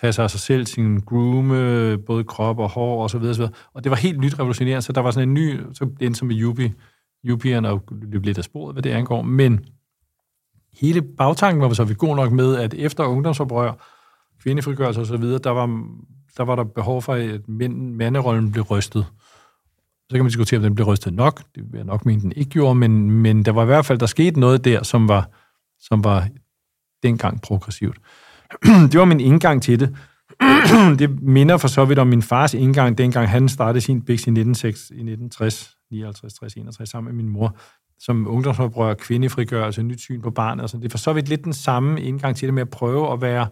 tage 0.00 0.12
sig 0.12 0.24
af 0.24 0.30
sig 0.30 0.40
selv, 0.40 0.66
sin 0.66 1.00
groome, 1.00 1.98
både 1.98 2.24
krop 2.24 2.58
og 2.58 2.68
hår 2.68 3.02
og 3.02 3.10
så 3.10 3.18
videre, 3.18 3.34
så 3.34 3.42
videre. 3.42 3.54
Og 3.72 3.84
det 3.84 3.90
var 3.90 3.96
helt 3.96 4.20
nyt 4.20 4.38
revolutionerende, 4.38 4.82
så 4.82 4.92
der 4.92 5.00
var 5.00 5.10
sådan 5.10 5.28
en 5.28 5.34
ny, 5.34 5.60
så 5.72 5.90
det 6.00 6.16
som 6.16 6.28
med 6.28 6.36
Yuppie, 6.36 6.74
UP'erne 7.28 7.66
og 7.66 7.82
løb 7.90 8.24
lidt 8.24 8.38
af 8.38 8.44
sporet, 8.44 8.74
hvad 8.74 8.82
det 8.82 8.90
angår, 8.90 9.22
men 9.22 9.64
hele 10.80 11.02
bagtanken 11.02 11.62
var 11.62 11.72
så 11.72 11.84
vi 11.84 11.94
god 11.94 12.16
nok 12.16 12.32
med, 12.32 12.56
at 12.56 12.74
efter 12.74 13.04
ungdomsoprør, 13.04 13.72
kvindefrigørelse 14.42 15.00
og 15.00 15.06
så 15.06 15.16
videre, 15.16 15.40
der 15.44 15.50
var 15.50 15.66
der 16.36 16.42
var 16.42 16.56
der 16.56 16.64
behov 16.64 17.02
for, 17.02 17.14
at 17.14 17.48
manderollen 17.48 18.52
blev 18.52 18.64
rystet. 18.64 19.06
Så 20.10 20.16
kan 20.16 20.24
man 20.24 20.26
diskutere, 20.26 20.58
om 20.58 20.62
den 20.62 20.74
blev 20.74 20.86
rystet 20.86 21.14
nok. 21.14 21.42
Det 21.54 21.62
vil 21.72 21.78
jeg 21.78 21.84
nok 21.84 22.06
mene, 22.06 22.22
den 22.22 22.32
ikke 22.36 22.50
gjorde, 22.50 22.74
men, 22.74 23.10
men 23.10 23.44
der 23.44 23.52
var 23.52 23.62
i 23.62 23.66
hvert 23.66 23.86
fald, 23.86 23.98
der 23.98 24.06
skete 24.06 24.40
noget 24.40 24.64
der, 24.64 24.82
som 24.82 25.08
var, 25.08 25.28
som 25.80 26.04
var 26.04 26.28
dengang 27.02 27.42
progressivt. 27.42 27.96
det 28.92 28.98
var 28.98 29.04
min 29.04 29.20
indgang 29.20 29.62
til 29.62 29.80
det. 29.80 29.96
det 30.98 31.22
minder 31.22 31.56
for 31.56 31.68
så 31.68 31.84
vidt 31.84 31.98
om 31.98 32.06
min 32.06 32.22
fars 32.22 32.54
indgang, 32.54 32.98
dengang 32.98 33.28
han 33.28 33.48
startede 33.48 33.80
sin 33.80 34.02
Bix 34.02 34.18
i 34.18 34.30
1960, 34.30 34.90
i 34.90 34.94
1960, 34.94 35.76
59, 35.90 36.34
60, 36.34 36.54
61, 36.54 36.88
sammen 36.88 37.16
med 37.16 37.24
min 37.24 37.32
mor, 37.32 37.56
som 37.98 38.28
ungdomsoprør, 38.28 38.94
kvindefrigørelse, 38.94 39.82
nyt 39.82 40.00
syn 40.00 40.22
på 40.22 40.30
barnet. 40.30 40.62
Og 40.62 40.70
sådan. 40.70 40.82
Det 40.82 40.88
er 40.88 40.90
for 40.90 40.98
så 40.98 41.12
vidt 41.12 41.28
lidt 41.28 41.44
den 41.44 41.52
samme 41.52 42.02
indgang 42.02 42.36
til 42.36 42.48
det 42.48 42.54
med 42.54 42.62
at 42.62 42.70
prøve 42.70 43.12
at 43.12 43.20
være 43.20 43.48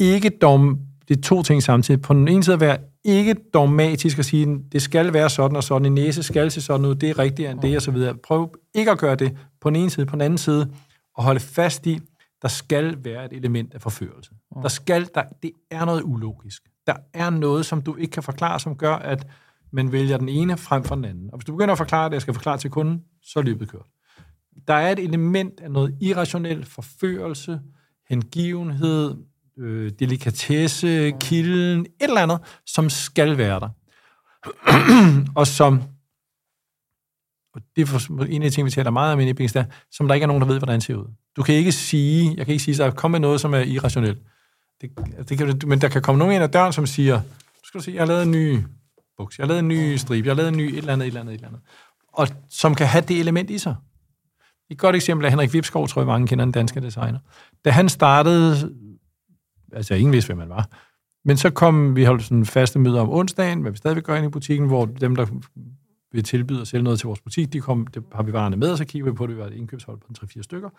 ikke 0.00 0.30
dog, 0.30 0.78
det 1.08 1.16
er 1.16 1.22
to 1.22 1.42
ting 1.42 1.62
samtidig. 1.62 2.02
På 2.02 2.14
den 2.14 2.28
ene 2.28 2.44
side 2.44 2.54
at 2.54 2.60
være 2.60 2.78
ikke 3.04 3.34
dogmatisk 3.54 4.18
og 4.18 4.24
sige, 4.24 4.58
det 4.72 4.82
skal 4.82 5.12
være 5.12 5.30
sådan 5.30 5.56
og 5.56 5.64
sådan, 5.64 5.86
en 5.86 5.94
næse 5.94 6.22
skal 6.22 6.50
se 6.50 6.60
sådan 6.60 6.86
ud, 6.86 6.94
det 6.94 7.10
er 7.10 7.18
rigtigt 7.18 7.50
end 7.50 7.60
det, 7.60 7.76
og 7.76 7.82
så 7.82 7.90
videre. 7.90 8.14
Prøv 8.14 8.54
ikke 8.74 8.90
at 8.90 8.98
gøre 8.98 9.14
det 9.14 9.36
på 9.60 9.70
den 9.70 9.76
ene 9.76 9.90
side. 9.90 10.06
På 10.06 10.12
den 10.12 10.20
anden 10.20 10.38
side, 10.38 10.72
og 11.14 11.24
holde 11.24 11.40
fast 11.40 11.86
i, 11.86 12.00
der 12.42 12.48
skal 12.48 13.04
være 13.04 13.24
et 13.24 13.32
element 13.32 13.74
af 13.74 13.82
forførelse. 13.82 14.30
Der 14.62 14.68
skal, 14.68 15.08
der, 15.14 15.22
det 15.42 15.52
er 15.70 15.84
noget 15.84 16.02
ulogisk. 16.04 16.62
Der 16.86 16.94
er 17.14 17.30
noget, 17.30 17.66
som 17.66 17.82
du 17.82 17.96
ikke 17.96 18.10
kan 18.10 18.22
forklare, 18.22 18.60
som 18.60 18.76
gør, 18.76 18.94
at 18.94 19.26
men 19.72 19.92
vælger 19.92 20.16
den 20.16 20.28
ene 20.28 20.56
frem 20.56 20.84
for 20.84 20.94
den 20.94 21.04
anden. 21.04 21.30
Og 21.32 21.38
hvis 21.38 21.44
du 21.44 21.52
begynder 21.52 21.72
at 21.72 21.78
forklare 21.78 22.08
det, 22.08 22.12
jeg 22.12 22.22
skal 22.22 22.34
forklare 22.34 22.58
til 22.58 22.70
kunden, 22.70 23.02
så 23.22 23.38
er 23.38 23.42
løbet 23.42 23.68
kørt. 23.68 23.86
Der 24.68 24.74
er 24.74 24.92
et 24.92 24.98
element 24.98 25.60
af 25.60 25.70
noget 25.70 25.96
irrationel 26.00 26.64
forførelse, 26.64 27.60
hengivenhed, 28.08 29.14
øh, 29.58 29.92
delikatesse, 29.98 31.12
kilden, 31.20 31.80
et 31.80 31.86
eller 32.00 32.20
andet, 32.20 32.38
som 32.66 32.90
skal 32.90 33.38
være 33.38 33.60
der. 33.60 33.68
og 35.40 35.46
som, 35.46 35.82
og 37.54 37.60
det 37.76 37.82
er 37.82 37.86
for, 37.86 38.24
en 38.24 38.42
af 38.42 38.50
de 38.50 38.54
ting, 38.54 38.64
vi 38.64 38.70
taler 38.70 38.90
meget 38.90 39.12
om 39.12 39.20
i 39.20 39.24
Nippings, 39.24 39.52
der, 39.52 39.64
som 39.90 40.08
der 40.08 40.14
ikke 40.14 40.24
er 40.24 40.28
nogen, 40.28 40.40
der 40.40 40.48
ved, 40.48 40.58
hvordan 40.58 40.74
det 40.74 40.82
ser 40.82 40.94
ud. 40.94 41.06
Du 41.36 41.42
kan 41.42 41.54
ikke 41.54 41.72
sige, 41.72 42.34
jeg 42.36 42.46
kan 42.46 42.52
ikke 42.52 42.64
sige, 42.64 42.84
at 42.84 42.92
der 42.92 42.96
kommer 42.96 43.18
noget, 43.18 43.40
som 43.40 43.54
er 43.54 43.58
irrationelt. 43.58 44.18
Det, 44.80 44.90
det 45.28 45.38
kan, 45.38 45.60
men 45.66 45.80
der 45.80 45.88
kan 45.88 46.02
komme 46.02 46.18
nogen 46.18 46.34
ind 46.34 46.44
ad 46.44 46.48
døren, 46.48 46.72
som 46.72 46.86
siger, 46.86 47.20
du 47.62 47.64
skal 47.64 47.80
du 47.80 47.84
se, 47.84 47.90
jeg 47.92 48.00
har 48.00 48.06
lavet 48.06 48.22
en 48.22 48.30
ny 48.30 48.58
buks, 49.18 49.38
jeg 49.38 49.44
har 49.44 49.48
lavet 49.48 49.58
en 49.58 49.68
ny 49.68 49.96
stribe, 49.96 50.26
jeg 50.26 50.34
har 50.34 50.36
lavet 50.36 50.48
en 50.48 50.56
ny 50.56 50.62
et 50.62 50.78
eller 50.78 50.92
andet, 50.92 51.06
et 51.06 51.08
eller 51.08 51.20
andet, 51.20 51.32
et 51.32 51.38
eller 51.38 51.48
andet. 51.48 51.62
Og 52.12 52.28
som 52.48 52.74
kan 52.74 52.86
have 52.86 53.04
det 53.08 53.20
element 53.20 53.50
i 53.50 53.58
sig. 53.58 53.76
Et 54.70 54.78
godt 54.78 54.96
eksempel 54.96 55.24
er 55.26 55.30
Henrik 55.30 55.52
Vipskov, 55.52 55.88
tror 55.88 56.02
jeg 56.02 56.06
mange 56.06 56.26
kender, 56.26 56.44
den 56.44 56.52
danske 56.52 56.80
designer. 56.80 57.18
Da 57.64 57.70
han 57.70 57.88
startede, 57.88 58.74
altså 59.72 59.94
ingen 59.94 60.12
vidste, 60.12 60.28
hvem 60.28 60.38
han 60.38 60.48
var, 60.48 60.68
men 61.24 61.36
så 61.36 61.50
kom, 61.50 61.96
vi 61.96 62.04
holdt 62.04 62.22
sådan 62.22 62.46
faste 62.46 62.78
møder 62.78 63.00
om 63.00 63.10
onsdagen, 63.10 63.60
hvad 63.62 63.70
vi 63.70 63.76
stadigvæk 63.76 64.04
gør 64.04 64.16
ind 64.16 64.26
i 64.26 64.28
butikken, 64.28 64.66
hvor 64.66 64.86
dem, 64.86 65.16
der 65.16 65.26
vil 66.12 66.24
tilbyde 66.24 66.60
at 66.60 66.68
sælge 66.68 66.82
noget 66.82 66.98
til 66.98 67.06
vores 67.06 67.20
butik, 67.20 67.52
de 67.52 67.60
kom, 67.60 67.86
det 67.86 68.04
har 68.14 68.22
vi 68.22 68.32
varerne 68.32 68.56
med, 68.56 68.70
og 68.70 68.78
så 68.78 68.84
kigger 68.84 69.10
vi 69.10 69.14
på 69.14 69.26
det, 69.26 69.36
vi 69.36 69.40
var 69.40 69.46
et 69.46 69.52
indkøbshold 69.52 69.98
på 69.98 70.06
3-4 70.24 70.42
stykker. 70.42 70.70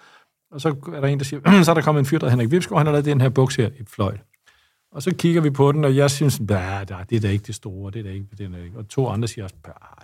Og 0.51 0.61
så 0.61 0.69
er 0.69 1.01
der 1.01 1.07
en, 1.07 1.17
der 1.17 1.25
siger, 1.25 1.63
så 1.63 1.71
er 1.71 1.75
der 1.75 1.81
kommet 1.81 1.99
en 1.99 2.05
fyr, 2.05 2.17
der 2.17 2.29
Henrik 2.29 2.51
Vipskov, 2.51 2.77
han 2.77 2.87
har 2.87 2.93
lavet 2.93 3.05
den 3.05 3.21
her 3.21 3.29
buks 3.29 3.55
her 3.55 3.67
i 3.67 3.83
fløjt. 3.87 4.21
Og 4.93 5.03
så 5.03 5.15
kigger 5.15 5.41
vi 5.41 5.49
på 5.49 5.71
den, 5.71 5.85
og 5.85 5.95
jeg 5.95 6.11
synes, 6.11 6.37
det 6.37 6.51
er 6.51 7.19
da 7.21 7.29
ikke 7.29 7.43
det 7.47 7.55
store, 7.55 7.91
det 7.91 7.99
er 7.99 8.03
da 8.03 8.09
ikke, 8.09 8.27
det 8.37 8.45
er 8.45 8.49
da 8.49 8.63
ikke. 8.63 8.77
Og 8.77 8.87
to 8.87 9.07
andre 9.07 9.27
siger 9.27 9.43
også, 9.43 9.55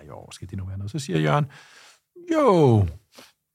jo, 0.08 0.28
skal 0.32 0.50
det 0.50 0.58
nu 0.58 0.66
være 0.66 0.78
noget? 0.78 0.92
Så 0.92 1.00
siger 1.00 1.20
Jørgen, 1.20 1.46
jo, 2.34 2.80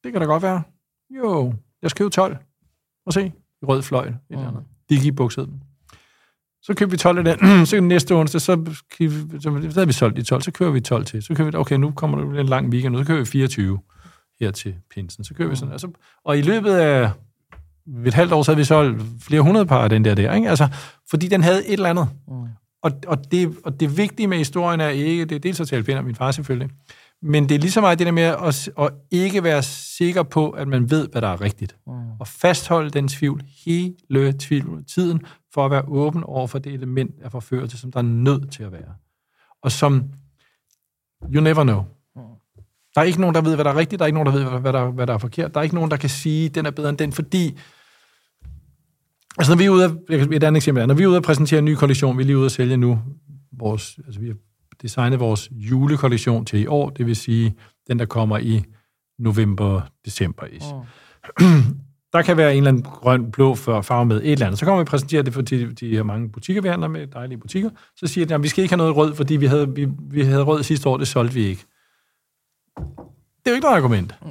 det 0.04 0.12
kan 0.12 0.20
da 0.20 0.26
godt 0.26 0.42
være. 0.42 0.62
Jo, 1.10 1.54
jeg 1.82 1.90
skal 1.90 2.04
købe 2.04 2.10
12. 2.10 2.36
Og 3.06 3.12
se, 3.12 3.32
i 3.62 3.64
rød 3.64 3.82
fløjl. 3.82 4.08
Et 4.08 4.16
eller 4.30 4.48
andet. 4.48 4.64
De 4.88 5.00
gik 5.00 5.16
bukset 5.16 5.60
Så 6.62 6.74
køber 6.74 6.90
vi 6.90 6.96
12 6.96 7.18
af 7.18 7.38
den. 7.38 7.66
så 7.66 7.80
næste 7.80 8.14
onsdag, 8.14 8.40
så, 8.40 8.74
så, 8.90 9.40
så 9.40 9.50
havde 9.50 9.86
vi 9.86 9.92
solgt 9.92 10.16
de 10.16 10.22
12. 10.22 10.42
Så 10.42 10.52
kører 10.52 10.70
vi 10.70 10.80
12 10.80 11.04
til. 11.04 11.22
Så 11.22 11.34
kører 11.34 11.50
vi, 11.50 11.56
okay, 11.56 11.76
nu 11.76 11.90
kommer 11.90 12.32
der 12.32 12.40
en 12.40 12.46
lang 12.46 12.68
weekend, 12.68 12.98
så 12.98 13.04
kører 13.04 13.18
vi 13.18 13.24
24 13.24 13.80
her 14.40 14.50
til 14.50 14.74
pinsen. 14.90 15.24
Så 15.24 15.34
kører 15.34 15.48
vi 15.48 15.56
sådan. 15.56 15.72
Altså, 15.72 15.90
og 16.24 16.38
i 16.38 16.42
løbet 16.42 16.70
af 16.70 17.10
et 18.06 18.14
halvt 18.14 18.32
år, 18.32 18.42
så 18.42 18.50
havde 18.50 18.58
vi 18.58 18.64
solgt 18.64 19.02
flere 19.20 19.40
hundrede 19.40 19.66
par 19.66 19.82
af 19.82 19.90
den 19.90 20.04
der 20.04 20.14
der. 20.14 20.34
Ikke? 20.34 20.48
Altså, 20.48 20.68
fordi 21.10 21.28
den 21.28 21.42
havde 21.42 21.66
et 21.66 21.72
eller 21.72 21.90
andet. 21.90 22.08
Mm. 22.28 22.34
Og, 22.82 22.92
og, 23.06 23.32
det, 23.32 23.56
og 23.64 23.80
det 23.80 23.96
vigtige 23.96 24.26
med 24.26 24.38
historien 24.38 24.80
er 24.80 24.88
ikke, 24.88 25.24
det 25.24 25.34
er 25.34 25.38
dels 25.38 25.60
at 25.60 25.68
tale 25.68 25.82
pænt 25.82 25.98
om 25.98 26.04
min 26.04 26.14
far 26.14 26.30
selvfølgelig, 26.30 26.70
men 27.22 27.48
det 27.48 27.54
er 27.54 27.58
lige 27.58 27.70
så 27.70 27.80
meget 27.80 27.98
det 27.98 28.06
der 28.06 28.12
med 28.12 28.22
at, 28.22 28.70
at 28.78 28.90
ikke 29.10 29.42
være 29.42 29.62
sikker 29.62 30.22
på, 30.22 30.50
at 30.50 30.68
man 30.68 30.90
ved, 30.90 31.08
hvad 31.08 31.22
der 31.22 31.28
er 31.28 31.40
rigtigt. 31.40 31.76
Mm. 31.86 31.92
Og 32.20 32.28
fastholde 32.28 32.90
den 32.90 33.08
tvivl 33.08 33.42
hele 33.64 34.32
tvivl, 34.38 34.84
tiden, 34.84 35.22
for 35.54 35.64
at 35.64 35.70
være 35.70 35.82
åben 35.88 36.24
over 36.24 36.46
for 36.46 36.58
det 36.58 36.72
element 36.72 37.14
af 37.22 37.30
forførelse, 37.30 37.78
som 37.78 37.92
der 37.92 37.98
er 37.98 38.02
nødt 38.02 38.52
til 38.52 38.62
at 38.62 38.72
være. 38.72 38.94
Og 39.62 39.72
som 39.72 40.04
you 41.34 41.40
never 41.40 41.62
know. 41.62 41.80
Mm. 42.16 42.22
Der 42.94 43.00
er 43.00 43.04
ikke 43.04 43.20
nogen, 43.20 43.34
der 43.34 43.40
ved, 43.40 43.54
hvad 43.54 43.64
der 43.64 43.70
er 43.70 43.76
rigtigt. 43.76 43.98
Der 43.98 44.04
er 44.04 44.06
ikke 44.06 44.18
nogen, 44.18 44.26
der 44.26 44.50
ved, 44.50 44.60
hvad 44.60 44.72
der, 44.72 44.90
hvad 44.90 45.06
der 45.06 45.14
er 45.14 45.18
forkert. 45.18 45.54
Der 45.54 45.60
er 45.60 45.62
ikke 45.62 45.74
nogen, 45.74 45.90
der 45.90 45.96
kan 45.96 46.10
sige, 46.10 46.48
den 46.48 46.66
er 46.66 46.70
bedre 46.70 46.88
end 46.88 46.98
den, 46.98 47.12
fordi 47.12 47.58
Altså, 49.38 49.52
når 49.52 49.58
vi 49.58 49.64
er 49.64 49.70
ude 49.70 49.84
af, 49.84 50.14
et 50.32 50.44
andet 50.44 50.56
eksempel 50.56 50.82
er, 50.82 50.86
når 50.86 50.94
vi 50.94 51.02
er 51.02 51.06
ude 51.06 51.16
at 51.16 51.22
præsentere 51.22 51.58
en 51.58 51.64
ny 51.64 51.74
kollektion, 51.74 52.18
vi 52.18 52.22
er 52.22 52.26
lige 52.26 52.38
ude 52.38 52.46
at 52.46 52.52
sælge 52.52 52.76
nu 52.76 53.02
vores, 53.52 53.98
altså 54.06 54.20
vi 54.20 54.26
har 54.26 54.34
designet 54.82 55.20
vores 55.20 55.50
julekollektion 55.50 56.44
til 56.44 56.60
i 56.60 56.66
år, 56.66 56.90
det 56.90 57.06
vil 57.06 57.16
sige 57.16 57.54
den, 57.88 57.98
der 57.98 58.04
kommer 58.04 58.38
i 58.38 58.64
november-december. 59.18 60.46
Mm. 61.40 61.62
Der 62.12 62.22
kan 62.22 62.36
være 62.36 62.52
en 62.52 62.56
eller 62.56 62.68
anden 62.68 62.82
grøn, 62.82 63.30
blå 63.30 63.54
farve 63.54 64.06
med 64.06 64.16
et 64.16 64.32
eller 64.32 64.46
andet. 64.46 64.58
Så 64.58 64.64
kommer 64.64 64.78
vi 64.78 64.82
og 64.82 64.86
præsenterer 64.86 65.22
det 65.22 65.34
for 65.34 65.42
de, 65.42 65.72
de 65.72 65.88
her 65.88 66.02
mange 66.02 66.28
butikker, 66.28 66.62
vi 66.62 66.68
handler 66.68 66.88
med, 66.88 67.06
dejlige 67.06 67.38
butikker. 67.38 67.70
Så 67.96 68.06
siger 68.06 68.26
de, 68.26 68.34
at 68.34 68.42
vi 68.42 68.48
skal 68.48 68.62
ikke 68.62 68.72
have 68.72 68.78
noget 68.78 68.96
rød, 68.96 69.14
fordi 69.14 69.36
vi 69.36 69.46
havde, 69.46 69.74
vi, 69.74 69.88
vi 70.10 70.22
havde 70.22 70.42
rød 70.42 70.62
sidste 70.62 70.88
år, 70.88 70.96
det 70.96 71.08
solgte 71.08 71.34
vi 71.34 71.44
ikke. 71.44 71.64
Det 72.76 73.46
er 73.46 73.50
jo 73.50 73.54
ikke 73.54 73.64
noget 73.64 73.76
argument. 73.76 74.14
Mm. 74.22 74.28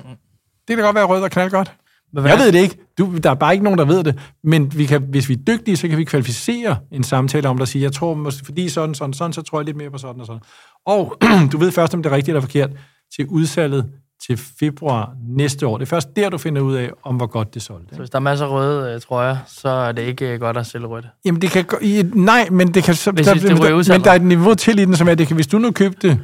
Det 0.68 0.76
kan 0.76 0.86
godt 0.86 0.96
være 0.96 1.06
rød 1.06 1.24
og 1.24 1.32
knald 1.32 1.52
godt. 1.52 1.76
Jeg 2.16 2.38
ved 2.38 2.52
det 2.52 2.60
ikke. 2.60 2.78
Du, 2.98 3.18
der 3.24 3.30
er 3.30 3.34
bare 3.36 3.54
ikke 3.54 3.64
nogen, 3.64 3.80
der 3.80 3.86
ved 3.86 4.04
det. 4.04 4.20
Men 4.44 4.78
vi 4.78 4.86
kan, 4.86 5.02
hvis 5.02 5.30
vi 5.30 5.34
er 5.34 5.38
dygtige, 5.38 5.78
så 5.78 5.88
kan 5.88 5.98
vi 5.98 6.04
kvalificere 6.04 6.78
en 6.92 7.04
samtale 7.04 7.50
om 7.50 7.56
det 7.56 7.62
og 7.62 7.68
sige, 7.68 7.84
jeg 7.84 7.94
tror, 7.94 8.32
fordi 8.46 8.70
sådan, 8.70 8.96
sådan, 8.96 9.14
sådan, 9.14 9.34
så 9.34 9.42
tror 9.42 9.60
jeg 9.60 9.66
lidt 9.66 9.78
mere 9.78 9.92
på 9.92 9.98
sådan 9.98 10.22
og 10.22 10.26
sådan. 10.26 10.42
Og 10.86 11.18
du 11.52 11.58
ved 11.58 11.72
først, 11.72 11.94
om 11.94 12.04
det 12.04 12.12
er 12.12 12.16
rigtigt 12.16 12.30
eller 12.30 12.42
forkert 12.42 12.70
til 13.16 13.28
udsalget 13.28 13.86
til 14.28 14.38
februar 14.60 15.14
næste 15.28 15.68
år. 15.68 15.78
Det 15.78 15.86
er 15.86 15.90
først 15.90 16.16
der, 16.16 16.30
du 16.30 16.38
finder 16.38 16.62
ud 16.62 16.76
af, 16.76 16.92
om 17.04 17.16
hvor 17.16 17.26
godt 17.26 17.54
det 17.54 17.62
solgte. 17.62 17.96
Så 17.96 18.00
hvis 18.00 18.10
der 18.10 18.16
er 18.16 18.22
masser 18.22 18.46
af 18.46 18.52
røde 18.52 19.00
trøjer, 19.00 19.38
så 19.48 19.70
er 19.70 19.92
det 19.92 20.02
ikke 20.02 20.34
øh, 20.34 20.40
godt 20.40 20.58
at 20.58 20.66
sælge 20.66 20.88
rødt? 20.88 21.06
Jamen, 21.26 21.42
det 21.42 21.52
kan... 21.52 21.66
Nej, 22.14 22.48
men 22.52 22.74
det 22.74 22.84
kan... 22.84 22.96
Så, 22.96 23.12
hvis 23.12 23.26
der, 23.26 23.34
det 23.34 23.44
der, 23.44 23.94
men 23.94 24.04
der 24.04 24.12
er 24.12 24.16
et 24.16 24.22
niveau 24.22 24.54
til 24.54 24.80
i 24.80 24.86
den, 24.86 24.96
som 24.96 25.08
er, 25.08 25.16
det 25.16 25.28
kan, 25.28 25.36
hvis 25.36 25.48
du 25.48 25.58
nu 25.58 25.72
købte 25.72 26.20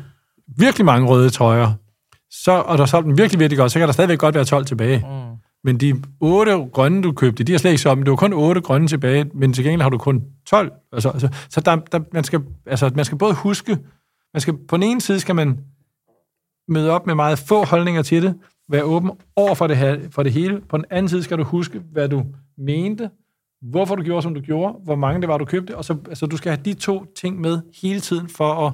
virkelig 0.57 0.85
mange 0.85 1.07
røde 1.07 1.29
trøjer, 1.29 1.71
så, 2.31 2.51
og 2.51 2.77
der 2.77 2.85
solgte 2.85 3.09
den 3.09 3.17
virkelig, 3.17 3.39
virkelig 3.39 3.57
godt, 3.57 3.71
så 3.71 3.79
kan 3.79 3.87
der 3.87 3.93
stadigvæk 3.93 4.19
godt 4.19 4.35
være 4.35 4.45
12 4.45 4.65
tilbage. 4.65 4.97
Mm. 4.97 5.38
Men 5.63 5.77
de 5.77 6.03
otte 6.19 6.51
grønne, 6.73 7.01
du 7.03 7.11
købte, 7.11 7.43
de 7.43 7.53
er 7.53 7.57
slet 7.57 7.71
ikke 7.71 7.81
så, 7.81 7.95
men 7.95 8.05
Du 8.05 8.11
var 8.11 8.15
kun 8.15 8.33
otte 8.33 8.61
grønne 8.61 8.87
tilbage, 8.87 9.31
men 9.33 9.53
til 9.53 9.63
gengæld 9.63 9.81
har 9.81 9.89
du 9.89 9.97
kun 9.97 10.23
12. 10.45 10.71
Altså, 10.91 11.09
altså, 11.09 11.29
så 11.49 11.61
der, 11.61 11.75
der, 11.75 11.99
man, 12.13 12.23
skal, 12.23 12.41
altså, 12.65 12.91
man 12.95 13.05
skal 13.05 13.17
både 13.17 13.33
huske, 13.33 13.77
man 14.33 14.41
skal, 14.41 14.57
på 14.67 14.77
den 14.77 14.83
ene 14.83 15.01
side 15.01 15.19
skal 15.19 15.35
man 15.35 15.59
møde 16.67 16.91
op 16.91 17.07
med 17.07 17.15
meget 17.15 17.39
få 17.39 17.65
holdninger 17.65 18.01
til 18.01 18.23
det, 18.23 18.35
være 18.69 18.83
åben 18.83 19.11
over 19.35 19.55
for 19.55 19.67
det, 19.67 20.07
for 20.11 20.23
det 20.23 20.33
hele. 20.33 20.61
På 20.69 20.77
den 20.77 20.85
anden 20.89 21.09
side 21.09 21.23
skal 21.23 21.37
du 21.37 21.43
huske, 21.43 21.81
hvad 21.91 22.09
du 22.09 22.25
mente, 22.57 23.09
hvorfor 23.61 23.95
du 23.95 24.03
gjorde, 24.03 24.21
som 24.21 24.33
du 24.33 24.41
gjorde, 24.41 24.73
hvor 24.83 24.95
mange 24.95 25.21
det 25.21 25.29
var, 25.29 25.37
du 25.37 25.45
købte, 25.45 25.77
og 25.77 25.85
så 25.85 25.97
altså, 26.07 26.25
du 26.25 26.37
skal 26.37 26.51
have 26.51 26.63
de 26.65 26.73
to 26.73 27.05
ting 27.15 27.41
med 27.41 27.61
hele 27.81 27.99
tiden 27.99 28.29
for 28.29 28.67
at 28.67 28.73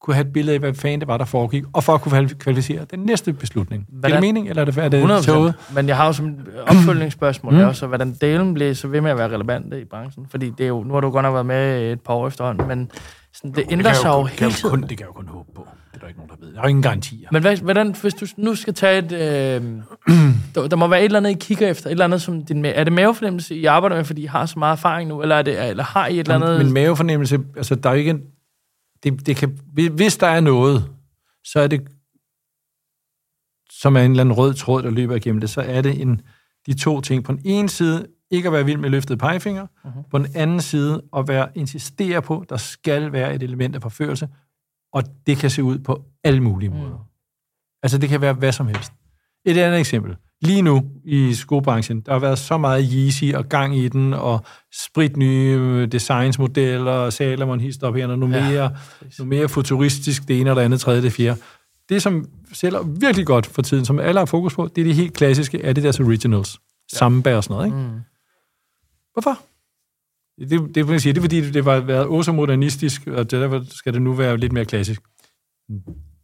kunne 0.00 0.14
have 0.14 0.26
et 0.26 0.32
billede 0.32 0.54
af, 0.54 0.60
hvad 0.60 0.74
fanden 0.74 1.00
det 1.00 1.08
var, 1.08 1.16
der 1.16 1.24
foregik, 1.24 1.64
og 1.72 1.84
for 1.84 1.94
at 1.94 2.00
kunne 2.00 2.28
kvalificere 2.28 2.86
den 2.90 2.98
næste 2.98 3.32
beslutning. 3.32 3.86
Hvad 3.88 4.10
er 4.10 4.14
det 4.14 4.20
mening, 4.20 4.48
eller 4.48 4.62
er 4.62 4.64
det, 4.64 4.78
er 4.78 4.88
det 4.88 5.24
tåget? 5.24 5.54
Men 5.74 5.88
jeg 5.88 5.96
har 5.96 6.06
jo 6.06 6.12
som 6.12 6.34
opfølgningsspørgsmål 6.66 7.54
mm. 7.54 7.60
også, 7.60 7.86
hvordan 7.86 8.14
delen 8.20 8.54
blev 8.54 8.74
så 8.74 8.88
ved 8.88 9.00
med 9.00 9.10
at 9.10 9.18
være 9.18 9.28
relevant 9.28 9.74
i 9.74 9.84
branchen. 9.84 10.26
Fordi 10.30 10.50
det 10.50 10.64
er 10.64 10.68
jo, 10.68 10.82
nu 10.82 10.94
har 10.94 11.00
du 11.00 11.10
godt 11.10 11.22
nok 11.22 11.34
været 11.34 11.46
med 11.46 11.92
et 11.92 12.00
par 12.00 12.14
år 12.14 12.26
efterhånden, 12.26 12.68
men 12.68 12.90
sådan, 13.32 13.52
det 13.52 13.64
ændrer 13.70 13.92
sig 13.92 14.08
jo, 14.08 14.24
hele 14.24 14.52
tiden. 14.52 14.70
Kun, 14.70 14.82
det 14.82 14.88
kan 14.88 15.00
jeg 15.00 15.06
jo 15.06 15.12
kun 15.12 15.28
håbe 15.28 15.48
på. 15.56 15.66
Det 15.92 15.96
er 15.96 16.00
der 16.00 16.08
ikke 16.08 16.20
nogen, 16.20 16.30
der 16.30 16.46
ved. 16.46 16.54
Der 16.54 16.62
er 16.62 16.66
ingen 16.66 16.82
garantier. 16.82 17.28
Men 17.32 17.42
hvad, 17.42 17.56
hvordan, 17.56 17.94
hvis 18.02 18.14
du 18.14 18.26
nu 18.36 18.54
skal 18.54 18.74
tage 18.74 18.98
et... 18.98 19.12
Øh, 19.12 19.62
der, 20.54 20.68
der, 20.68 20.76
må 20.76 20.86
være 20.86 21.00
et 21.00 21.04
eller 21.04 21.18
andet, 21.18 21.30
I 21.30 21.36
kigger 21.40 21.68
efter. 21.68 21.86
Et 21.86 21.90
eller 21.90 22.04
andet, 22.04 22.22
som 22.22 22.44
din, 22.44 22.64
er 22.64 22.84
det 22.84 22.92
mavefornemmelse, 22.92 23.54
I 23.54 23.64
arbejder 23.64 23.96
med, 23.96 24.04
fordi 24.04 24.22
I 24.22 24.26
har 24.26 24.46
så 24.46 24.58
meget 24.58 24.72
erfaring 24.72 25.08
nu? 25.08 25.22
Eller, 25.22 25.36
er 25.36 25.42
det, 25.42 25.68
eller 25.68 25.84
har 25.84 26.06
I 26.06 26.12
et 26.12 26.18
eller 26.18 26.34
andet... 26.34 26.58
Men 26.58 26.72
mavefornemmelse, 26.72 27.38
altså 27.56 27.74
der 27.74 27.90
er 27.90 27.94
ikke 27.94 28.18
det, 29.02 29.26
det 29.26 29.36
kan, 29.36 29.58
hvis 29.72 30.16
der 30.16 30.26
er 30.26 30.40
noget, 30.40 30.90
så 31.44 31.60
er 31.60 31.66
det, 31.66 31.88
som 33.70 33.96
er 33.96 34.00
en 34.00 34.10
eller 34.10 34.20
anden 34.20 34.34
rød 34.34 34.54
tråd, 34.54 34.82
der 34.82 34.90
løber 34.90 35.14
igennem 35.14 35.40
det, 35.40 35.50
så 35.50 35.60
er 35.60 35.82
det 35.82 36.00
en, 36.00 36.20
de 36.66 36.74
to 36.74 37.00
ting. 37.00 37.24
På 37.24 37.32
den 37.32 37.40
ene 37.44 37.68
side, 37.68 38.06
ikke 38.30 38.46
at 38.46 38.52
være 38.52 38.64
vild 38.64 38.78
med 38.78 38.90
løftet 38.90 39.18
pegefinger. 39.18 39.66
Uh-huh. 39.66 40.08
På 40.10 40.18
den 40.18 40.26
anden 40.34 40.60
side, 40.60 41.02
at 41.16 41.28
være 41.28 41.48
insistere 41.54 42.22
på, 42.22 42.44
der 42.48 42.56
skal 42.56 43.12
være 43.12 43.34
et 43.34 43.42
element 43.42 43.74
af 43.74 43.82
forførelse, 43.82 44.28
og 44.92 45.02
det 45.26 45.36
kan 45.36 45.50
se 45.50 45.62
ud 45.62 45.78
på 45.78 46.04
alle 46.24 46.42
mulige 46.42 46.70
måder. 46.70 46.96
Mm. 46.96 47.04
Altså, 47.82 47.98
det 47.98 48.08
kan 48.08 48.20
være 48.20 48.32
hvad 48.32 48.52
som 48.52 48.66
helst. 48.66 48.92
Et 49.44 49.56
andet 49.56 49.80
eksempel 49.80 50.16
lige 50.42 50.62
nu 50.62 50.84
i 51.04 51.34
skobranchen. 51.34 52.00
Der 52.00 52.12
har 52.12 52.18
været 52.18 52.38
så 52.38 52.58
meget 52.58 52.90
Yeezy 52.92 53.24
og 53.34 53.48
gang 53.48 53.78
i 53.78 53.88
den, 53.88 54.14
og 54.14 54.44
sprit 54.84 55.16
nye 55.16 55.58
øh, 55.60 55.92
designsmodeller, 55.92 57.10
Salomon 57.10 57.60
hist 57.60 57.82
op 57.82 57.94
her, 57.94 58.08
og 58.08 58.18
noget, 58.18 58.34
ja, 58.34 58.50
mere, 58.50 58.76
noget 59.18 59.28
mere 59.28 59.48
futuristisk, 59.48 60.28
det 60.28 60.40
ene 60.40 60.50
og 60.50 60.56
det 60.56 60.62
andet, 60.62 60.80
tredje, 60.80 61.02
det 61.02 61.12
fjerde. 61.12 61.40
Det, 61.88 62.02
som 62.02 62.26
sælger 62.52 62.82
virkelig 62.82 63.26
godt 63.26 63.46
for 63.46 63.62
tiden, 63.62 63.84
som 63.84 63.98
alle 63.98 64.18
har 64.18 64.26
fokus 64.26 64.54
på, 64.54 64.68
det 64.76 64.80
er 64.80 64.84
de 64.84 64.92
helt 64.92 65.14
klassiske 65.14 65.66
Adidas 65.66 66.00
Originals. 66.00 66.58
Ja. 66.92 66.98
Samba 66.98 67.36
og 67.36 67.44
sådan 67.44 67.54
noget, 67.54 67.66
ikke? 67.66 67.76
Mm. 67.76 68.00
Hvorfor? 69.12 69.38
Det, 70.40 70.74
det, 70.74 70.86
vil 70.86 70.92
jeg 70.92 71.00
sige, 71.00 71.12
det 71.12 71.18
er 71.18 71.22
fordi, 71.22 71.50
det 71.50 71.64
var 71.64 71.80
været 71.80 72.06
også 72.06 72.32
modernistisk, 72.32 73.06
og 73.06 73.30
derfor 73.30 73.64
skal 73.70 73.92
det 73.92 74.02
nu 74.02 74.12
være 74.12 74.36
lidt 74.36 74.52
mere 74.52 74.64
klassisk. 74.64 75.02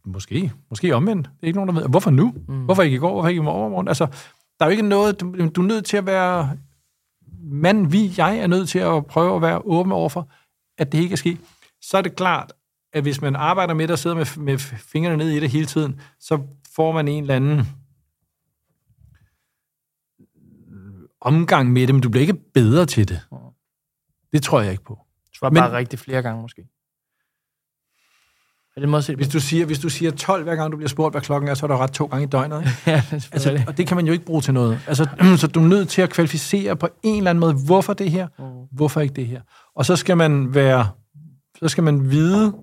Måske. 0.05 0.51
Måske 0.69 0.95
omvendt. 0.95 1.27
Det 1.27 1.43
er 1.43 1.47
ikke 1.47 1.59
nogen, 1.59 1.75
der 1.75 1.81
ved. 1.81 1.89
Hvorfor 1.89 2.11
nu? 2.11 2.33
Mm. 2.47 2.65
Hvorfor 2.65 2.83
ikke 2.83 2.95
i 2.95 2.99
går? 2.99 3.11
Hvorfor 3.11 3.29
ikke 3.29 3.39
i 3.39 3.43
morgen? 3.43 3.87
Altså, 3.87 4.05
der 4.59 4.65
er 4.65 4.69
jo 4.69 4.71
ikke 4.71 4.83
noget... 4.83 5.19
Du, 5.21 5.49
du 5.55 5.61
er 5.61 5.65
nødt 5.65 5.85
til 5.85 5.97
at 5.97 6.05
være 6.05 6.57
man, 7.47 7.91
vi, 7.91 8.13
jeg 8.17 8.37
er 8.37 8.47
nødt 8.47 8.69
til 8.69 8.79
at 8.79 9.05
prøve 9.05 9.35
at 9.35 9.41
være 9.41 9.61
åben 9.65 9.91
overfor, 9.91 10.29
at 10.77 10.91
det 10.91 10.97
ikke 10.97 11.07
kan 11.09 11.17
ske. 11.17 11.37
Så 11.81 11.97
er 11.97 12.01
det 12.01 12.15
klart, 12.15 12.53
at 12.93 13.01
hvis 13.03 13.21
man 13.21 13.35
arbejder 13.35 13.73
med 13.73 13.87
det 13.87 13.91
og 13.91 13.99
sidder 13.99 14.15
med, 14.15 14.37
med 14.39 14.57
fingrene 14.57 15.17
ned 15.17 15.29
i 15.29 15.39
det 15.39 15.49
hele 15.49 15.65
tiden, 15.65 15.99
så 16.19 16.41
får 16.75 16.91
man 16.91 17.07
en 17.07 17.23
eller 17.23 17.35
anden 17.35 17.61
omgang 21.21 21.71
med 21.71 21.87
det, 21.87 21.95
men 21.95 22.01
du 22.01 22.09
bliver 22.09 22.21
ikke 22.21 22.33
bedre 22.53 22.85
til 22.85 23.07
det. 23.09 23.21
Det 24.33 24.43
tror 24.43 24.61
jeg 24.61 24.71
ikke 24.71 24.83
på. 24.83 24.99
Det 25.33 25.41
var 25.41 25.49
Men- 25.49 25.55
bare 25.61 25.71
rigtig 25.71 25.99
flere 25.99 26.21
gange, 26.21 26.41
måske. 26.41 26.67
Er 28.77 28.81
det 28.81 29.07
det 29.07 29.15
Hvis 29.15 29.27
du, 29.27 29.39
siger, 29.39 29.65
hvis 29.65 29.79
du 29.79 29.89
siger 29.89 30.11
12 30.11 30.43
hver 30.43 30.55
gang, 30.55 30.71
du 30.71 30.77
bliver 30.77 30.89
spurgt, 30.89 31.13
hvad 31.13 31.21
klokken 31.21 31.49
er, 31.49 31.53
så 31.53 31.65
er 31.65 31.67
der 31.67 31.77
ret 31.77 31.91
to 31.91 32.05
gange 32.05 32.23
i 32.23 32.27
døgnet. 32.29 32.59
Ikke? 32.59 32.71
ja, 32.91 32.95
det 32.95 33.13
Altså, 33.13 33.29
altså, 33.33 33.63
og 33.67 33.77
det 33.77 33.87
kan 33.87 33.97
man 33.97 34.05
jo 34.05 34.13
ikke 34.13 34.25
bruge 34.25 34.41
til 34.41 34.53
noget. 34.53 34.79
Altså, 34.87 35.07
så 35.41 35.47
du 35.47 35.59
er 35.63 35.67
nødt 35.67 35.89
til 35.89 36.01
at 36.01 36.09
kvalificere 36.09 36.75
på 36.75 36.87
en 37.03 37.17
eller 37.17 37.29
anden 37.29 37.39
måde, 37.39 37.53
hvorfor 37.65 37.93
det 37.93 38.11
her, 38.11 38.27
Mm. 38.39 38.45
hvorfor 38.71 39.01
ikke 39.01 39.13
det 39.13 39.27
her. 39.27 39.41
Og 39.75 39.85
så 39.85 39.95
skal 39.95 40.17
man 40.17 40.53
være, 40.55 40.89
så 41.59 41.67
skal 41.67 41.83
man 41.83 42.11
vide 42.11 42.53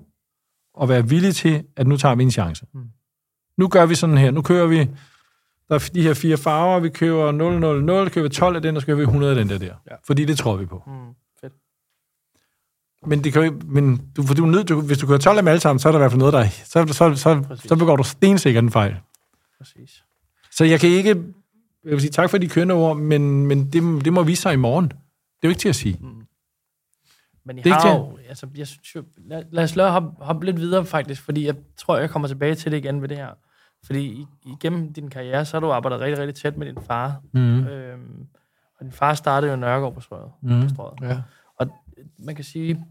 og 0.75 0.89
være 0.89 1.09
villig 1.09 1.35
til, 1.35 1.65
at 1.77 1.87
nu 1.87 1.97
tager 1.97 2.15
vi 2.15 2.23
en 2.23 2.31
chance. 2.31 2.67
Mm. 2.75 2.81
Nu 3.59 3.69
gør 3.69 3.87
vi 3.87 3.95
sådan 3.95 4.19
her. 4.19 4.31
Nu 4.31 4.43
kører 4.43 4.67
vi, 4.67 4.79
der 5.69 5.75
er 5.75 5.91
de 5.95 6.03
her 6.03 6.15
fire 6.15 6.37
farver, 6.37 6.81
vi 6.81 6.89
køber 6.89 7.33
0, 7.33 7.61
0, 7.61 7.85
0, 7.85 8.11
køber 8.11 8.29
12 8.29 8.57
af 8.57 8.63
den, 8.63 8.77
og 8.77 8.83
så 8.83 8.87
køber 8.87 8.97
vi 8.99 9.03
100 9.03 9.31
af 9.31 9.37
den 9.37 9.49
der 9.49 9.59
der. 9.59 9.75
Ja. 9.91 9.95
Fordi 10.07 10.25
det 10.25 10.39
tror 10.39 10.57
vi 10.57 10.67
på. 10.67 10.83
Mm. 10.87 10.93
Men, 13.07 13.25
det 13.25 13.33
kan 13.33 13.43
jo 13.43 13.53
ikke, 13.53 13.67
men 13.67 14.11
du, 14.17 14.23
for 14.23 14.35
du 14.35 14.45
er 14.45 14.51
nødt, 14.51 14.69
du, 14.69 14.81
hvis 14.81 14.99
du 14.99 15.07
kører 15.07 15.19
12 15.19 15.37
af 15.37 15.43
dem 15.43 15.49
alle 15.49 15.61
sammen, 15.61 15.79
så 15.79 15.89
er 15.89 15.93
der 15.93 15.99
i 15.99 16.01
hvert 16.01 16.11
fald 16.11 16.19
noget, 16.19 16.33
der 16.33 16.41
er, 16.41 16.49
så, 16.49 16.87
så, 16.87 17.15
så, 17.15 17.43
Præcis. 17.49 17.69
så 17.69 17.77
begår 17.77 17.97
du 17.97 18.03
stensikkert 18.03 18.65
en 18.65 18.71
fejl. 18.71 18.97
Præcis. 19.59 20.05
Så 20.51 20.65
jeg 20.65 20.81
kan 20.81 20.91
ikke... 20.91 21.09
Jeg 21.85 21.93
vil 21.93 22.01
sige 22.01 22.11
tak 22.11 22.31
for 22.31 22.39
de 22.39 22.49
kørende 22.49 22.75
ord, 22.75 22.97
men, 22.97 23.47
men 23.47 23.65
det, 23.73 24.05
det 24.05 24.13
må 24.13 24.23
vise 24.23 24.43
sig 24.43 24.53
i 24.53 24.57
morgen. 24.57 24.85
Det 24.89 24.95
er 25.43 25.49
jo 25.49 25.49
ikke 25.49 25.61
til 25.61 25.69
at 25.69 25.75
sige. 25.75 25.99
Men 27.45 27.59
I 27.59 27.63
Det 27.63 27.73
er 27.73 27.75
har 27.75 27.95
jo, 27.95 28.19
altså, 28.29 28.47
jeg 28.55 28.67
synes 28.67 28.95
jo, 28.95 29.05
lad, 29.17 29.43
lad 29.51 29.65
os 29.65 29.77
lade 29.77 29.91
hoppe, 29.91 30.25
hoppe 30.25 30.47
lidt 30.47 30.57
videre 30.61 30.85
faktisk, 30.85 31.23
fordi 31.23 31.47
jeg 31.47 31.55
tror, 31.77 31.99
jeg 31.99 32.11
kommer 32.11 32.29
tilbage 32.29 32.55
til 32.55 32.73
det 32.73 32.79
igen 32.79 33.03
ved 33.03 33.09
det 33.09 33.17
her. 33.17 33.31
Fordi 33.87 34.27
igennem 34.47 34.93
din 34.93 35.11
karriere, 35.11 35.45
så 35.45 35.57
har 35.57 35.61
du 35.61 35.73
arbejdet 35.73 36.01
rigtig, 36.01 36.19
rigtig 36.19 36.43
tæt 36.43 36.57
med 36.57 36.67
din 36.67 36.79
far. 36.87 37.21
Mm. 37.33 37.67
Øhm, 37.67 38.27
og 38.79 38.85
din 38.85 38.93
far 38.93 39.15
startede 39.15 39.51
jo 39.53 39.57
i 39.57 39.61
Nørregård 39.61 39.95
på 39.95 40.01
strøget. 40.01 40.31
Mm. 40.43 40.63
På 40.63 40.69
strøget. 40.69 40.99
Ja. 41.03 41.23
Man 42.25 42.35
kan 42.35 42.45
sige, 42.45 42.85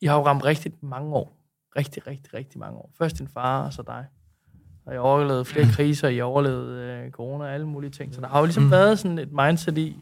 I 0.00 0.06
har 0.06 0.16
jo 0.16 0.26
ramt 0.26 0.44
rigtig 0.44 0.72
mange 0.82 1.14
år. 1.14 1.36
Rigtig, 1.76 2.06
rigtig, 2.06 2.34
rigtig 2.34 2.58
mange 2.60 2.76
år. 2.78 2.90
Først 2.98 3.18
din 3.18 3.28
far, 3.28 3.64
og 3.66 3.72
så 3.72 3.82
dig. 3.86 4.04
Og 4.86 4.92
I 4.92 4.96
har 4.96 5.00
overlevet 5.02 5.46
flere 5.46 5.66
kriser, 5.72 6.08
I 6.08 6.16
har 6.16 6.24
overlevet 6.24 6.68
øh, 6.78 7.10
corona 7.10 7.44
og 7.44 7.54
alle 7.54 7.66
mulige 7.66 7.90
ting. 7.90 8.14
Så 8.14 8.20
der 8.20 8.28
har 8.28 8.38
jo 8.38 8.44
ligesom 8.44 8.62
Mm. 8.62 8.70
været 8.70 8.98
sådan 8.98 9.18
et 9.18 9.28
mindset 9.32 9.78
i, 9.78 9.96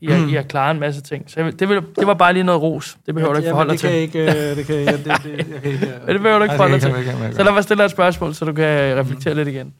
I 0.00 0.06
har, 0.06 0.28
I 0.28 0.32
har 0.32 0.42
klaret 0.42 0.70
en 0.74 0.80
masse 0.80 1.00
ting. 1.02 1.30
Så 1.30 1.40
jeg, 1.40 1.60
det, 1.60 1.68
vil, 1.68 1.76
det 1.96 2.06
var 2.06 2.14
bare 2.14 2.32
lige 2.32 2.42
noget 2.44 2.62
ros. 2.62 2.98
Det 3.06 3.14
behøver 3.14 3.32
du 3.32 3.38
ikke 3.38 3.50
forholde 3.50 3.70
dig 3.70 3.78
til. 3.78 3.90
jeg 3.90 3.98
ikke, 3.98 4.20
øh, 4.22 4.56
det 4.56 4.66
kan 4.66 4.74
jeg, 4.76 4.98
det, 4.98 5.04
det, 5.04 5.48
jeg 5.52 5.62
kan 5.62 5.72
ikke, 5.72 5.86
øh, 5.86 6.00
Men 6.06 6.08
det 6.14 6.20
behøver 6.20 6.38
du 6.38 6.42
ikke 6.44 6.54
forholde 6.56 6.72
dig 6.74 6.80
til. 6.82 6.90
jeg 6.90 6.98
ikke, 6.98 7.10
jeg 7.18 7.34
Så 7.34 7.42
lad 7.42 7.52
mig 7.52 7.62
stille 7.64 7.84
et 7.84 7.90
spørgsmål, 7.90 8.34
så 8.34 8.44
du 8.44 8.52
kan 8.52 8.96
reflektere 8.96 9.34
Mm. 9.34 9.38
lidt 9.38 9.48
igen. 9.48 9.74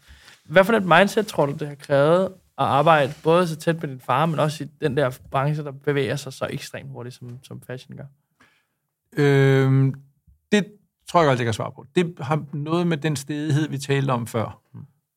Hvad 0.45 0.65
for 0.65 0.73
et 0.73 0.85
mindset 0.85 1.27
tror 1.27 1.47
du, 1.47 1.53
det 1.53 1.69
har 1.69 1.75
krævet 1.75 2.25
at 2.59 2.67
arbejde 2.67 3.13
både 3.23 3.49
så 3.49 3.57
tæt 3.57 3.81
med 3.83 3.89
din 3.91 4.01
far, 4.01 4.27
men 4.27 4.39
også 4.39 4.65
i 4.65 4.67
den 4.81 4.97
der 4.97 5.19
branche, 5.31 5.65
der 5.65 5.71
bevæger 5.71 6.17
sig 6.17 6.33
så 6.33 6.47
ekstremt 6.51 6.91
hurtigt, 6.91 7.15
som, 7.15 7.39
som 7.43 7.61
fashion 7.67 7.97
gør? 7.97 8.05
Øhm, 9.17 9.95
det 10.53 10.67
tror 11.09 11.21
jeg 11.21 11.31
aldrig, 11.31 11.45
jeg 11.45 11.47
kan 11.47 11.55
svare 11.55 11.73
på. 11.73 11.87
Det 11.95 12.15
har 12.21 12.45
noget 12.53 12.87
med 12.87 12.97
den 12.97 13.17
stedighed, 13.17 13.69
vi 13.69 13.79
talte 13.79 14.11
om 14.11 14.27
før, 14.27 14.63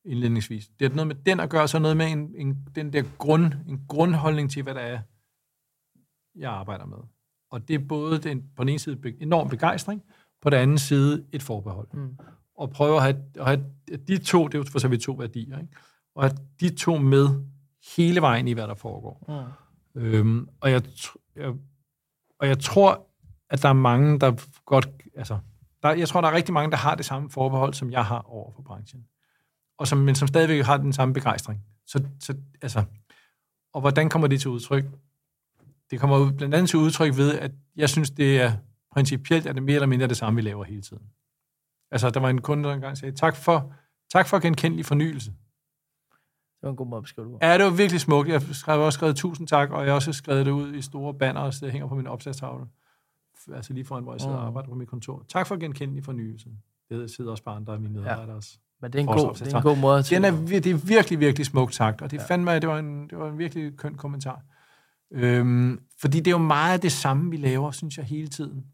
indledningsvis. 0.04 0.68
Det 0.78 0.90
har 0.90 0.96
noget 0.96 1.06
med 1.06 1.16
den 1.26 1.40
at 1.40 1.50
gøre, 1.50 1.68
så 1.68 1.78
noget 1.78 1.96
med 1.96 2.06
en, 2.06 2.34
en, 2.36 2.58
den 2.74 2.92
der 2.92 3.02
grund, 3.18 3.52
en 3.68 3.84
grundholdning 3.88 4.50
til, 4.50 4.62
hvad 4.62 4.74
der 4.74 4.80
er, 4.80 5.00
jeg 6.34 6.50
arbejder 6.50 6.86
med. 6.86 6.98
Og 7.50 7.68
det 7.68 7.74
er 7.74 7.86
både 7.88 8.18
den, 8.18 8.42
på 8.56 8.64
den 8.64 8.68
ene 8.68 8.78
side 8.78 9.14
enorm 9.20 9.48
begejstring, 9.48 10.02
på 10.42 10.50
den 10.50 10.60
anden 10.60 10.78
side 10.78 11.26
et 11.32 11.42
forbehold. 11.42 11.88
Mm. 11.92 12.18
Og 12.58 12.70
prøve 12.70 12.96
at 12.96 13.02
have, 13.02 13.16
at 13.34 13.46
have 13.46 13.64
de 14.08 14.18
to, 14.18 14.46
det 14.46 14.54
er 14.54 14.58
jo 14.58 14.64
for 14.64 14.78
så 14.78 14.88
vidt 14.88 15.02
to 15.02 15.12
værdier, 15.12 15.58
ikke? 15.58 15.72
og 16.14 16.22
have 16.22 16.36
de 16.60 16.74
to 16.74 16.98
med 16.98 17.28
hele 17.96 18.20
vejen 18.20 18.48
i, 18.48 18.52
hvad 18.52 18.68
der 18.68 18.74
foregår. 18.74 19.24
Mm. 19.28 20.02
Øhm, 20.02 20.48
og, 20.60 20.70
jeg, 20.70 20.82
jeg, 21.36 21.54
og 22.38 22.48
jeg 22.48 22.58
tror, 22.58 23.06
at 23.54 23.62
der 23.62 23.68
er 23.68 23.72
mange, 23.72 24.18
der 24.18 24.32
godt... 24.64 24.88
Altså, 25.16 25.38
der, 25.82 25.92
jeg 25.92 26.08
tror, 26.08 26.20
der 26.20 26.28
er 26.28 26.32
rigtig 26.32 26.52
mange, 26.52 26.70
der 26.70 26.76
har 26.76 26.94
det 26.94 27.04
samme 27.04 27.30
forbehold, 27.30 27.74
som 27.74 27.90
jeg 27.90 28.04
har 28.04 28.20
over 28.20 28.52
for 28.52 28.62
branchen. 28.62 29.04
Og 29.78 29.86
som, 29.88 29.98
men 29.98 30.14
som 30.14 30.28
stadigvæk 30.28 30.64
har 30.64 30.76
den 30.76 30.92
samme 30.92 31.14
begejstring. 31.14 31.60
Så, 31.86 32.04
så, 32.20 32.34
altså, 32.62 32.84
og 33.72 33.80
hvordan 33.80 34.08
kommer 34.08 34.28
det 34.28 34.40
til 34.40 34.50
udtryk? 34.50 34.84
Det 35.90 36.00
kommer 36.00 36.18
ud- 36.18 36.32
blandt 36.32 36.54
andet 36.54 36.70
til 36.70 36.78
udtryk 36.78 37.16
ved, 37.16 37.38
at 37.38 37.50
jeg 37.76 37.90
synes, 37.90 38.10
det 38.10 38.40
er 38.40 38.52
principielt, 38.92 39.46
at 39.46 39.54
det 39.54 39.62
mere 39.62 39.74
eller 39.74 39.86
mindre 39.86 40.06
det 40.06 40.16
samme, 40.16 40.36
vi 40.36 40.42
laver 40.42 40.64
hele 40.64 40.82
tiden. 40.82 41.02
Altså, 41.90 42.10
der 42.10 42.20
var 42.20 42.28
en 42.28 42.40
kunde, 42.40 42.64
der 42.68 42.74
engang 42.74 42.98
sagde, 42.98 43.16
tak 43.16 43.36
for, 43.36 43.72
tak 44.12 44.26
for 44.28 44.38
genkendelig 44.38 44.86
fornyelse. 44.86 45.30
Det 45.30 46.62
var 46.62 46.70
en 46.70 46.76
god 46.76 46.86
måde 46.86 46.98
at 46.98 47.02
beskrive 47.02 47.28
det. 47.32 47.38
Ja, 47.42 47.58
det 47.58 47.64
var 47.64 47.70
virkelig 47.70 48.00
smukt. 48.00 48.28
Jeg 48.28 48.42
har 48.66 48.74
også 48.76 48.96
skrevet 48.96 49.16
tusind 49.16 49.48
tak, 49.48 49.70
og 49.70 49.82
jeg 49.82 49.90
har 49.90 49.94
også 49.94 50.12
skrevet 50.12 50.46
det 50.46 50.52
ud 50.52 50.74
i 50.74 50.82
store 50.82 51.14
banner, 51.14 51.50
det 51.50 51.72
hænger 51.72 51.88
på 51.88 51.94
min 51.94 52.06
opslagstavle. 52.06 52.66
Altså 53.54 53.72
lige 53.72 53.84
foran, 53.84 54.02
hvor 54.02 54.12
jeg 54.12 54.20
sidder 54.20 54.34
og 54.34 54.40
Mm. 54.42 54.46
arbejder 54.46 54.68
på 54.68 54.74
mit 54.74 54.88
kontor. 54.88 55.24
Tak 55.28 55.46
for 55.46 55.56
genkendelig 55.56 56.04
fornyelse. 56.04 56.48
Det 56.90 57.10
sidder 57.10 57.30
også 57.30 57.42
bare 57.44 57.56
andre 57.56 57.72
af 57.72 57.80
mine 57.80 57.94
medarbejdere 57.94 58.36
også. 58.36 58.58
Men 58.82 58.92
det 58.92 58.98
er 58.98 59.00
en, 59.02 59.06
god, 59.06 59.34
det 59.34 59.52
er 59.52 59.56
en 59.56 59.62
god 59.62 59.76
måde 59.78 59.98
at 59.98 60.10
Den 60.10 60.24
er, 60.24 60.30
det 60.60 60.66
er 60.66 60.74
virkelig, 60.86 61.20
virkelig 61.20 61.46
smukt 61.46 61.74
sagt, 61.74 62.02
og 62.02 62.10
det, 62.10 62.16
Ja. 62.16 62.22
ja. 62.22 62.26
fandme, 62.34 62.54
det, 62.54 62.68
var 62.68 62.78
en, 62.78 63.08
det 63.10 63.18
var 63.18 63.30
en 63.30 63.38
virkelig 63.38 63.76
køn 63.76 63.94
kommentar. 63.94 64.42
Øhm, 65.12 65.80
fordi 66.00 66.18
det 66.18 66.26
er 66.26 66.30
jo 66.30 66.38
meget 66.38 66.82
det 66.82 66.92
samme, 66.92 67.30
vi 67.30 67.36
laver, 67.36 67.70
synes 67.70 67.96
jeg, 67.98 68.04
hele 68.06 68.28
tiden. 68.28 68.66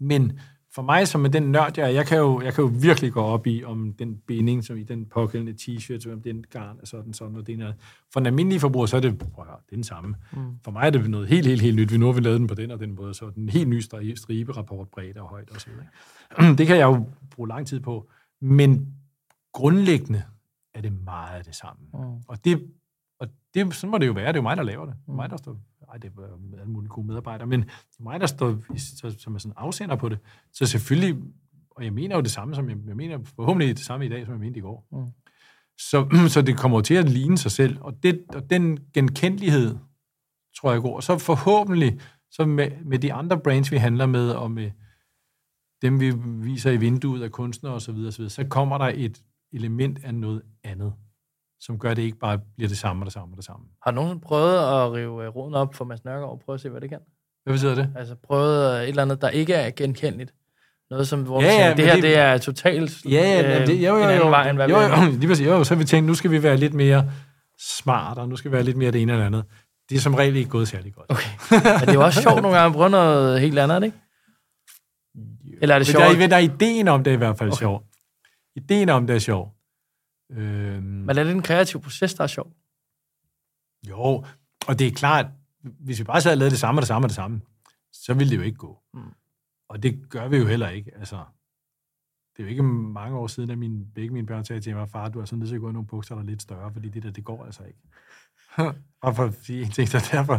Men 0.00 0.40
for 0.74 0.82
mig, 0.82 1.08
som 1.08 1.24
er 1.24 1.28
den 1.28 1.42
nørd, 1.42 1.78
jeg 1.78 1.94
jeg 1.94 2.06
kan 2.06 2.18
jo, 2.18 2.40
jeg 2.40 2.54
kan 2.54 2.64
jo 2.64 2.70
virkelig 2.80 3.12
gå 3.12 3.20
op 3.20 3.46
i, 3.46 3.64
om 3.64 3.92
den 3.92 4.18
binding, 4.26 4.64
som 4.64 4.76
i 4.76 4.82
den 4.82 5.06
pågældende 5.06 5.52
t-shirt, 5.52 6.12
om 6.12 6.22
den 6.22 6.44
garn 6.50 6.78
er 6.82 6.86
sådan, 6.86 7.12
sådan, 7.12 7.36
og 7.36 7.46
den 7.46 7.60
er. 7.62 7.72
For 8.12 8.20
en 8.20 8.26
almindelig 8.26 8.60
forbruger, 8.60 8.86
så 8.86 8.96
er 8.96 9.00
det, 9.00 9.18
prøv 9.18 9.44
høre, 9.44 9.56
det 9.66 9.72
er 9.72 9.76
den 9.76 9.84
samme. 9.84 10.14
Mm. 10.32 10.38
For 10.64 10.70
mig 10.70 10.86
er 10.86 10.90
det 10.90 11.10
noget 11.10 11.28
helt, 11.28 11.46
helt, 11.46 11.62
helt 11.62 11.76
nyt. 11.76 11.92
Vi 11.92 11.98
nu 11.98 12.06
har 12.06 12.12
vi 12.12 12.20
lavet 12.20 12.40
den 12.40 12.46
på 12.46 12.54
den 12.54 12.70
og 12.70 12.80
den 12.80 12.94
måde, 12.94 13.14
så 13.14 13.30
den 13.34 13.48
helt 13.48 13.68
ny 13.68 13.80
stri- 13.80 14.16
striberapport, 14.16 14.88
bredde 14.88 15.20
og 15.20 15.28
højde 15.28 15.52
og 15.54 15.60
sådan 15.60 15.78
noget. 16.38 16.58
Det 16.58 16.66
kan 16.66 16.76
jeg 16.76 16.84
jo 16.84 17.06
bruge 17.30 17.48
lang 17.48 17.66
tid 17.66 17.80
på. 17.80 18.08
Men 18.40 18.94
grundlæggende 19.52 20.22
er 20.74 20.80
det 20.80 20.92
meget 21.04 21.46
det 21.46 21.54
samme. 21.54 21.82
Mm. 21.94 21.98
Og 22.28 22.44
det, 22.44 22.70
det, 23.64 23.74
sådan 23.74 23.90
må 23.90 23.98
det 23.98 24.06
jo 24.06 24.12
være. 24.12 24.26
Det 24.26 24.32
er 24.32 24.38
jo 24.38 24.42
mig, 24.42 24.56
der 24.56 24.62
laver 24.62 24.86
det. 24.86 24.94
Det 24.94 25.08
er 25.08 25.10
Mm. 25.12 25.16
mig, 25.16 25.30
der 25.30 25.36
står... 25.36 25.56
Ej, 25.88 25.96
det 25.98 26.12
er 26.18 26.58
alle 26.60 26.72
mulige 26.72 26.88
gode 26.88 27.06
medarbejdere, 27.06 27.46
men 27.46 27.60
det 27.60 27.68
er 27.98 28.02
mig, 28.02 28.20
der 28.20 28.26
står 28.26 28.58
som 29.18 29.34
er 29.34 29.38
sådan 29.38 29.52
afsender 29.56 29.96
på 29.96 30.08
det. 30.08 30.18
Så 30.52 30.66
selvfølgelig, 30.66 31.16
og 31.70 31.84
jeg 31.84 31.92
mener 31.92 32.16
jo 32.16 32.22
det 32.22 32.30
samme, 32.30 32.54
som 32.54 32.68
jeg, 32.70 32.76
jeg 32.86 32.96
mener 32.96 33.18
forhåbentlig 33.36 33.68
det 33.68 33.84
samme 33.84 34.06
i 34.06 34.08
dag, 34.08 34.24
som 34.24 34.32
jeg 34.32 34.40
mente 34.40 34.58
i 34.58 34.62
går. 34.62 34.86
Mm. 34.92 35.06
Så, 35.78 36.08
så 36.34 36.42
det 36.42 36.56
kommer 36.58 36.80
til 36.80 36.94
at 36.94 37.08
ligne 37.08 37.38
sig 37.38 37.50
selv. 37.50 37.78
Og, 37.80 38.02
det, 38.02 38.24
og 38.34 38.50
den 38.50 38.78
genkendelighed, 38.94 39.76
tror 40.60 40.72
jeg 40.72 40.80
god. 40.80 40.94
Og 40.94 41.02
så 41.02 41.18
forhåbentlig, 41.18 42.00
så 42.30 42.46
med, 42.46 42.70
med 42.84 42.98
de 42.98 43.12
andre 43.12 43.40
brands, 43.40 43.72
vi 43.72 43.76
handler 43.76 44.06
med, 44.06 44.30
og 44.30 44.50
med 44.50 44.70
dem, 45.82 46.00
vi 46.00 46.12
viser 46.26 46.70
i 46.70 46.76
vinduet 46.76 47.22
af 47.22 47.32
kunstnere 47.32 47.74
osv., 47.74 47.80
så, 47.80 47.92
videre, 47.92 48.12
så, 48.12 48.18
videre, 48.18 48.30
så 48.30 48.44
kommer 48.44 48.78
der 48.78 48.92
et 48.94 49.22
element 49.52 50.04
af 50.04 50.14
noget 50.14 50.42
andet, 50.64 50.92
som 51.60 51.78
gør, 51.78 51.90
at 51.90 51.96
det 51.96 52.02
ikke 52.02 52.18
bare 52.18 52.38
bliver 52.56 52.68
det 52.68 52.78
samme 52.78 53.02
og 53.02 53.04
det 53.06 53.12
samme 53.12 53.32
og 53.32 53.36
det 53.36 53.44
samme. 53.44 53.66
Har 53.84 53.90
nogensinde 53.90 54.20
prøvet 54.20 54.58
at 54.58 54.92
rive 54.92 55.24
øh, 55.24 55.28
roden 55.36 55.54
op 55.54 55.74
for 55.74 55.84
Mads 55.84 56.04
Nørgaard 56.04 56.30
og 56.30 56.40
prøve 56.44 56.54
at 56.54 56.60
se, 56.60 56.68
hvad 56.68 56.80
det 56.80 56.90
kan? 56.90 56.98
Hvad 57.44 57.54
betyder 57.54 57.74
det? 57.74 57.90
Altså 57.96 58.14
prøvet 58.26 58.74
øh, 58.76 58.82
et 58.82 58.88
eller 58.88 59.02
andet, 59.02 59.20
der 59.22 59.28
ikke 59.28 59.54
er 59.54 59.70
genkendeligt. 59.70 60.34
Noget, 60.90 61.08
som, 61.08 61.22
hvor 61.22 61.42
Ja, 61.42 61.46
ja, 61.48 61.68
ja, 61.68 61.74
det 61.74 61.84
her 61.84 61.94
det- 61.94 62.02
det 62.02 62.16
er 62.16 62.38
totalt 62.38 63.04
Ja, 63.04 63.10
ja, 63.10 63.60
øh, 63.60 63.66
det, 63.66 63.74
jo, 63.74 63.88
jo, 63.88 63.96
en 63.96 64.02
jo, 64.02 64.08
anden 64.08 64.22
jo, 64.22 64.28
vej, 64.28 64.48
end 64.48 64.56
hvad 64.58 64.68
jo, 64.68 64.78
vi 64.78 64.84
jo, 64.84 65.10
lige 65.20 65.28
præcis, 65.28 65.46
jo, 65.46 65.64
så 65.64 65.74
har 65.74 65.78
vi 65.78 65.84
tænkt, 65.84 66.06
nu 66.06 66.14
skal 66.14 66.30
vi 66.30 66.42
være 66.42 66.56
lidt 66.56 66.74
mere 66.74 67.10
smart, 67.60 68.18
og 68.18 68.28
nu 68.28 68.36
skal 68.36 68.50
vi 68.50 68.54
være 68.54 68.64
lidt 68.64 68.76
mere 68.76 68.90
det 68.90 69.02
ene 69.02 69.12
eller 69.12 69.26
andet. 69.26 69.44
Det 69.90 69.96
er 69.96 70.00
som 70.00 70.14
regel 70.14 70.36
ikke 70.36 70.50
gået 70.50 70.68
særlig 70.68 70.94
godt. 70.94 71.10
Okay. 71.10 71.28
Men 71.50 71.80
det 71.80 71.88
er 71.88 71.92
jo 71.94 72.04
også 72.04 72.22
sjovt 72.22 72.42
nogle 72.42 72.56
gange 72.58 72.66
at 72.66 72.72
prøve 72.76 72.90
noget 72.90 73.40
helt 73.40 73.58
andet, 73.58 73.82
det 73.82 73.86
ikke? 73.86 73.98
Eller 75.62 75.74
er 75.74 75.78
det 75.78 75.86
sjovt? 75.86 76.04
Der 76.18 76.22
er, 76.24 76.28
der 76.28 76.36
er 76.36 76.40
ideen 76.40 76.88
om 76.88 77.04
det 77.04 77.10
er 77.10 77.14
i 77.14 77.18
hvert 77.18 77.38
fald 77.38 77.48
okay. 77.50 77.58
sjov. 77.58 77.82
Ideen 78.56 78.88
om 78.88 79.06
det 79.06 79.16
er 79.16 79.20
sjov. 79.20 79.52
Øhm, 80.30 80.82
Men 80.82 81.18
er 81.18 81.24
det 81.24 81.32
en 81.32 81.42
kreativ 81.42 81.80
proces, 81.82 82.14
der 82.14 82.22
er 82.22 82.26
sjov? 82.26 82.52
Jo, 83.88 84.24
og 84.66 84.78
det 84.78 84.86
er 84.86 84.90
klart, 84.92 85.26
hvis 85.62 85.98
vi 85.98 86.04
bare 86.04 86.20
sad 86.20 86.32
og 86.32 86.38
lavede 86.38 86.50
det 86.50 86.58
samme 86.58 86.78
og 86.78 86.82
det 86.82 86.88
samme 86.88 87.04
og 87.06 87.08
det 87.08 87.16
samme, 87.16 87.40
så 87.92 88.14
ville 88.14 88.30
det 88.30 88.36
jo 88.36 88.42
ikke 88.42 88.58
gå. 88.58 88.78
Mm. 88.94 89.00
Og 89.68 89.82
det 89.82 90.08
gør 90.10 90.28
vi 90.28 90.36
jo 90.36 90.46
heller 90.46 90.68
ikke. 90.68 90.90
Altså, 90.98 91.16
det 92.36 92.42
er 92.42 92.44
jo 92.44 92.48
ikke 92.50 92.62
mange 92.62 93.16
år 93.18 93.26
siden, 93.26 93.50
at 93.50 93.58
min, 93.58 93.86
begge 93.94 94.14
mine 94.14 94.26
børn 94.26 94.44
sagde 94.44 94.60
til 94.60 94.76
mig, 94.76 94.88
far, 94.88 95.08
du 95.08 95.20
er 95.20 95.24
så 95.24 95.36
nødt 95.36 95.48
til 95.48 95.54
at 95.56 95.60
gå 95.60 95.68
i 95.70 95.72
nogle 95.72 95.86
bukser, 95.88 96.14
der 96.14 96.22
er 96.22 96.26
lidt 96.26 96.42
større, 96.42 96.72
fordi 96.72 96.88
det 96.88 97.02
der, 97.02 97.10
det 97.10 97.24
går 97.24 97.44
altså 97.44 97.62
ikke. 97.64 97.78
og 99.02 99.16
for 99.16 99.24
at 99.24 99.34
sige 99.42 99.62
en 99.64 99.70
ting, 99.70 99.88
så 99.88 100.08
derfor... 100.12 100.34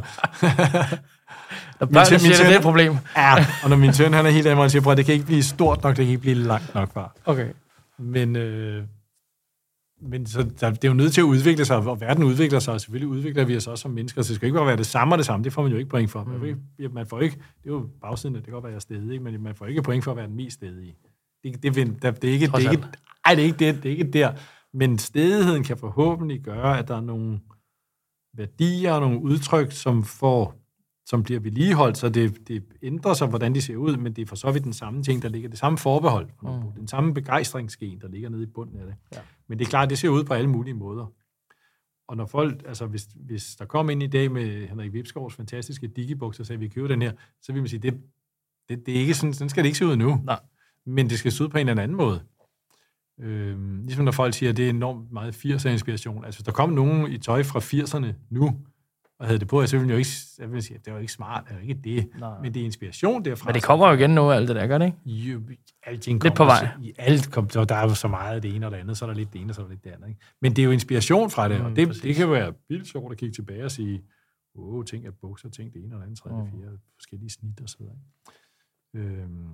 Når 1.80 1.86
Min 1.86 1.94
børnene 1.94 2.12
min 2.12 2.20
siger, 2.20 2.30
det, 2.30 2.38
søn- 2.38 2.46
det 2.46 2.54
er 2.54 2.58
et 2.58 2.64
problem. 2.64 2.94
ja, 3.18 3.36
og 3.64 3.70
når 3.70 3.78
min 3.78 3.94
søn 3.94 4.14
han 4.14 4.26
er 4.26 4.30
helt 4.30 4.48
af 4.48 4.56
mig, 4.56 4.64
og 4.66 4.72
siger, 4.72 4.82
bror, 4.84 4.96
det 4.96 5.06
kan 5.06 5.14
ikke 5.14 5.26
blive 5.26 5.44
stort 5.44 5.84
nok, 5.84 5.90
det 5.98 6.06
kan 6.06 6.08
ikke 6.12 6.22
blive 6.22 6.36
langt 6.36 6.74
nok, 6.76 6.94
far. 6.94 7.16
Okay. 7.26 7.54
Men, 7.98 8.36
øh, 8.36 8.84
men 10.02 10.26
så, 10.26 10.44
der, 10.60 10.70
det 10.70 10.84
er 10.84 10.88
jo 10.88 10.94
nødt 10.94 11.14
til 11.14 11.22
at 11.22 11.26
udvikle 11.26 11.66
sig, 11.66 11.78
og 11.78 12.02
verden 12.02 12.24
udvikler 12.24 12.60
sig, 12.60 12.74
og 12.74 12.82
selvfølgelig 12.82 13.08
udvikler 13.08 13.46
vi 13.46 13.56
os 13.56 13.68
også 13.68 13.82
som 13.82 13.92
mennesker, 13.92 14.22
så 14.22 14.28
det 14.28 14.36
skal 14.36 14.46
ikke 14.46 14.58
bare 14.58 14.68
være 14.68 14.78
det 14.78 14.86
samme 14.86 15.14
og 15.14 15.18
det 15.18 15.26
samme, 15.26 15.44
det 15.44 15.54
får 15.54 15.62
man 15.62 15.72
jo 15.72 15.78
ikke 15.78 15.90
point 15.90 16.12
for. 16.12 16.24
Man, 16.24 16.40
får 16.40 16.46
ikke, 16.46 16.94
man 16.94 17.08
får 17.08 17.20
ikke, 17.20 17.36
det 17.36 17.70
er 17.70 17.74
jo 17.74 17.90
bagsiden, 18.02 18.36
det 18.36 18.44
kan 18.44 18.54
godt 18.54 18.64
være, 18.64 18.72
jeg 18.72 18.76
er 18.76 18.80
stedig, 18.80 19.12
ikke? 19.12 19.24
men 19.24 19.44
man 19.44 19.56
får 19.56 19.66
ikke 19.66 19.82
point 19.82 20.04
for 20.04 20.12
at 20.12 20.18
være 20.18 20.28
den 20.28 20.36
mest 20.36 20.54
stedige. 20.54 20.96
Det, 21.44 21.64
det, 21.64 21.76
det, 21.76 22.02
det, 22.02 22.22
det 22.22 22.30
er 22.30 22.34
ikke, 22.34 22.48
det 22.48 22.66
er 22.66 22.72
ikke, 22.72 22.84
ej, 23.26 23.36
det 23.36 23.42
er 23.42 23.46
ikke 23.46 23.58
det, 23.60 23.84
det 23.84 23.92
er 23.92 23.98
ikke 23.98 24.12
der. 24.12 24.34
Men 24.74 24.98
stedigheden 24.98 25.64
kan 25.64 25.78
forhåbentlig 25.78 26.42
gøre, 26.42 26.80
at 26.80 26.88
der 26.88 26.96
er 26.96 27.02
nogle 27.02 27.40
værdier 28.38 28.94
og 28.94 29.02
nogle 29.02 29.22
udtryk, 29.22 29.72
som 29.72 30.04
får 30.04 30.59
som 31.10 31.24
bliver 31.24 31.40
vedligeholdt, 31.40 31.98
så 31.98 32.10
det, 32.10 32.48
det 32.48 32.64
ændrer 32.82 33.14
sig, 33.14 33.28
hvordan 33.28 33.56
de 33.56 33.62
ser 33.62 33.76
ud, 33.76 33.98
men 33.98 34.14
det 34.14 34.22
er 34.22 34.26
for 34.26 34.36
så 34.36 34.52
vidt 34.52 34.64
den 34.64 34.74
samme 34.74 35.04
ting, 35.04 35.22
der 35.22 35.30
ligger, 35.30 35.50
det 35.50 35.60
samme 35.60 35.78
forbehold, 35.78 36.30
mm. 36.44 36.72
den 36.78 36.88
samme 36.88 37.14
begejstringsgen, 37.14 38.02
der 38.02 38.08
ligger 38.08 38.30
nede 38.30 38.44
i 38.44 38.46
bunden 38.46 38.80
af 38.80 38.86
det. 38.86 38.96
Ja. 39.14 39.20
Men 39.48 39.60
det 39.60 39.66
er 39.66 39.70
klart, 39.70 39.90
det 39.90 39.98
ser 39.98 40.10
ud 40.10 40.24
på 40.24 40.34
alle 40.34 40.50
mulige 40.50 40.74
måder. 40.74 41.14
Og 42.08 42.18
når 42.18 42.26
folk, 42.26 42.64
altså 42.68 42.86
hvis, 42.86 43.08
hvis 43.16 43.56
der 43.56 43.66
kom 43.66 43.90
ind 43.90 44.04
i 44.04 44.08
dag 44.08 44.32
med 44.32 44.68
Henrik 44.68 44.94
Vipsgaards 44.94 45.34
fantastiske 45.34 45.88
digibukser, 45.88 46.44
og 46.44 46.48
sagde, 46.48 46.60
vi 46.60 46.68
køber 46.68 46.88
den 46.88 47.02
her, 47.02 47.12
så 47.42 47.54
vil 47.54 47.62
man 47.62 47.70
sige, 47.70 47.80
det, 47.80 48.02
det, 48.70 48.86
det 48.86 48.96
er 48.96 49.00
ikke 49.00 49.14
sådan, 49.14 49.34
sådan 49.34 49.50
skal 49.50 49.64
det 49.64 49.68
ikke 49.68 49.78
se 49.78 49.86
ud 49.86 49.96
nu. 49.96 50.22
Nej. 50.24 50.40
Men 50.86 51.10
det 51.10 51.20
skal 51.20 51.32
se 51.32 51.44
ud 51.44 51.50
på 51.50 51.58
en 51.58 51.70
eller 51.70 51.84
anden 51.84 51.98
måde. 51.98 52.22
Øh, 53.20 53.84
ligesom 53.84 54.06
når 54.06 54.12
folk 54.12 54.34
siger, 54.34 54.50
at 54.50 54.58
det 54.58 54.66
er 54.66 54.70
enormt 54.70 55.12
meget 55.12 55.46
80'er 55.46 55.70
inspiration. 55.70 56.26
Altså, 56.26 56.44
der 56.44 56.52
kom 56.52 56.70
nogen 56.70 57.12
i 57.12 57.18
tøj 57.18 57.44
fra 57.44 57.60
80'erne 57.60 58.14
nu, 58.30 58.60
og 59.20 59.26
havde 59.26 59.40
det 59.40 59.48
på, 59.48 59.66
så 59.66 59.78
ville 59.78 59.88
jeg 59.88 59.94
jo 59.94 59.98
ikke, 59.98 60.10
jeg 60.40 60.52
vil 60.52 60.64
sige, 60.64 60.80
det 60.86 60.94
var 60.94 61.00
ikke 61.00 61.14
smart, 61.14 61.44
det 61.48 61.56
var 61.56 61.62
ikke 61.62 61.74
det, 61.84 62.10
Nej. 62.20 62.42
men 62.42 62.54
det 62.54 62.62
er 62.62 62.66
inspiration 62.66 63.26
derfra. 63.26 63.48
Men 63.48 63.56
det 63.56 63.64
kommer 63.64 63.88
jo 63.88 63.94
igen 63.94 64.10
nu, 64.10 64.32
alt 64.32 64.48
det 64.48 64.56
der, 64.56 64.68
gør 64.68 64.78
det 64.78 64.86
ikke? 64.86 64.98
Jo, 65.06 65.42
alting 65.84 66.24
Lidt 66.24 66.36
på 66.36 66.46
vej. 66.46 66.68
I 66.82 66.94
alt 66.98 67.32
kom, 67.32 67.48
der 67.48 67.76
er 67.76 67.84
jo 67.84 67.96
så 67.96 68.08
meget 68.08 68.36
af 68.36 68.42
det 68.42 68.56
ene 68.56 68.66
og 68.66 68.72
det 68.72 68.78
andet, 68.78 68.98
så 68.98 69.06
er 69.06 69.10
der 69.10 69.16
lidt 69.16 69.34
det 69.34 69.42
ene, 69.42 69.52
og 69.52 69.56
så 69.56 69.62
er 69.62 69.66
der 69.66 69.70
lidt 69.70 69.84
det 69.84 69.90
andet. 69.90 70.08
Ikke? 70.08 70.20
Men 70.42 70.56
det 70.56 70.62
er 70.62 70.66
jo 70.66 70.72
inspiration 70.72 71.30
fra 71.30 71.50
det, 71.50 71.60
mm, 71.60 71.66
og 71.66 71.76
det, 71.76 72.04
det 72.04 72.16
kan 72.16 72.32
være 72.32 72.54
vildt 72.70 72.88
sjovt 72.88 73.12
at 73.12 73.18
kigge 73.18 73.34
tilbage 73.34 73.66
og 73.66 73.72
sige, 73.72 74.02
åh, 74.56 74.74
oh, 74.74 74.86
tænk 74.86 75.06
at 75.06 75.14
bukser, 75.22 75.50
tænk 75.50 75.74
det 75.74 75.84
ene 75.84 75.96
og 75.96 76.00
det 76.00 76.06
andet, 76.06 76.20
tredje, 76.20 76.44
mm. 76.44 76.52
fjerde, 76.52 76.78
forskellige 76.96 77.30
snit 77.30 77.62
og 77.62 77.70
så 77.70 77.78
videre. 77.80 77.96
Øhm, 78.96 79.50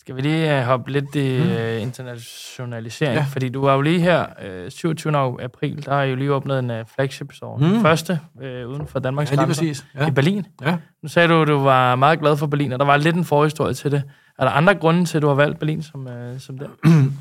skal 0.00 0.16
vi 0.16 0.20
lige 0.20 0.58
uh, 0.58 0.64
hoppe 0.64 0.92
lidt 0.92 1.14
i 1.14 1.40
uh, 1.40 1.82
internationalisering? 1.82 3.14
Ja. 3.14 3.26
Fordi 3.32 3.48
du 3.48 3.60
var 3.60 3.74
jo 3.74 3.80
lige 3.80 4.00
her 4.00 4.26
øh, 4.42 4.70
27. 4.70 5.42
april, 5.42 5.84
der 5.84 5.94
har 5.94 6.02
jo 6.02 6.16
lige 6.16 6.32
åbnet 6.32 6.58
en 6.58 6.70
uh, 6.70 6.76
flagship 6.94 7.32
store. 7.32 7.58
Mm. 7.58 7.64
Den 7.64 7.82
første 7.82 8.20
uh, 8.34 8.42
uden 8.42 8.86
for 8.86 8.98
Danmarks 8.98 9.30
ja, 9.30 9.36
lige 9.36 9.46
præcis. 9.46 9.86
Ja. 9.94 10.08
i 10.08 10.10
Berlin. 10.10 10.46
Ja. 10.62 10.76
Nu 11.02 11.08
sagde 11.08 11.28
du, 11.28 11.42
at 11.42 11.48
du 11.48 11.58
var 11.58 11.96
meget 11.96 12.20
glad 12.20 12.36
for 12.36 12.46
Berlin, 12.46 12.72
og 12.72 12.78
der 12.78 12.84
var 12.84 12.96
lidt 12.96 13.16
en 13.16 13.24
forhistorie 13.24 13.74
til 13.74 13.90
det. 13.90 14.02
Er 14.38 14.44
der 14.44 14.50
andre 14.50 14.74
grunde 14.74 15.04
til, 15.04 15.18
at 15.18 15.22
du 15.22 15.28
har 15.28 15.34
valgt 15.34 15.58
Berlin 15.58 15.82
som, 15.82 16.06
uh, 16.06 16.38
som 16.38 16.58
den? 16.58 16.68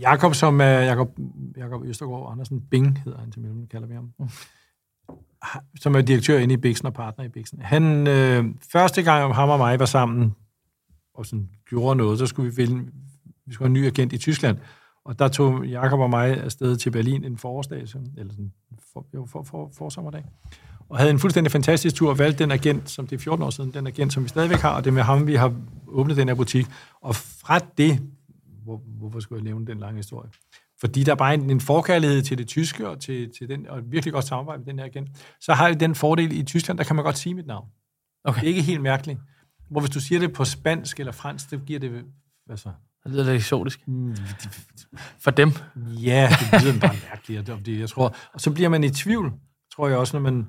Jakob 0.00 0.34
som 0.34 0.54
uh, 0.54 0.60
Jakob, 0.60 1.08
Jakob 1.56 1.84
Østergaard 1.84 2.32
Andersen 2.32 2.60
Bing 2.70 3.02
hedder 3.04 3.18
han 3.18 3.30
til 3.30 3.40
mellem, 3.40 3.66
kalder 3.66 3.88
vi 3.88 3.94
ham. 3.94 4.08
Mm. 4.18 4.28
Som 5.80 5.94
er 5.94 6.00
direktør 6.00 6.38
inde 6.38 6.54
i 6.54 6.56
Bixen 6.56 6.86
og 6.86 6.94
partner 6.94 7.24
i 7.24 7.28
Bixen. 7.28 7.58
Han, 7.62 8.06
øh, 8.06 8.44
første 8.72 9.02
gang 9.02 9.34
ham 9.34 9.48
og 9.48 9.58
mig 9.58 9.78
var 9.78 9.84
sammen, 9.84 10.34
og 11.14 11.26
sådan 11.26 11.48
gjorde 11.68 11.96
noget, 11.96 12.18
så 12.18 12.26
skulle 12.26 12.50
vi 12.50 12.54
finde, 12.54 12.92
vi 13.46 13.52
skulle 13.54 13.68
have 13.68 13.76
en 13.76 13.82
ny 13.82 13.86
agent 13.86 14.12
i 14.12 14.18
Tyskland. 14.18 14.58
Og 15.04 15.18
der 15.18 15.28
tog 15.28 15.64
Jakob 15.64 16.00
og 16.00 16.10
mig 16.10 16.44
afsted 16.44 16.76
til 16.76 16.90
Berlin 16.90 17.24
en 17.24 17.38
forårsdag, 17.38 17.78
eller 17.78 18.32
sådan, 18.32 18.52
for, 18.92 19.06
jo, 19.14 19.26
for, 19.26 19.42
for, 19.42 19.70
for 19.78 19.88
sommerdag. 19.88 20.24
Og 20.88 20.98
havde 20.98 21.10
en 21.10 21.18
fuldstændig 21.18 21.52
fantastisk 21.52 21.94
tur, 21.94 22.10
og 22.10 22.18
valgte 22.18 22.44
den 22.44 22.50
agent, 22.50 22.90
som 22.90 23.06
det 23.06 23.16
er 23.16 23.20
14 23.20 23.44
år 23.44 23.50
siden, 23.50 23.74
den 23.74 23.86
agent, 23.86 24.12
som 24.12 24.24
vi 24.24 24.28
stadigvæk 24.28 24.58
har, 24.58 24.76
og 24.76 24.84
det 24.84 24.90
er 24.90 24.94
med 24.94 25.02
ham, 25.02 25.26
vi 25.26 25.34
har 25.34 25.54
åbnet 25.86 26.16
den 26.16 26.28
her 26.28 26.34
butik. 26.34 26.66
Og 27.00 27.14
fra 27.16 27.58
det, 27.78 28.00
hvor, 28.64 28.82
hvorfor 28.98 29.20
skulle 29.20 29.38
jeg 29.38 29.44
nævne 29.44 29.66
den 29.66 29.78
lange 29.78 29.96
historie? 29.96 30.30
Fordi 30.80 31.02
der 31.04 31.12
er 31.12 31.16
bare 31.16 31.34
en, 31.34 31.50
en 31.50 31.60
forkærlighed 31.60 32.22
til 32.22 32.38
det 32.38 32.46
tyske, 32.46 32.88
og 32.88 33.00
til, 33.00 33.30
til 33.38 33.48
den, 33.48 33.68
og 33.68 33.80
virkelig 33.92 34.12
godt 34.12 34.24
samarbejde 34.24 34.58
med 34.58 34.66
den 34.66 34.78
her 34.78 34.86
agent. 34.86 35.08
Så 35.40 35.52
har 35.52 35.68
vi 35.68 35.74
den 35.74 35.94
fordel 35.94 36.32
i 36.32 36.42
Tyskland, 36.42 36.78
der 36.78 36.84
kan 36.84 36.96
man 36.96 37.04
godt 37.04 37.18
sige 37.18 37.34
mit 37.34 37.46
navn. 37.46 37.68
Okay. 38.24 38.40
Det 38.40 38.46
er 38.46 38.48
ikke 38.48 38.62
helt 38.62 38.80
mærkeligt. 38.80 39.18
Hvor 39.70 39.80
hvis 39.80 39.90
du 39.90 40.00
siger 40.00 40.18
det 40.18 40.32
på 40.32 40.44
spansk 40.44 41.00
eller 41.00 41.12
fransk, 41.12 41.50
det 41.50 41.62
giver 41.66 41.80
det... 41.80 42.04
Altså, 42.50 42.72
det 43.04 43.12
lyder 43.12 43.24
lidt 43.24 43.36
eksotisk. 43.36 43.88
Mm, 43.88 44.16
For 45.18 45.30
dem? 45.30 45.52
Ja, 45.76 46.28
det 46.52 46.62
lyder 46.62 46.80
bare 46.80 46.96
mærkeligt. 47.10 47.48
Og, 47.48 47.66
det, 47.66 47.80
jeg 47.80 47.88
tror, 47.88 48.16
og 48.32 48.40
så 48.40 48.52
bliver 48.52 48.68
man 48.68 48.84
i 48.84 48.90
tvivl, 48.90 49.32
tror 49.74 49.88
jeg 49.88 49.98
også, 49.98 50.16
når 50.16 50.22
man... 50.22 50.46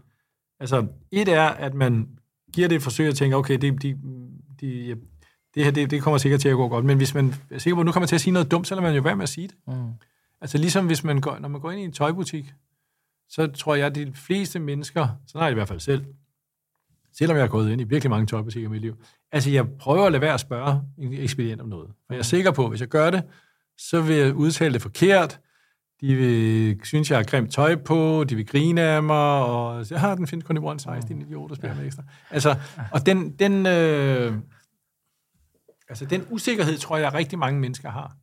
Altså, 0.59 0.88
et 1.11 1.28
er, 1.28 1.43
at 1.47 1.74
man 1.74 2.07
giver 2.53 2.68
det 2.68 2.76
et 2.76 2.82
forsøg 2.82 3.09
og 3.09 3.16
tænker, 3.16 3.38
okay, 3.38 3.57
det, 3.57 3.82
de, 3.82 3.97
de, 4.61 4.95
det 5.55 5.64
her 5.64 5.72
det, 5.72 5.91
det 5.91 6.01
kommer 6.01 6.18
sikkert 6.18 6.41
til 6.41 6.49
at 6.49 6.55
gå 6.55 6.68
godt, 6.68 6.86
men 6.86 6.97
hvis 6.97 7.14
man 7.14 7.36
er 7.51 7.57
sikker 7.57 7.76
på, 7.76 7.80
at 7.80 7.86
nu 7.86 7.91
kommer 7.91 8.07
til 8.07 8.16
at 8.16 8.22
sige 8.22 8.34
noget 8.34 8.51
dumt, 8.51 8.68
så 8.68 8.76
lader 8.76 8.88
man 8.88 8.95
jo 8.95 9.01
være 9.01 9.16
med 9.16 9.24
at 9.24 9.30
sige 9.30 9.47
det. 9.47 9.55
Mm. 9.68 9.91
Altså 10.41 10.57
ligesom 10.57 10.86
hvis 10.86 11.03
man 11.03 11.22
går, 11.22 11.39
når 11.39 11.49
man 11.49 11.61
går 11.61 11.72
ind 11.72 11.82
i 11.82 11.84
en 11.84 11.91
tøjbutik, 11.91 12.53
så 13.30 13.47
tror 13.47 13.76
jeg, 13.76 13.88
at 13.88 13.95
de 13.95 14.14
fleste 14.14 14.59
mennesker, 14.59 15.07
så 15.28 15.38
har 15.38 15.45
jeg 15.45 15.51
i 15.51 15.53
hvert 15.53 15.68
fald 15.68 15.80
selv, 15.80 16.05
selvom 17.18 17.38
jeg 17.38 17.43
har 17.43 17.49
gået 17.49 17.72
ind 17.72 17.82
i 17.82 17.84
virkelig 17.84 18.09
mange 18.09 18.28
tøjbutikker 18.28 18.70
i 18.70 18.72
mit 18.72 18.82
liv. 18.82 18.95
Altså, 19.32 19.49
jeg 19.49 19.66
prøver 19.80 20.05
at 20.05 20.11
lade 20.11 20.22
være 20.22 20.34
at 20.34 20.39
spørge 20.39 20.82
en 20.97 21.14
ekspedient 21.14 21.61
om 21.61 21.68
noget. 21.68 21.89
For 22.07 22.14
jeg 22.14 22.20
er 22.20 22.24
sikker 22.24 22.51
på, 22.51 22.64
at 22.64 22.70
hvis 22.70 22.82
jeg 22.82 22.89
gør 22.89 23.09
det, 23.09 23.24
så 23.78 24.01
vil 24.01 24.16
jeg 24.16 24.34
udtale 24.34 24.74
det 24.74 24.82
forkert. 24.82 25.39
De 26.01 26.16
vil 26.16 26.80
synes, 26.84 27.09
jeg 27.09 27.18
har 27.18 27.24
grimt 27.24 27.51
tøj 27.51 27.76
på, 27.76 28.26
de 28.30 28.36
vil 28.36 28.45
grine 28.45 28.82
af 28.82 29.03
mig, 29.03 29.45
og 29.45 29.86
jeg 29.89 29.99
har 29.99 30.16
den 30.16 30.28
findes 30.28 30.47
kun 30.47 30.57
i 30.57 30.59
one 30.59 30.80
size, 30.80 31.07
din 31.07 31.22
idiot, 31.22 31.49
der 31.49 31.55
spiller 31.55 31.76
med 31.76 31.86
ekstra. 31.86 32.03
Altså, 32.30 32.55
og 32.91 33.05
den, 33.05 33.32
den, 33.32 33.66
øh, 33.66 34.34
altså, 35.89 36.05
den 36.05 36.26
usikkerhed, 36.30 36.78
tror 36.78 36.97
jeg, 36.97 37.14
rigtig 37.14 37.39
mange 37.39 37.59
mennesker 37.59 37.89
har 37.89 38.16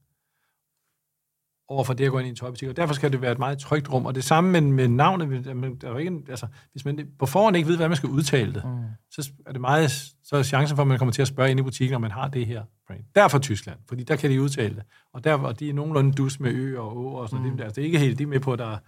over 1.70 1.84
for 1.84 1.92
det 1.94 2.04
at 2.04 2.10
gå 2.10 2.18
ind 2.18 2.26
i 2.26 2.30
en 2.30 2.36
tøjbutik, 2.36 2.68
og 2.68 2.76
derfor 2.76 2.94
skal 2.94 3.12
det 3.12 3.22
være 3.22 3.32
et 3.32 3.38
meget 3.38 3.58
trygt 3.58 3.92
rum. 3.92 4.06
Og 4.06 4.14
det 4.14 4.24
samme 4.24 4.50
med, 4.50 4.60
med 4.60 4.88
navnet, 4.88 5.44
der 5.80 5.94
er 5.94 5.98
ikke, 5.98 6.22
altså, 6.28 6.46
hvis 6.72 6.84
man 6.84 7.08
på 7.18 7.26
forhånd 7.26 7.56
ikke 7.56 7.68
ved, 7.68 7.76
hvad 7.76 7.88
man 7.88 7.96
skal 7.96 8.08
udtale 8.08 8.54
det, 8.54 8.64
mm. 8.64 8.84
så 9.10 9.30
er 9.46 9.52
det 9.52 9.60
meget, 9.60 9.90
så 10.24 10.36
er 10.36 10.42
chancen 10.42 10.76
for, 10.76 10.82
at 10.82 10.86
man 10.86 10.98
kommer 10.98 11.12
til 11.12 11.22
at 11.22 11.28
spørge 11.28 11.50
ind 11.50 11.60
i 11.60 11.62
butikken, 11.62 11.94
om 11.94 12.00
man 12.00 12.10
har 12.10 12.28
det 12.28 12.46
her 12.46 12.62
brand. 12.86 13.04
Derfor 13.14 13.38
Tyskland, 13.38 13.78
fordi 13.88 14.02
der 14.02 14.16
kan 14.16 14.30
de 14.30 14.42
udtale 14.42 14.74
det. 14.74 14.82
Og, 15.12 15.24
der, 15.24 15.34
og 15.34 15.60
de 15.60 15.68
er 15.68 15.74
nogenlunde 15.74 16.12
dus 16.12 16.40
med 16.40 16.52
ø 16.52 16.78
og 16.78 16.96
å, 16.96 17.14
og 17.14 17.28
sådan 17.28 17.46
mm. 17.46 17.56
det, 17.56 17.64
altså, 17.64 17.74
det 17.74 17.82
er 17.82 17.86
ikke 17.86 17.98
helt, 17.98 18.18
de 18.18 18.22
er 18.22 18.26
med 18.26 18.40
på, 18.40 18.52
at 18.52 18.58
der, 18.58 18.78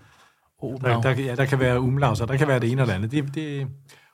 der, 0.60 1.00
der, 1.00 1.10
ja, 1.10 1.34
der 1.34 1.44
kan 1.44 1.58
være 1.58 1.80
umlaus, 1.80 2.20
og 2.20 2.28
der 2.28 2.36
kan 2.36 2.48
være 2.48 2.60
det 2.60 2.72
ene 2.72 2.82
eller 2.82 2.94
andet. 2.94 3.10
Det, 3.10 3.34
det, 3.34 3.68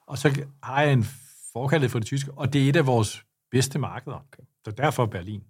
og 0.07 0.19
så 0.19 0.45
har 0.63 0.83
jeg 0.83 0.93
en 0.93 1.07
forkaldet 1.53 1.91
for 1.91 1.99
det 1.99 2.07
tyske, 2.07 2.31
og 2.37 2.53
det 2.53 2.65
er 2.65 2.69
et 2.69 2.77
af 2.77 2.87
vores 2.87 3.25
bedste 3.51 3.79
markeder. 3.79 4.17
Okay. 4.17 4.43
Så 4.65 4.71
derfor 4.71 5.07
Berlin. 5.07 5.43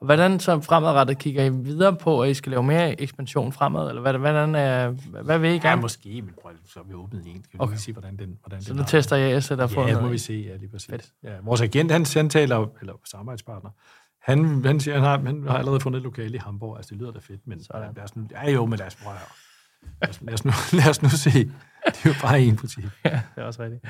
Og 0.00 0.06
hvordan 0.06 0.40
så 0.40 0.60
fremadrettet 0.60 1.18
kigger 1.18 1.44
I 1.44 1.50
videre 1.50 1.96
på, 1.96 2.22
at 2.22 2.30
I 2.30 2.34
skal 2.34 2.50
lave 2.50 2.62
mere 2.62 3.00
ekspansion 3.00 3.52
fremad? 3.52 3.88
Eller 3.88 4.02
hvad, 4.02 4.12
hvordan, 4.12 4.54
er, 4.54 4.88
hvad 5.22 5.38
vil 5.38 5.50
I 5.50 5.52
gerne? 5.52 5.68
Ja, 5.68 5.76
måske, 5.76 6.22
men 6.22 6.34
prøv, 6.42 6.52
så 6.64 6.80
er 6.80 6.84
vi 6.84 6.94
åbnet 6.94 7.26
en. 7.26 7.32
Kan 7.32 7.42
vi 7.52 7.58
okay. 7.58 7.76
se, 7.76 7.92
hvordan 7.92 8.16
den, 8.16 8.38
hvordan 8.42 8.62
så 8.62 8.72
den 8.72 8.76
nu 8.76 8.84
tester 8.86 9.16
jeg 9.16 9.42
så 9.42 9.56
der 9.56 9.66
får 9.66 9.88
Ja, 9.88 10.00
må 10.00 10.08
vi 10.08 10.18
se, 10.18 10.32
ja, 10.32 10.56
lige 10.56 10.68
præcis. 10.68 10.90
Fedt. 10.90 11.12
Ja, 11.22 11.34
vores 11.42 11.60
agent, 11.60 11.92
han 11.92 12.04
samtaler, 12.04 12.66
eller 12.80 12.92
samarbejdspartner, 13.04 13.70
han, 14.22 14.64
han 14.64 14.80
siger, 14.80 14.94
han 14.94 15.04
har, 15.04 15.18
han 15.18 15.44
har 15.48 15.58
allerede 15.58 15.80
fundet 15.80 15.98
et 15.98 16.04
lokale 16.04 16.34
i 16.34 16.38
Hamburg. 16.38 16.76
Altså, 16.76 16.90
det 16.90 16.98
lyder 16.98 17.12
da 17.12 17.18
fedt, 17.18 17.46
men 17.46 17.64
Sådan. 17.64 17.92
lad 17.96 18.04
os 18.04 18.16
nu, 18.16 18.26
ja 18.30 18.50
jo, 18.50 18.66
men 18.66 18.78
lad 18.78 18.86
os 18.86 18.94
prøve 18.94 19.16
lad 20.02 20.08
os, 20.08 20.20
lad, 20.22 20.34
os 20.34 20.44
nu, 20.44 20.52
lad 20.78 20.90
os 20.90 21.02
nu 21.02 21.08
se. 21.08 21.50
Det 21.86 22.04
er 22.04 22.08
jo 22.08 22.14
bare 22.22 22.40
en 22.40 22.56
butik. 22.56 22.84
ja, 23.04 23.10
det 23.10 23.42
er 23.42 23.42
også 23.42 23.62
rigtigt. 23.62 23.84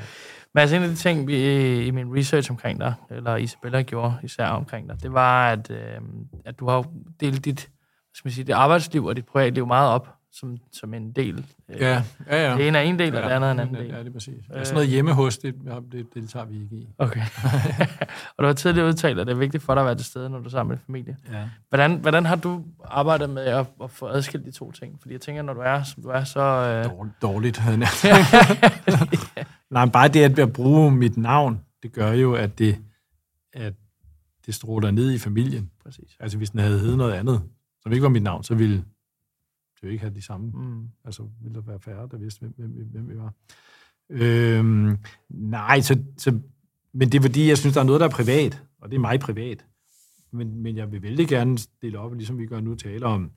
Men 0.55 0.61
altså 0.61 0.76
en 0.76 0.82
af 0.82 0.88
de 0.88 0.94
ting, 0.94 1.26
vi, 1.26 1.86
i 1.86 1.90
min 1.90 2.16
research 2.18 2.51
omkring 2.51 2.80
dig, 2.80 2.94
eller 3.11 3.36
Isabella 3.36 3.82
gjorde 3.82 4.14
især 4.22 4.47
omkring 4.47 4.88
dig, 4.88 5.03
det 5.03 5.12
var, 5.12 5.51
at, 5.51 5.70
øh, 5.70 6.01
at 6.44 6.59
du 6.59 6.68
har 6.68 6.86
delt 7.20 7.44
dit, 7.44 7.61
hvad 7.61 8.14
skal 8.14 8.28
man 8.28 8.32
sige, 8.32 8.44
det 8.44 8.53
arbejdsliv 8.53 9.05
og 9.05 9.16
dit 9.16 9.26
privatliv 9.26 9.66
meget 9.66 9.90
op 9.90 10.15
som, 10.39 10.57
som 10.72 10.95
en 10.95 11.12
del. 11.12 11.47
Øh, 11.68 11.80
ja, 11.80 12.03
ja, 12.30 12.51
ja. 12.51 12.57
Det 12.57 12.68
ene 12.68 12.78
er 12.78 12.82
en 12.82 12.99
del, 12.99 13.12
ja, 13.12 13.18
og 13.18 13.22
det 13.22 13.34
andet 13.34 13.49
er 13.49 13.53
en 13.53 13.61
anden 13.61 13.74
del. 13.74 13.87
Ja, 13.87 13.99
det 13.99 14.07
er 14.07 14.12
præcis. 14.12 14.45
Ja, 14.55 14.64
sådan 14.64 14.74
noget 14.74 14.89
hjemme 14.89 15.12
hos, 15.12 15.39
det, 15.39 15.55
det, 15.93 16.14
det 16.14 16.30
tager 16.30 16.47
vi 16.47 16.62
ikke 16.62 16.76
i. 16.76 16.89
Okay. 16.99 17.20
og 18.37 18.43
du 18.43 18.47
har 18.47 18.53
tidligere 18.53 18.89
udtalt, 18.89 19.20
at 19.20 19.26
det 19.26 19.32
er 19.32 19.39
vigtigt 19.39 19.62
for 19.62 19.74
dig 19.74 19.80
at 19.80 19.87
være 19.87 19.95
til 19.95 20.07
stede, 20.07 20.30
når 20.30 20.39
du 20.39 20.45
er 20.45 20.49
sammen 20.49 20.68
med 20.70 20.78
familie. 20.87 21.16
Ja. 21.32 21.49
Hvordan, 21.68 21.95
hvordan 21.95 22.26
har 22.26 22.37
du 22.37 22.64
arbejdet 22.84 23.30
med 23.30 23.43
at, 23.43 23.66
at 23.82 23.91
få 23.91 24.07
adskilt 24.07 24.47
de 24.47 24.51
to 24.51 24.72
ting? 24.72 24.99
Fordi 25.01 25.12
jeg 25.12 25.20
tænker, 25.20 25.43
når 25.43 25.55
du 25.55 25.61
er, 25.61 25.82
som 25.82 26.03
du 26.03 26.09
er, 26.09 26.24
så... 26.24 26.41
Øh... 26.41 27.11
Dårligt. 27.22 27.61
Nej, 29.70 29.87
bare 29.87 30.09
det 30.09 30.39
at 30.39 30.53
bruge 30.53 30.91
mit 30.91 31.16
navn, 31.16 31.61
det 31.82 31.93
gør 31.93 32.12
jo, 32.12 32.34
at 32.34 32.59
det, 32.59 32.78
at 33.53 33.74
det 34.47 34.55
stråler 34.55 34.91
ned 34.91 35.12
i 35.12 35.18
familien. 35.18 35.70
Præcis. 35.84 36.16
Altså, 36.20 36.39
hvis 36.39 36.51
den 36.51 36.61
havde 36.61 36.78
heddet 36.78 36.99
noget 36.99 37.12
andet, 37.12 37.43
som 37.82 37.93
ikke 37.93 38.03
var 38.03 38.09
mit 38.09 38.22
navn, 38.22 38.45
så 38.45 38.55
ville 38.55 38.84
jo 39.82 39.88
ikke 39.88 40.00
have 40.00 40.14
de 40.14 40.22
samme. 40.22 40.50
Mm. 40.50 40.88
Altså, 41.04 41.28
ville 41.42 41.54
der 41.54 41.60
være 41.60 41.80
færre, 41.80 42.08
der 42.10 42.16
vidste, 42.16 42.40
hvem, 42.40 42.52
hvem, 42.56 42.86
hvem 42.86 43.08
vi 43.08 43.16
var. 43.16 43.32
Øhm, 44.08 44.98
nej, 45.28 45.80
så, 45.80 46.02
så, 46.16 46.40
men 46.92 47.08
det 47.08 47.18
er 47.18 47.22
fordi, 47.22 47.48
jeg 47.48 47.58
synes, 47.58 47.74
der 47.74 47.80
er 47.80 47.84
noget, 47.84 48.00
der 48.00 48.06
er 48.06 48.10
privat, 48.10 48.62
og 48.80 48.90
det 48.90 48.96
er 48.96 49.00
mig 49.00 49.20
privat. 49.20 49.66
Men, 50.30 50.62
men 50.62 50.76
jeg 50.76 50.92
vil 50.92 51.02
vældig 51.02 51.28
gerne 51.28 51.58
dele 51.82 51.98
op, 51.98 52.12
ligesom 52.12 52.38
vi 52.38 52.46
gør 52.46 52.60
nu, 52.60 52.74
tale 52.74 53.06
om 53.06 53.30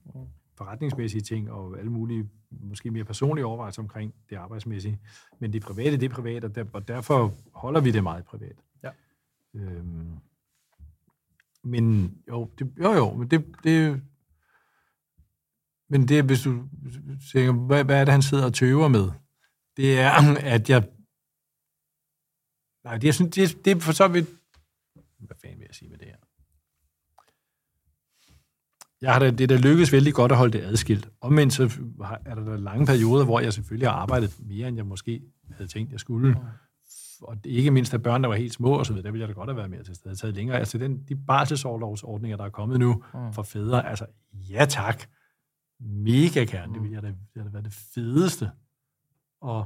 forretningsmæssige 0.55 1.21
ting 1.21 1.51
og 1.51 1.79
alle 1.79 1.91
mulige, 1.91 2.29
måske 2.49 2.91
mere 2.91 3.03
personlige 3.03 3.45
overvejelser 3.45 3.81
omkring 3.81 4.13
det 4.29 4.35
arbejdsmæssige. 4.35 4.99
Men 5.39 5.53
det 5.53 5.61
private, 5.61 5.97
det 5.97 6.03
er 6.03 6.15
privat, 6.15 6.43
og, 6.43 6.55
der, 6.55 6.65
og 6.73 6.87
derfor 6.87 7.33
holder 7.53 7.81
vi 7.81 7.91
det 7.91 8.03
meget 8.03 8.25
privat. 8.25 8.55
Ja. 8.83 8.89
Øhm, 9.53 10.09
men 11.63 12.13
jo, 12.29 12.49
det, 12.59 12.71
jo, 12.79 12.91
jo, 12.91 13.13
men 13.13 13.27
det, 13.27 13.45
det, 13.63 14.01
Men 15.89 16.07
det, 16.07 16.23
hvis 16.23 16.41
du 16.41 16.63
tænker, 17.33 17.53
hvad, 17.65 17.83
hvad 17.83 18.01
er 18.01 18.05
det, 18.05 18.11
han 18.11 18.21
sidder 18.21 18.45
og 18.45 18.53
tøver 18.53 18.87
med? 18.87 19.11
Det 19.77 19.99
er, 19.99 20.11
at 20.55 20.69
jeg... 20.69 20.83
Nej, 22.83 22.97
det, 22.97 23.03
jeg 23.03 23.13
synes, 23.13 23.35
det, 23.35 23.65
det 23.65 23.71
er 23.77 23.79
for 23.79 23.91
så 23.91 24.07
vidt... 24.07 24.29
Hvad 25.19 25.37
fanden 25.41 25.59
vil 25.59 25.65
jeg 25.69 25.75
sige 25.75 25.89
med 25.89 25.97
det 25.97 26.07
her? 26.07 26.15
Jeg 29.01 29.13
har 29.13 29.19
da, 29.19 29.31
det 29.31 29.41
er 29.41 29.47
da 29.47 29.55
lykkedes 29.55 29.91
vældig 29.91 30.13
godt 30.13 30.31
at 30.31 30.37
holde 30.37 30.57
det 30.57 30.63
adskilt. 30.65 31.09
Omvendt 31.21 31.53
så 31.53 31.63
er 32.25 32.35
der 32.35 32.45
da 32.45 32.55
lange 32.55 32.85
perioder, 32.85 33.25
hvor 33.25 33.39
jeg 33.39 33.53
selvfølgelig 33.53 33.89
har 33.89 33.95
arbejdet 33.95 34.35
mere, 34.39 34.67
end 34.67 34.77
jeg 34.77 34.85
måske 34.85 35.21
havde 35.51 35.69
tænkt, 35.69 35.91
jeg 35.91 35.99
skulle. 35.99 36.37
Og 37.21 37.43
det, 37.43 37.49
ikke 37.49 37.71
mindst 37.71 37.93
af 37.93 38.03
børn, 38.03 38.23
der 38.23 38.27
var 38.29 38.35
helt 38.35 38.53
små 38.53 38.71
og 38.71 38.85
så 38.85 38.93
videre, 38.93 39.05
der 39.05 39.11
ville 39.11 39.21
jeg 39.21 39.27
da 39.27 39.33
godt 39.33 39.49
have 39.49 39.57
været 39.57 39.69
mere 39.69 39.83
til 39.83 39.95
stede. 39.95 40.15
taget 40.15 40.35
længere. 40.35 40.59
Altså 40.59 40.77
den, 40.77 41.03
de 41.09 41.15
barselsårlovsordninger, 41.15 42.37
der 42.37 42.43
er 42.45 42.49
kommet 42.49 42.79
nu 42.79 43.03
Mm. 43.13 43.33
for 43.33 43.43
fædre, 43.43 43.89
altså 43.89 44.05
ja 44.33 44.65
tak. 44.69 45.03
Mega 45.79 46.43
gerne. 46.43 46.73
Det 46.73 46.81
ville 46.81 46.95
jeg 46.95 47.03
da, 47.03 47.07
det 47.07 47.17
ville 47.33 47.45
da 47.45 47.51
være 47.51 47.63
det 47.63 47.73
fedeste 47.73 48.51
at 49.45 49.65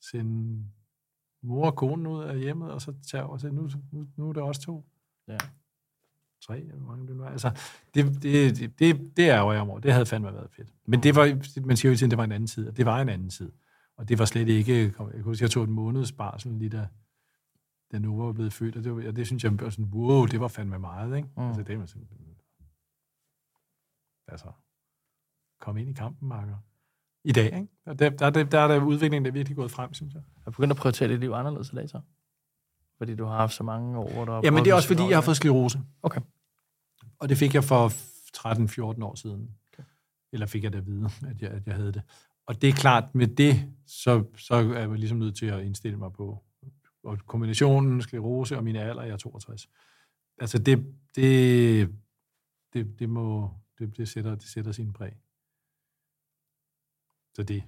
sende 0.00 0.64
mor 1.42 1.66
og 1.66 1.76
konen 1.76 2.06
ud 2.06 2.22
af 2.22 2.38
hjemmet, 2.38 2.72
og 2.72 2.82
så 2.82 2.94
tage 3.10 3.22
og 3.24 3.40
så 3.40 3.50
nu, 3.50 3.70
nu, 3.92 4.06
nu 4.16 4.28
er 4.28 4.32
det 4.32 4.42
også 4.42 4.60
to. 4.60 4.86
Ja. 5.28 5.38
Tre, 6.46 6.60
eller 6.60 6.76
hvor 6.76 6.86
mange 6.86 7.06
det 7.06 7.16
nu 7.16 7.22
er. 7.22 7.28
Altså, 7.28 7.50
det, 7.94 8.22
det, 8.22 8.78
det, 8.78 9.16
det, 9.16 9.30
er 9.30 9.40
jo 9.40 9.52
jeg 9.52 9.60
over. 9.60 9.78
Det 9.80 9.92
havde 9.92 10.06
fandme 10.06 10.32
været 10.34 10.50
fedt. 10.50 10.74
Men 10.84 11.02
det 11.02 11.16
var, 11.16 11.24
man 11.66 11.76
siger 11.76 11.92
jo 11.92 11.96
tiden, 11.96 12.10
det 12.10 12.18
var 12.18 12.24
en 12.24 12.32
anden 12.32 12.46
tid, 12.46 12.68
og 12.68 12.76
det 12.76 12.86
var 12.86 13.00
en 13.00 13.08
anden 13.08 13.30
tid. 13.30 13.52
Og 13.96 14.08
det 14.08 14.18
var 14.18 14.24
slet 14.24 14.48
ikke, 14.48 14.82
jeg 14.82 14.94
kan 14.94 15.22
huske, 15.22 15.42
jeg 15.42 15.50
tog 15.50 15.62
et 15.64 15.68
måneds 15.68 16.12
barsel 16.12 16.52
lige 16.52 16.68
da, 16.68 16.88
da 17.92 17.98
nu 17.98 18.22
var 18.22 18.32
blevet 18.32 18.52
født, 18.52 18.76
og 18.76 18.84
det, 18.84 18.96
var, 18.96 19.08
og 19.08 19.16
det 19.16 19.26
synes 19.26 19.44
jeg 19.44 19.60
var 19.60 19.70
sådan, 19.70 19.84
wow, 19.84 20.26
det 20.26 20.40
var 20.40 20.48
fandme 20.48 20.78
meget, 20.78 21.16
ikke? 21.16 21.28
Mm. 21.36 21.42
Mm. 21.42 21.48
Altså, 21.48 21.62
det 21.62 21.78
var 21.78 21.86
sådan, 21.86 22.08
altså, 24.28 24.52
kom 25.60 25.76
ind 25.76 25.88
i 25.88 25.92
kampen, 25.92 26.28
Marker. 26.28 26.56
I 27.24 27.32
dag, 27.32 27.44
ikke? 27.44 27.68
Og 27.86 27.98
der, 27.98 28.10
der, 28.10 28.30
der, 28.30 28.44
der 28.44 28.58
er 28.58 28.68
der 28.68 28.84
udviklingen, 28.84 29.24
der 29.24 29.30
er 29.30 29.32
virkelig 29.32 29.56
gået 29.56 29.70
frem, 29.70 29.94
synes 29.94 30.14
jeg. 30.14 30.22
Jeg 30.36 30.42
er 30.46 30.50
begyndt 30.50 30.70
at 30.70 30.76
prioritere 30.76 31.08
dit 31.08 31.20
liv 31.20 31.30
anderledes 31.30 31.72
i 31.72 31.74
dag, 31.74 31.88
så? 31.88 32.00
Fordi 32.98 33.14
du 33.14 33.24
har 33.24 33.36
haft 33.36 33.54
så 33.54 33.62
mange 33.62 33.98
år, 33.98 34.12
hvor 34.12 34.24
du 34.24 34.32
har 34.32 34.40
Jamen, 34.44 34.64
det 34.64 34.70
er 34.70 34.74
også, 34.74 34.88
fordi 34.88 35.02
jeg 35.02 35.16
har 35.16 35.22
fået 35.22 35.36
sklerose. 35.36 35.80
Okay. 36.02 36.20
Og 37.18 37.28
det 37.28 37.38
fik 37.38 37.54
jeg 37.54 37.64
for 37.64 37.88
13-14 38.98 39.04
år 39.04 39.14
siden. 39.14 39.50
Okay. 39.72 39.82
Eller 40.32 40.46
fik 40.46 40.64
jeg 40.64 40.72
da 40.72 40.78
at 40.78 40.86
vide, 40.86 41.10
at 41.30 41.42
jeg, 41.42 41.50
at 41.50 41.66
jeg 41.66 41.74
havde 41.74 41.92
det. 41.92 42.02
Og 42.46 42.62
det 42.62 42.68
er 42.68 42.72
klart, 42.72 43.14
med 43.14 43.26
det, 43.26 43.72
så, 43.86 44.24
så 44.36 44.54
er 44.54 44.78
jeg 44.78 44.88
ligesom 44.88 45.18
nødt 45.18 45.36
til 45.36 45.46
at 45.46 45.64
indstille 45.64 45.98
mig 45.98 46.12
på 46.12 46.44
og 47.04 47.18
kombinationen 47.26 48.02
sklerose 48.02 48.56
og 48.56 48.64
min 48.64 48.76
alder, 48.76 49.02
jeg 49.02 49.12
er 49.12 49.16
62. 49.16 49.68
Altså, 50.38 50.58
det, 50.58 50.94
det, 51.16 51.94
det, 52.72 52.98
det 52.98 53.10
må, 53.10 53.50
det, 53.78 53.96
det, 53.96 54.08
sætter, 54.08 54.34
det 54.34 54.48
sætter 54.48 54.72
sin 54.72 54.92
præg. 54.92 55.12
Så 57.38 57.42
det, 57.42 57.62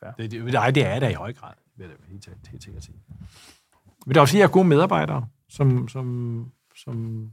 Fair. 0.00 0.10
det, 0.10 0.30
det, 0.30 0.44
nej, 0.44 0.70
det 0.70 0.86
er 0.86 1.00
der 1.00 1.08
i 1.08 1.12
høj 1.12 1.32
grad, 1.32 1.54
vil 1.76 1.88
jeg 1.88 1.98
da 1.98 2.04
helt, 2.08 2.48
helt, 2.50 2.62
sikkert 2.62 2.84
sige. 2.84 2.96
Men 4.06 4.08
det 4.08 4.16
er 4.16 4.20
også 4.20 4.38
jeg 4.38 4.44
er 4.44 4.48
gode 4.48 4.68
medarbejdere, 4.68 5.28
som, 5.48 5.88
som, 5.88 6.52
som 6.76 7.32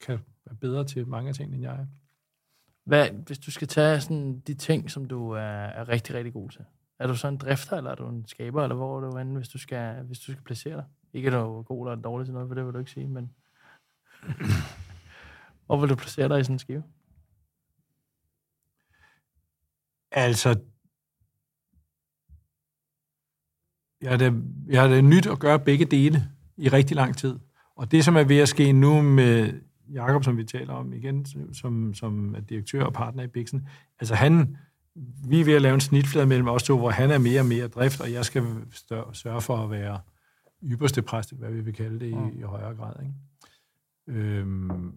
kan 0.00 0.18
være 0.46 0.56
bedre 0.56 0.84
til 0.84 1.08
mange 1.08 1.28
af 1.28 1.34
tingene, 1.34 1.56
end 1.56 1.64
jeg 1.64 1.74
er. 1.74 1.86
Hvad, 2.84 3.10
hvis 3.10 3.38
du 3.38 3.50
skal 3.50 3.68
tage 3.68 4.00
sådan 4.00 4.40
de 4.40 4.54
ting, 4.54 4.90
som 4.90 5.04
du 5.04 5.30
er, 5.30 5.40
er 5.40 5.88
rigtig, 5.88 6.14
rigtig 6.14 6.32
god 6.32 6.50
til. 6.50 6.64
Er 6.98 7.06
du 7.06 7.16
så 7.16 7.28
en 7.28 7.36
drifter, 7.36 7.76
eller 7.76 7.90
er 7.90 7.94
du 7.94 8.08
en 8.08 8.26
skaber, 8.26 8.62
eller 8.62 8.76
hvor 8.76 8.96
er 8.96 9.10
du 9.10 9.18
henne, 9.18 9.36
hvis 9.36 9.48
du 9.48 9.58
skal, 9.58 10.02
hvis 10.02 10.18
du 10.18 10.32
skal 10.32 10.44
placere 10.44 10.76
dig? 10.76 10.84
Ikke 11.12 11.26
at 11.26 11.32
du 11.32 11.58
er 11.58 11.62
god 11.62 11.86
eller 11.86 12.02
dårlig 12.02 12.26
til 12.26 12.32
noget, 12.32 12.48
for 12.48 12.54
det 12.54 12.66
vil 12.66 12.74
du 12.74 12.78
ikke 12.78 12.90
sige, 12.90 13.08
men... 13.08 13.30
hvor 15.66 15.80
vil 15.80 15.90
du 15.90 15.94
placere 15.94 16.28
dig 16.28 16.40
i 16.40 16.44
sådan 16.44 16.54
en 16.54 16.58
skive? 16.58 16.82
Altså, 20.16 20.60
jeg 24.00 24.10
har, 24.10 24.16
da, 24.16 24.32
jeg 24.68 24.80
har 24.80 24.88
da 24.88 25.00
nyt 25.00 25.26
at 25.26 25.38
gøre 25.38 25.58
begge 25.60 25.84
dele 25.84 26.28
i 26.56 26.68
rigtig 26.68 26.96
lang 26.96 27.16
tid. 27.16 27.38
Og 27.76 27.90
det, 27.90 28.04
som 28.04 28.16
er 28.16 28.24
ved 28.24 28.38
at 28.38 28.48
ske 28.48 28.72
nu 28.72 29.02
med 29.02 29.60
Jakob, 29.92 30.24
som 30.24 30.36
vi 30.36 30.44
taler 30.44 30.74
om 30.74 30.92
igen, 30.92 31.26
som, 31.52 31.94
som 31.94 32.34
er 32.34 32.40
direktør 32.40 32.84
og 32.84 32.92
partner 32.92 33.22
i 33.22 33.26
Bixen, 33.26 33.68
altså 34.00 34.14
han, 34.14 34.56
vi 35.28 35.40
er 35.40 35.44
ved 35.44 35.54
at 35.54 35.62
lave 35.62 35.74
en 35.74 35.80
snitflade 35.80 36.26
mellem 36.26 36.48
os 36.48 36.62
to, 36.62 36.78
hvor 36.78 36.90
han 36.90 37.10
er 37.10 37.18
mere 37.18 37.40
og 37.40 37.46
mere 37.46 37.68
drift, 37.68 38.00
og 38.00 38.12
jeg 38.12 38.24
skal 38.24 38.44
stør, 38.70 39.12
sørge 39.12 39.40
for 39.40 39.56
at 39.56 39.70
være 39.70 40.00
ypperste 40.62 41.02
præst, 41.02 41.32
hvad 41.32 41.50
vi 41.50 41.60
vil 41.60 41.74
kalde 41.74 42.00
det 42.00 42.06
i, 42.06 42.38
i 42.38 42.42
højere 42.42 42.74
grad. 42.74 42.94
Ikke? 43.02 43.14
Øhm, 44.20 44.92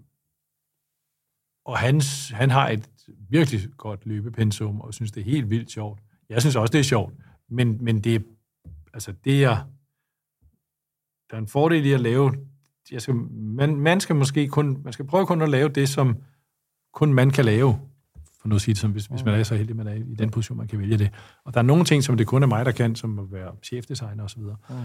og 1.67 1.77
hans, 1.77 2.29
han 2.29 2.49
har 2.49 2.69
et 2.69 2.89
virkelig 3.29 3.61
godt 3.77 4.05
løbepensum, 4.05 4.81
og 4.81 4.93
synes, 4.93 5.11
det 5.11 5.21
er 5.21 5.25
helt 5.25 5.49
vildt 5.49 5.71
sjovt. 5.71 5.99
Jeg 6.29 6.41
synes 6.41 6.55
også, 6.55 6.71
det 6.71 6.79
er 6.79 6.83
sjovt, 6.83 7.13
men, 7.49 7.83
men 7.83 7.99
det, 7.99 8.25
altså 8.93 9.13
det 9.23 9.43
er, 9.43 9.55
der 11.29 11.35
er 11.35 11.37
en 11.37 11.47
fordel 11.47 11.85
i 11.85 11.91
at 11.91 11.99
lave, 11.99 12.33
jeg 12.91 13.01
skal, 13.01 13.15
man, 13.15 13.75
man 13.75 13.99
skal 13.99 14.15
måske 14.15 14.47
kun, 14.47 14.81
man 14.83 14.93
skal 14.93 15.05
prøve 15.05 15.25
kun 15.25 15.41
at 15.41 15.49
lave 15.49 15.69
det, 15.69 15.89
som 15.89 16.17
kun 16.93 17.13
man 17.13 17.31
kan 17.31 17.45
lave, 17.45 17.79
for 18.41 18.47
nu 18.47 18.55
at 18.55 18.61
sige 18.61 18.73
det, 18.73 18.81
som, 18.81 18.91
hvis, 18.91 19.05
hvis 19.05 19.25
man 19.25 19.39
er 19.39 19.43
så 19.43 19.55
heldig, 19.55 19.75
man 19.75 19.87
er 19.87 19.93
i 19.93 20.15
den 20.15 20.29
position, 20.29 20.57
man 20.57 20.67
kan 20.67 20.79
vælge 20.79 20.97
det. 20.97 21.11
Og 21.45 21.53
der 21.53 21.59
er 21.59 21.63
nogle 21.63 21.85
ting, 21.85 22.03
som 22.03 22.17
det 22.17 22.27
kun 22.27 22.43
er 22.43 22.47
mig, 22.47 22.65
der 22.65 22.71
kan, 22.71 22.95
som 22.95 23.19
at 23.19 23.31
være 23.31 23.55
chefdesigner 23.63 24.23
osv., 24.23 24.41
Mm 24.41 24.75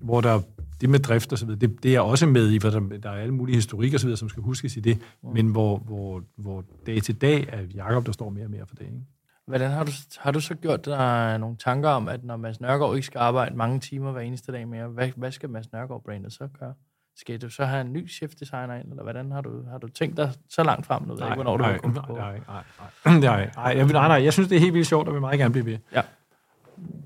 hvor 0.00 0.20
der 0.20 0.40
det 0.80 0.90
med 0.90 0.98
drift 0.98 1.32
og 1.32 1.38
så 1.38 1.46
videre, 1.46 1.60
det, 1.60 1.82
det 1.82 1.94
er 1.94 2.00
også 2.00 2.26
med 2.26 2.50
i, 2.52 2.60
for 2.60 2.70
der, 2.70 2.80
der 2.80 3.10
er 3.10 3.22
alle 3.22 3.34
mulige 3.34 3.54
historik 3.56 3.94
og 3.94 4.00
så 4.00 4.06
videre, 4.06 4.16
som 4.16 4.28
skal 4.28 4.42
huskes 4.42 4.76
i 4.76 4.80
det, 4.80 4.98
men 5.34 5.48
hvor, 5.48 5.78
hvor, 5.78 6.22
hvor 6.36 6.64
dag 6.86 7.02
til 7.02 7.20
dag 7.20 7.48
er 7.48 7.60
Jacob, 7.74 8.06
der 8.06 8.12
står 8.12 8.30
mere 8.30 8.44
og 8.44 8.50
mere 8.50 8.66
for 8.66 8.74
det. 8.74 8.84
Ikke? 8.84 9.00
Hvordan 9.46 9.70
har 9.70 9.84
du, 9.84 9.90
har 10.18 10.30
du 10.30 10.40
så 10.40 10.54
gjort 10.54 10.84
dig 10.84 11.38
nogle 11.38 11.56
tanker 11.56 11.88
om, 11.88 12.08
at 12.08 12.24
når 12.24 12.36
Mads 12.36 12.60
Nørgaard 12.60 12.94
ikke 12.94 13.06
skal 13.06 13.18
arbejde 13.18 13.56
mange 13.56 13.80
timer 13.80 14.12
hver 14.12 14.20
eneste 14.20 14.52
dag 14.52 14.68
mere, 14.68 14.88
hvad, 14.88 15.10
hvad 15.16 15.32
skal 15.32 15.50
Mads 15.50 15.72
Nørgaard-brandet 15.72 16.32
så 16.32 16.48
gøre? 16.60 16.74
Skal 17.16 17.40
du 17.40 17.48
så 17.48 17.64
have 17.64 17.80
en 17.80 17.92
ny 17.92 18.10
chefdesigner 18.10 18.74
ind, 18.74 18.90
eller 18.90 19.02
hvordan 19.02 19.30
har 19.30 19.40
du, 19.40 19.62
har 19.70 19.78
du 19.78 19.88
tænkt 19.88 20.16
dig 20.16 20.32
så 20.48 20.62
langt 20.62 20.86
frem? 20.86 21.02
Nu 21.02 21.08
ved 21.08 21.18
jeg 21.18 21.28
ikke, 21.28 21.34
hvornår 21.34 21.56
du 21.56 21.62
nej, 21.62 21.72
vil 21.72 21.80
komme 21.80 21.94
nej, 21.94 22.06
på. 22.06 22.16
nej, 22.16 22.40
nej, 22.48 22.62
nej, 23.04 23.18
nej, 23.20 23.50
nej, 23.56 23.74
nej, 23.84 24.08
nej, 24.08 24.24
jeg 24.24 24.32
synes, 24.32 24.48
det 24.48 24.56
er 24.56 24.60
helt 24.60 24.74
vildt 24.74 24.86
sjovt, 24.86 25.08
og 25.08 25.14
vil 25.14 25.20
meget 25.20 25.38
gerne 25.38 25.52
blive 25.52 25.66
ved. 25.66 25.78
Ja. 25.92 26.02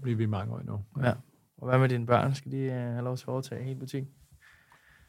Blive 0.02 0.18
ved 0.18 0.26
mange 0.26 0.54
år 0.54 0.58
endnu. 0.58 0.80
Ja. 1.02 1.12
Og 1.62 1.68
hvad 1.68 1.78
med 1.78 1.88
dine 1.88 2.06
børn? 2.06 2.34
Skal 2.34 2.52
de 2.52 2.66
uh, 2.66 2.72
have 2.72 3.04
lov 3.04 3.16
til 3.16 3.24
at 3.24 3.28
overtage 3.28 3.64
hele 3.64 3.78
butikken? 3.78 4.10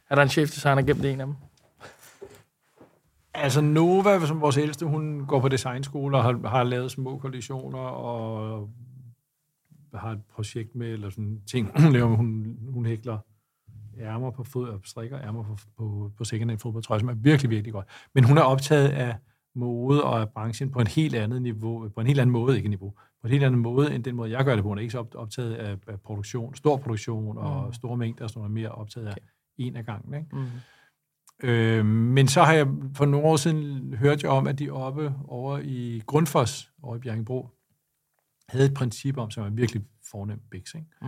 Er 0.10 0.16
der 0.16 0.22
en 0.22 0.30
chefdesigner 0.30 0.82
gennem 0.82 1.06
en 1.06 1.22
af 1.22 1.28
dem? 1.28 1.36
Altså 3.34 3.62
Nova, 3.62 4.26
som 4.26 4.42
vores 4.42 4.58
ældste, 4.58 4.86
hun 4.86 5.26
går 5.28 5.40
på 5.40 5.50
designskole 5.50 6.18
og 6.18 6.24
har, 6.24 6.48
har 6.48 6.64
lavet 6.64 6.92
små 6.92 7.18
kollektioner 7.18 7.80
og 7.80 8.70
har 9.94 10.12
et 10.12 10.22
projekt 10.34 10.76
med, 10.76 10.94
eller 10.94 11.10
sådan 11.10 11.42
ting, 11.52 11.82
hun 11.82 11.94
laver, 11.94 12.16
hun, 12.16 12.58
hun 12.70 12.86
hækler 12.86 13.18
ærmer 14.00 14.32
på 14.32 14.44
fod 14.44 14.70
og 14.70 14.82
strikker 14.84 15.22
ærmer 15.22 15.44
på, 15.44 15.58
på, 15.78 16.12
på 16.18 16.24
second 16.24 16.50
hand 16.52 16.60
fodboldtrøje, 16.60 17.00
som 17.00 17.10
er 17.10 17.14
virkelig, 17.14 17.50
virkelig 17.50 17.74
godt. 17.74 17.88
Men 18.14 18.24
hun 18.24 18.38
er 18.38 18.42
optaget 18.42 18.90
af 18.90 19.16
mode 19.56 20.04
og 20.04 20.22
af 20.22 20.30
branchen 20.30 20.72
på 20.72 20.80
en 20.80 20.88
helt 20.88 21.16
andet 21.16 21.42
niveau, 21.42 21.90
på 21.90 22.02
en 22.02 22.08
helt 22.08 22.20
anden 22.20 22.34
måde, 22.34 22.58
ikke 22.58 22.70
niveau, 22.70 22.90
på 23.22 23.28
en 23.28 23.32
helt 23.32 23.44
anden 23.44 23.62
måde, 23.62 23.96
end 23.96 24.04
den 24.04 24.16
måde, 24.16 24.32
jeg 24.32 24.46
gør 24.46 24.56
det 24.56 24.64
på. 24.64 24.68
Hun 24.70 24.78
er 24.78 24.82
ikke 24.82 24.92
så 24.92 25.00
op- 25.00 25.16
optaget 25.16 25.54
af, 25.54 25.78
af 25.88 26.00
produktion, 26.02 26.56
stor 26.56 26.78
produktion 26.78 27.38
og 27.38 27.66
Mm. 27.68 27.74
store 27.74 27.98
mængder, 27.98 28.28
så 28.28 28.40
hun 28.40 28.46
er 28.46 28.50
mere 28.54 28.70
optaget 28.70 29.08
af 29.08 29.16
en 29.58 29.76
af 29.76 29.86
gangen. 29.86 30.14
Ikke? 30.14 30.28
Mm. 30.36 30.46
Øh, 31.50 31.86
men 31.86 32.28
så 32.28 32.44
har 32.44 32.54
jeg 32.54 32.68
for 32.96 33.06
nogle 33.06 33.28
år 33.28 33.36
siden 33.36 33.94
hørt 33.94 34.24
jeg 34.24 34.32
om, 34.32 34.48
at 34.48 34.60
de 34.60 34.70
oppe 34.70 35.14
over 35.28 35.60
i 35.64 36.02
Grundfos, 36.06 36.72
over 36.84 36.96
i 36.96 37.00
Bjerringbro, 37.00 37.50
havde 38.50 38.66
et 38.66 38.74
princip 38.74 39.18
om, 39.18 39.32
som 39.32 39.44
er 39.46 39.50
virkelig 39.50 39.82
fornem 40.12 40.40
Bix, 40.52 40.74
ikke? 40.76 40.88
Mm. 41.02 41.08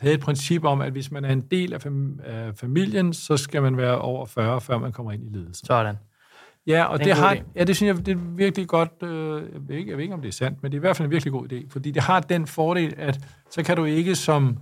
havde 0.00 0.14
et 0.14 0.20
princip 0.20 0.64
om, 0.64 0.80
at 0.80 0.92
hvis 0.92 1.10
man 1.10 1.24
er 1.24 1.32
en 1.32 1.40
del 1.40 1.72
af, 1.72 1.86
fam- 1.86 2.22
af 2.22 2.56
familien, 2.56 3.12
så 3.12 3.36
skal 3.36 3.62
man 3.62 3.76
være 3.76 3.98
over 4.00 4.26
40, 4.26 4.60
før 4.60 4.78
man 4.78 4.92
kommer 4.92 5.12
ind 5.12 5.24
i 5.24 5.28
ledelsen. 5.28 5.66
Sådan. 5.66 5.96
Ja, 6.66 6.84
og 6.84 6.98
Det 6.98 7.06
det, 7.06 7.14
har, 7.16 7.34
idé. 7.34 7.42
ja, 7.56 7.64
det 7.64 7.76
synes 7.76 7.96
jeg, 7.96 8.06
det 8.06 8.12
er 8.12 8.20
virkelig 8.36 8.68
godt, 8.68 9.02
øh, 9.02 9.42
jeg, 9.52 9.60
ved 9.68 9.76
ikke, 9.76 9.90
jeg 9.90 9.96
ved 9.96 10.02
ikke, 10.04 10.14
om 10.14 10.20
det 10.20 10.28
er 10.28 10.32
sandt, 10.32 10.62
men 10.62 10.72
det 10.72 10.76
er 10.76 10.80
i 10.80 10.80
hvert 10.80 10.96
fald 10.96 11.06
en 11.06 11.10
virkelig 11.12 11.32
god 11.32 11.52
idé, 11.52 11.68
fordi 11.70 11.90
det 11.90 12.02
har 12.02 12.20
den 12.20 12.46
fordel, 12.46 12.94
at 12.96 13.20
så 13.50 13.62
kan 13.62 13.76
du 13.76 13.84
ikke 13.84 14.14
som 14.14 14.58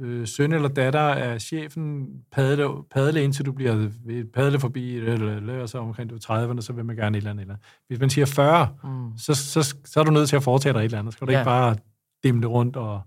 øh, 0.00 0.26
søn 0.26 0.52
eller 0.52 0.68
datter 0.68 1.00
af 1.00 1.40
chefen 1.40 2.06
padle, 2.32 2.68
padle 2.94 3.24
indtil 3.24 3.46
du 3.46 3.52
bliver 3.52 3.88
padle 4.34 4.60
forbi, 4.60 4.96
eller, 4.96 5.62
og 5.62 5.68
så 5.68 5.78
omkring 5.78 6.10
du 6.10 6.14
er 6.14 6.18
30'erne, 6.52 6.60
så 6.60 6.72
vil 6.72 6.84
man 6.84 6.96
gerne 6.96 7.16
et 7.18 7.20
eller 7.20 7.30
andet. 7.30 7.42
Eller. 7.42 7.56
Hvis 7.88 8.00
man 8.00 8.10
siger 8.10 8.26
40, 8.26 8.68
Mm. 8.84 9.18
så, 9.18 9.34
så, 9.34 9.76
så 9.84 10.00
er 10.00 10.04
du 10.04 10.10
nødt 10.10 10.28
til 10.28 10.36
at 10.36 10.42
foretage 10.42 10.72
dig 10.72 10.78
et 10.78 10.84
eller 10.84 10.98
andet. 10.98 11.12
Så 11.14 11.16
skal 11.16 11.26
du 11.26 11.32
Ja. 11.32 11.38
ikke 11.38 11.48
bare 11.48 11.76
dimle 12.24 12.46
rundt 12.46 12.76
og, 12.76 13.00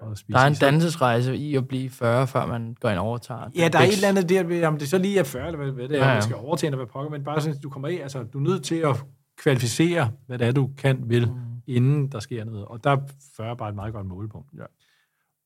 og 0.00 0.18
spise. 0.18 0.32
Der 0.32 0.38
er 0.42 0.46
en 0.46 0.54
dannelsesrejse 0.54 1.36
i 1.36 1.54
at 1.56 1.68
blive 1.68 1.90
40, 1.90 2.26
før 2.26 2.46
man 2.46 2.74
går 2.80 2.90
ind 2.90 2.98
og 2.98 3.04
overtager. 3.06 3.50
Ja, 3.56 3.68
der 3.72 3.78
er 3.78 3.82
et 3.82 3.92
eller 3.92 4.08
andet 4.08 4.28
der, 4.28 4.42
ved, 4.42 4.64
om 4.64 4.78
det 4.78 4.88
så 4.88 4.98
lige 4.98 5.18
er 5.18 5.24
40, 5.24 5.46
eller 5.46 5.56
hvad, 5.58 5.72
hvad 5.72 5.88
det 5.88 5.96
er, 5.96 6.00
Ja, 6.02 6.08
ja, 6.08 6.14
man 6.14 6.22
skal 6.22 6.36
overtage, 6.36 6.66
eller 6.68 6.76
hvad 6.76 6.86
pokker, 6.86 7.10
men 7.10 7.24
bare 7.24 7.40
sådan, 7.40 7.56
at 7.56 7.62
du 7.62 7.70
kommer 7.70 7.88
af, 7.88 7.92
altså, 8.02 8.22
du 8.22 8.38
er 8.38 8.42
nødt 8.42 8.64
til 8.64 8.74
at 8.74 9.04
kvalificere, 9.36 10.10
hvad 10.26 10.38
det 10.38 10.46
er, 10.46 10.52
du 10.52 10.70
kan, 10.78 11.08
vil, 11.10 11.26
Mm. 11.30 11.34
inden 11.66 12.12
der 12.12 12.20
sker 12.20 12.44
noget. 12.44 12.64
Og 12.64 12.84
der 12.84 12.90
er 12.90 13.00
40 13.36 13.56
bare 13.56 13.68
et 13.68 13.74
meget 13.74 13.92
godt 13.92 14.06
målpunkt. 14.06 14.48
Ja. 14.58 14.64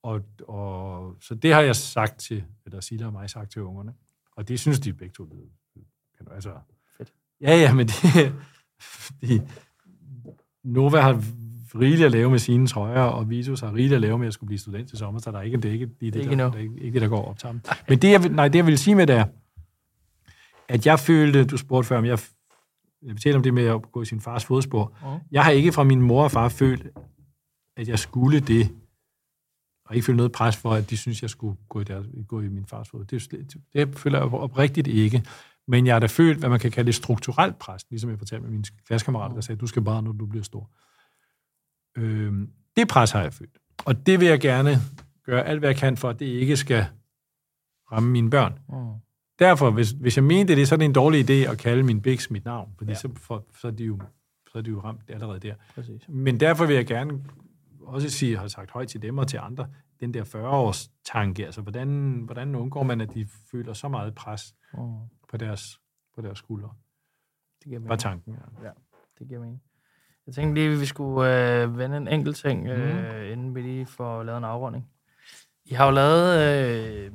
Og, 0.02 0.20
og, 0.48 1.16
så 1.20 1.34
det 1.34 1.52
har 1.54 1.60
jeg 1.60 1.76
sagt 1.76 2.20
til, 2.20 2.44
eller 2.66 2.80
Silla 2.80 3.06
og 3.06 3.12
mig 3.12 3.30
sagt 3.30 3.52
til 3.52 3.62
ungerne. 3.62 3.92
Og 4.36 4.48
det 4.48 4.60
synes 4.60 4.80
de 4.80 4.92
begge 4.92 5.12
to, 5.12 5.24
det- 5.24 5.50
kan 6.16 6.26
du- 6.26 6.32
altså, 6.32 6.50
Fedt. 6.96 7.12
Ja, 7.40 7.56
ja, 7.56 7.74
men 7.74 7.86
de, 7.88 8.32
de, 9.22 9.46
Nova 10.64 11.00
har 11.00 11.22
rigeligt 11.74 12.04
at 12.06 12.12
lave 12.12 12.30
med 12.30 12.38
sine 12.38 12.66
trøjer, 12.66 13.00
og 13.02 13.30
Vitus 13.30 13.60
har 13.60 13.68
rigeligt 13.68 13.92
at 13.94 14.00
lave 14.00 14.18
med 14.18 14.26
at 14.26 14.34
skulle 14.34 14.48
blive 14.48 14.58
student 14.58 14.88
til 14.88 14.98
sommer, 14.98 15.20
så 15.20 15.30
der 15.30 15.38
er 15.38 15.42
ikke, 15.42 15.56
det 15.56 15.64
er 15.68 15.72
ikke 15.72 15.86
det, 15.86 16.00
det, 16.00 16.20
Ikke 16.20 16.36
der, 16.36 16.50
det, 16.50 16.54
er 16.58 16.62
ikke, 16.62 16.74
ikke 16.80 16.94
det, 16.94 17.02
der 17.02 17.08
går 17.08 17.24
op 17.24 17.38
sammen. 17.38 17.62
Men 17.88 17.98
det, 17.98 18.10
jeg, 18.10 18.28
nej, 18.28 18.48
det, 18.48 18.58
jeg 18.58 18.66
vil 18.66 18.78
sige 18.78 18.94
med 18.94 19.06
det 19.06 19.16
er, 19.16 19.24
at 20.68 20.86
jeg 20.86 20.98
følte, 20.98 21.44
du 21.44 21.56
spurgte 21.56 21.88
før, 21.88 21.98
om 21.98 22.04
jeg, 22.04 22.18
jeg 23.02 23.10
fortalte 23.14 23.36
om 23.36 23.42
det 23.42 23.54
med 23.54 23.66
at 23.66 23.92
gå 23.92 24.02
i 24.02 24.04
sin 24.04 24.20
fars 24.20 24.44
fodspor. 24.44 24.96
Mhm. 25.02 25.20
Jeg 25.30 25.44
har 25.44 25.50
ikke 25.50 25.72
fra 25.72 25.84
min 25.84 26.02
mor 26.02 26.24
og 26.24 26.30
far 26.30 26.48
følt, 26.48 26.86
at 27.76 27.88
jeg 27.88 27.98
skulle 27.98 28.40
det, 28.40 28.70
og 29.86 29.94
ikke 29.96 30.04
følt 30.04 30.16
noget 30.16 30.32
pres 30.32 30.56
for, 30.56 30.72
at 30.72 30.90
de 30.90 30.96
synes, 30.96 31.22
jeg 31.22 31.30
skulle 31.30 31.56
gå 31.68 31.80
i, 31.80 31.84
deres, 31.84 32.06
gå 32.28 32.40
i 32.40 32.48
min 32.48 32.66
fars 32.66 32.88
fod. 32.88 33.04
Det, 33.04 33.22
slet- 33.22 33.54
det 33.72 33.98
føler 33.98 34.18
jeg 34.18 34.32
oprigtigt 34.34 34.86
ikke. 34.88 35.22
Men 35.68 35.86
jeg 35.86 35.94
har 35.94 36.00
da 36.00 36.06
følt, 36.06 36.38
hvad 36.38 36.48
man 36.48 36.60
kan 36.60 36.70
kalde 36.70 36.88
et 36.88 36.94
strukturelt 36.94 37.58
pres, 37.58 37.82
ligesom 37.90 38.10
jeg 38.10 38.18
fortalte 38.18 38.42
med 38.42 38.50
mine 38.50 38.64
klassekammerater, 38.86 39.34
der 39.34 39.40
sagde, 39.40 39.58
du 39.60 39.66
skal 39.66 39.82
bare, 39.82 40.02
når 40.02 40.12
du 40.12 40.26
bliver 40.26 40.42
stor. 40.44 40.70
Øhm, 41.96 42.52
det 42.76 42.88
pres 42.88 43.10
har 43.10 43.22
jeg 43.22 43.32
følt. 43.32 43.58
Og 43.84 44.06
det 44.06 44.20
vil 44.20 44.28
jeg 44.28 44.40
gerne 44.40 44.70
gøre 45.24 45.44
alt, 45.44 45.58
hvad 45.58 45.68
jeg 45.68 45.76
kan 45.76 45.96
for, 45.96 46.08
at 46.08 46.18
det 46.20 46.26
ikke 46.26 46.56
skal 46.56 46.86
ramme 47.92 48.10
mine 48.10 48.30
børn. 48.30 48.58
Mm. 48.68 49.00
Derfor, 49.38 49.70
hvis, 49.70 49.90
hvis 49.90 50.16
jeg 50.16 50.24
mente 50.24 50.56
det, 50.56 50.68
så 50.68 50.74
er 50.74 50.76
det 50.76 50.84
en 50.84 50.92
dårlig 50.92 51.30
idé 51.30 51.50
at 51.50 51.58
kalde 51.58 51.82
min 51.82 52.02
biks 52.02 52.30
mit 52.30 52.44
navn, 52.44 52.74
fordi 52.78 52.90
Ja. 52.90 52.92
ja. 52.94 52.98
så, 52.98 53.10
for, 53.16 53.44
så, 53.60 53.66
er 53.66 53.70
de 53.70 53.84
jo, 53.84 53.98
så 54.52 54.58
er 54.58 54.62
de 54.62 54.70
jo 54.70 54.80
ramt 54.80 55.10
allerede 55.10 55.40
der. 55.40 55.54
Præcis. 55.74 56.08
Men 56.08 56.40
derfor 56.40 56.66
vil 56.66 56.76
jeg 56.76 56.86
gerne 56.86 57.24
også 57.80 58.10
sige, 58.10 58.38
har 58.38 58.48
sagt 58.48 58.70
højt 58.70 58.88
til 58.88 59.02
dem 59.02 59.18
og 59.18 59.28
til 59.28 59.36
andre, 59.42 59.68
den 60.00 60.14
der 60.14 60.24
40-års 60.24 60.90
tanke, 61.04 61.46
altså 61.46 61.60
hvordan, 61.60 62.22
hvordan 62.24 62.54
undgår 62.54 62.82
man, 62.82 63.00
at 63.00 63.14
de 63.14 63.26
føler 63.50 63.72
så 63.72 63.88
meget 63.88 64.14
pres 64.14 64.54
Mm. 64.74 64.78
på 65.30 65.36
deres, 65.36 65.80
på 66.14 66.20
deres 66.22 66.38
skuldre? 66.38 66.70
Det 67.58 67.68
giver 67.68 67.80
Var 67.80 67.84
mening. 67.86 68.00
tanken, 68.00 68.36
ja. 68.62 68.70
Det 69.18 69.28
giver 69.28 69.40
mening. 69.40 69.62
Jeg 70.26 70.34
tænkte 70.34 70.54
lige, 70.62 70.72
at 70.72 70.80
vi 70.80 70.86
skulle 70.86 71.52
øh, 71.62 71.78
vende 71.78 71.96
en 71.96 72.08
enkelt 72.08 72.36
ting, 72.36 72.68
øh, 72.68 72.94
Mhm. 72.94 73.32
inden 73.32 73.54
vi 73.54 73.60
lige 73.60 73.86
får 73.86 74.22
lavet 74.22 74.38
en 74.38 74.44
afrunding. 74.44 74.84
I 75.66 75.74
har 75.74 75.84
jo 75.84 75.90
lavet 75.90 76.38
øh, 76.40 77.10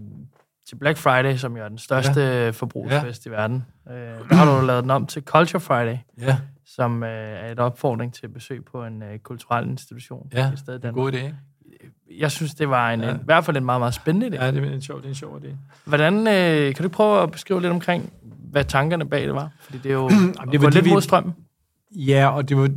til 0.69 0.75
Black 0.75 0.97
Friday, 0.97 1.35
som 1.35 1.57
jo 1.57 1.63
er 1.63 1.69
den 1.69 1.77
største 1.77 2.21
ja. 2.21 2.49
forbrugsfest 2.49 3.25
ja. 3.25 3.29
i 3.29 3.33
verden. 3.33 3.65
Øh, 3.89 3.95
der 4.29 4.35
har 4.35 4.59
du 4.59 4.65
lavet 4.65 4.83
den 4.83 4.91
om 4.91 5.05
til 5.07 5.21
Culture 5.23 5.59
Friday, 5.59 5.97
Ja, 6.21 6.37
som 6.65 7.03
øh, 7.03 7.09
er 7.09 7.51
et 7.51 7.59
opfordring 7.59 8.13
til 8.13 8.27
besøg 8.29 8.65
på 8.65 8.85
en 8.85 9.03
øh, 9.03 9.19
kulturel 9.19 9.69
institution 9.69 10.29
Ja, 10.33 10.53
i 10.53 10.57
stedet 10.57 10.83
Danmark. 10.83 10.95
god 10.95 11.11
idé, 11.11 11.15
ikke? 11.17 11.35
Jeg 12.17 12.31
synes, 12.31 12.55
det 12.55 12.69
var 12.69 12.91
en, 12.91 13.01
Ja. 13.01 13.09
en, 13.09 13.15
i 13.15 13.23
hvert 13.25 13.45
fald 13.45 13.57
en 13.57 13.65
meget, 13.65 13.81
meget 13.81 13.93
spændende 13.93 14.37
idé. 14.37 14.43
Ja, 14.43 14.51
det 14.51 14.63
er 14.63 14.71
en 14.73 14.81
sjov, 14.81 14.97
det 14.97 15.05
er 15.05 15.09
en 15.09 15.15
sjov 15.15 15.37
idé. 15.37 15.47
Hvordan, 15.85 16.27
øh, 16.27 16.75
kan 16.75 16.83
du 16.83 16.89
prøve 16.89 17.23
at 17.23 17.31
beskrive 17.31 17.61
lidt 17.61 17.71
omkring, 17.73 18.13
hvad 18.51 18.63
tankerne 18.63 19.09
bag 19.09 19.21
det 19.25 19.33
var? 19.33 19.49
Fordi 19.61 19.77
det 19.77 19.89
er 19.89 19.93
jo 19.93 20.09
Jamen, 20.09 20.33
det 20.51 20.61
var 20.61 20.69
lidt 20.69 20.85
vi- 20.85 20.93
mod 20.93 21.01
strømmen. 21.01 21.35
Ja, 21.95 22.29
og 22.29 22.49
det 22.49 22.57
var 22.57 22.69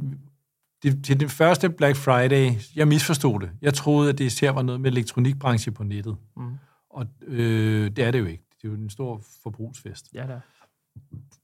det, 0.83 1.05
til 1.05 1.21
den 1.21 1.29
første 1.29 1.71
Black 1.71 1.97
Friday, 1.97 2.53
jeg 2.77 2.89
misforstod 2.89 3.41
det. 3.41 3.51
Jeg 3.63 3.75
troede, 3.75 4.09
at 4.09 4.19
det 4.19 4.25
især 4.25 4.51
var 4.51 4.63
noget 4.63 4.81
med 4.81 4.91
elektronikbranche 4.91 5.73
på 5.73 5.85
nettet. 5.85 6.17
Mm. 6.37 6.55
Og 6.91 7.07
øh, 7.23 7.91
det 7.91 8.05
er 8.05 8.11
det 8.11 8.19
jo 8.19 8.27
ikke. 8.27 8.45
Det 8.63 8.69
er 8.69 8.73
jo 8.73 8.79
en 8.79 8.91
stor 8.91 9.23
forbrugsfest. 9.43 10.09
Ja, 10.15 10.27
der. 10.27 10.41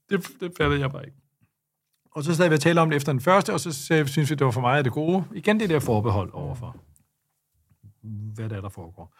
Det, 0.09 0.27
det 0.39 0.51
fattede 0.57 0.81
jeg 0.81 0.91
bare 0.91 1.05
ikke. 1.05 1.17
Og 2.11 2.23
så 2.23 2.35
sad 2.35 2.49
vi 2.49 2.53
og 2.53 2.59
talte 2.59 2.79
om 2.79 2.89
det 2.89 2.97
efter 2.97 3.11
den 3.11 3.21
første, 3.21 3.53
og 3.53 3.59
så 3.59 3.71
sagde, 3.71 4.07
synes 4.07 4.29
vi, 4.29 4.35
det 4.35 4.45
var 4.45 4.51
for 4.51 4.61
mig 4.61 4.77
af 4.77 4.83
det 4.83 4.93
gode. 4.93 5.23
Igen 5.35 5.59
det 5.59 5.69
der 5.69 5.79
forbehold 5.79 6.33
overfor, 6.33 6.77
hvad 8.35 8.49
der 8.49 8.57
er, 8.57 8.61
der 8.61 8.69
foregår. 8.69 9.15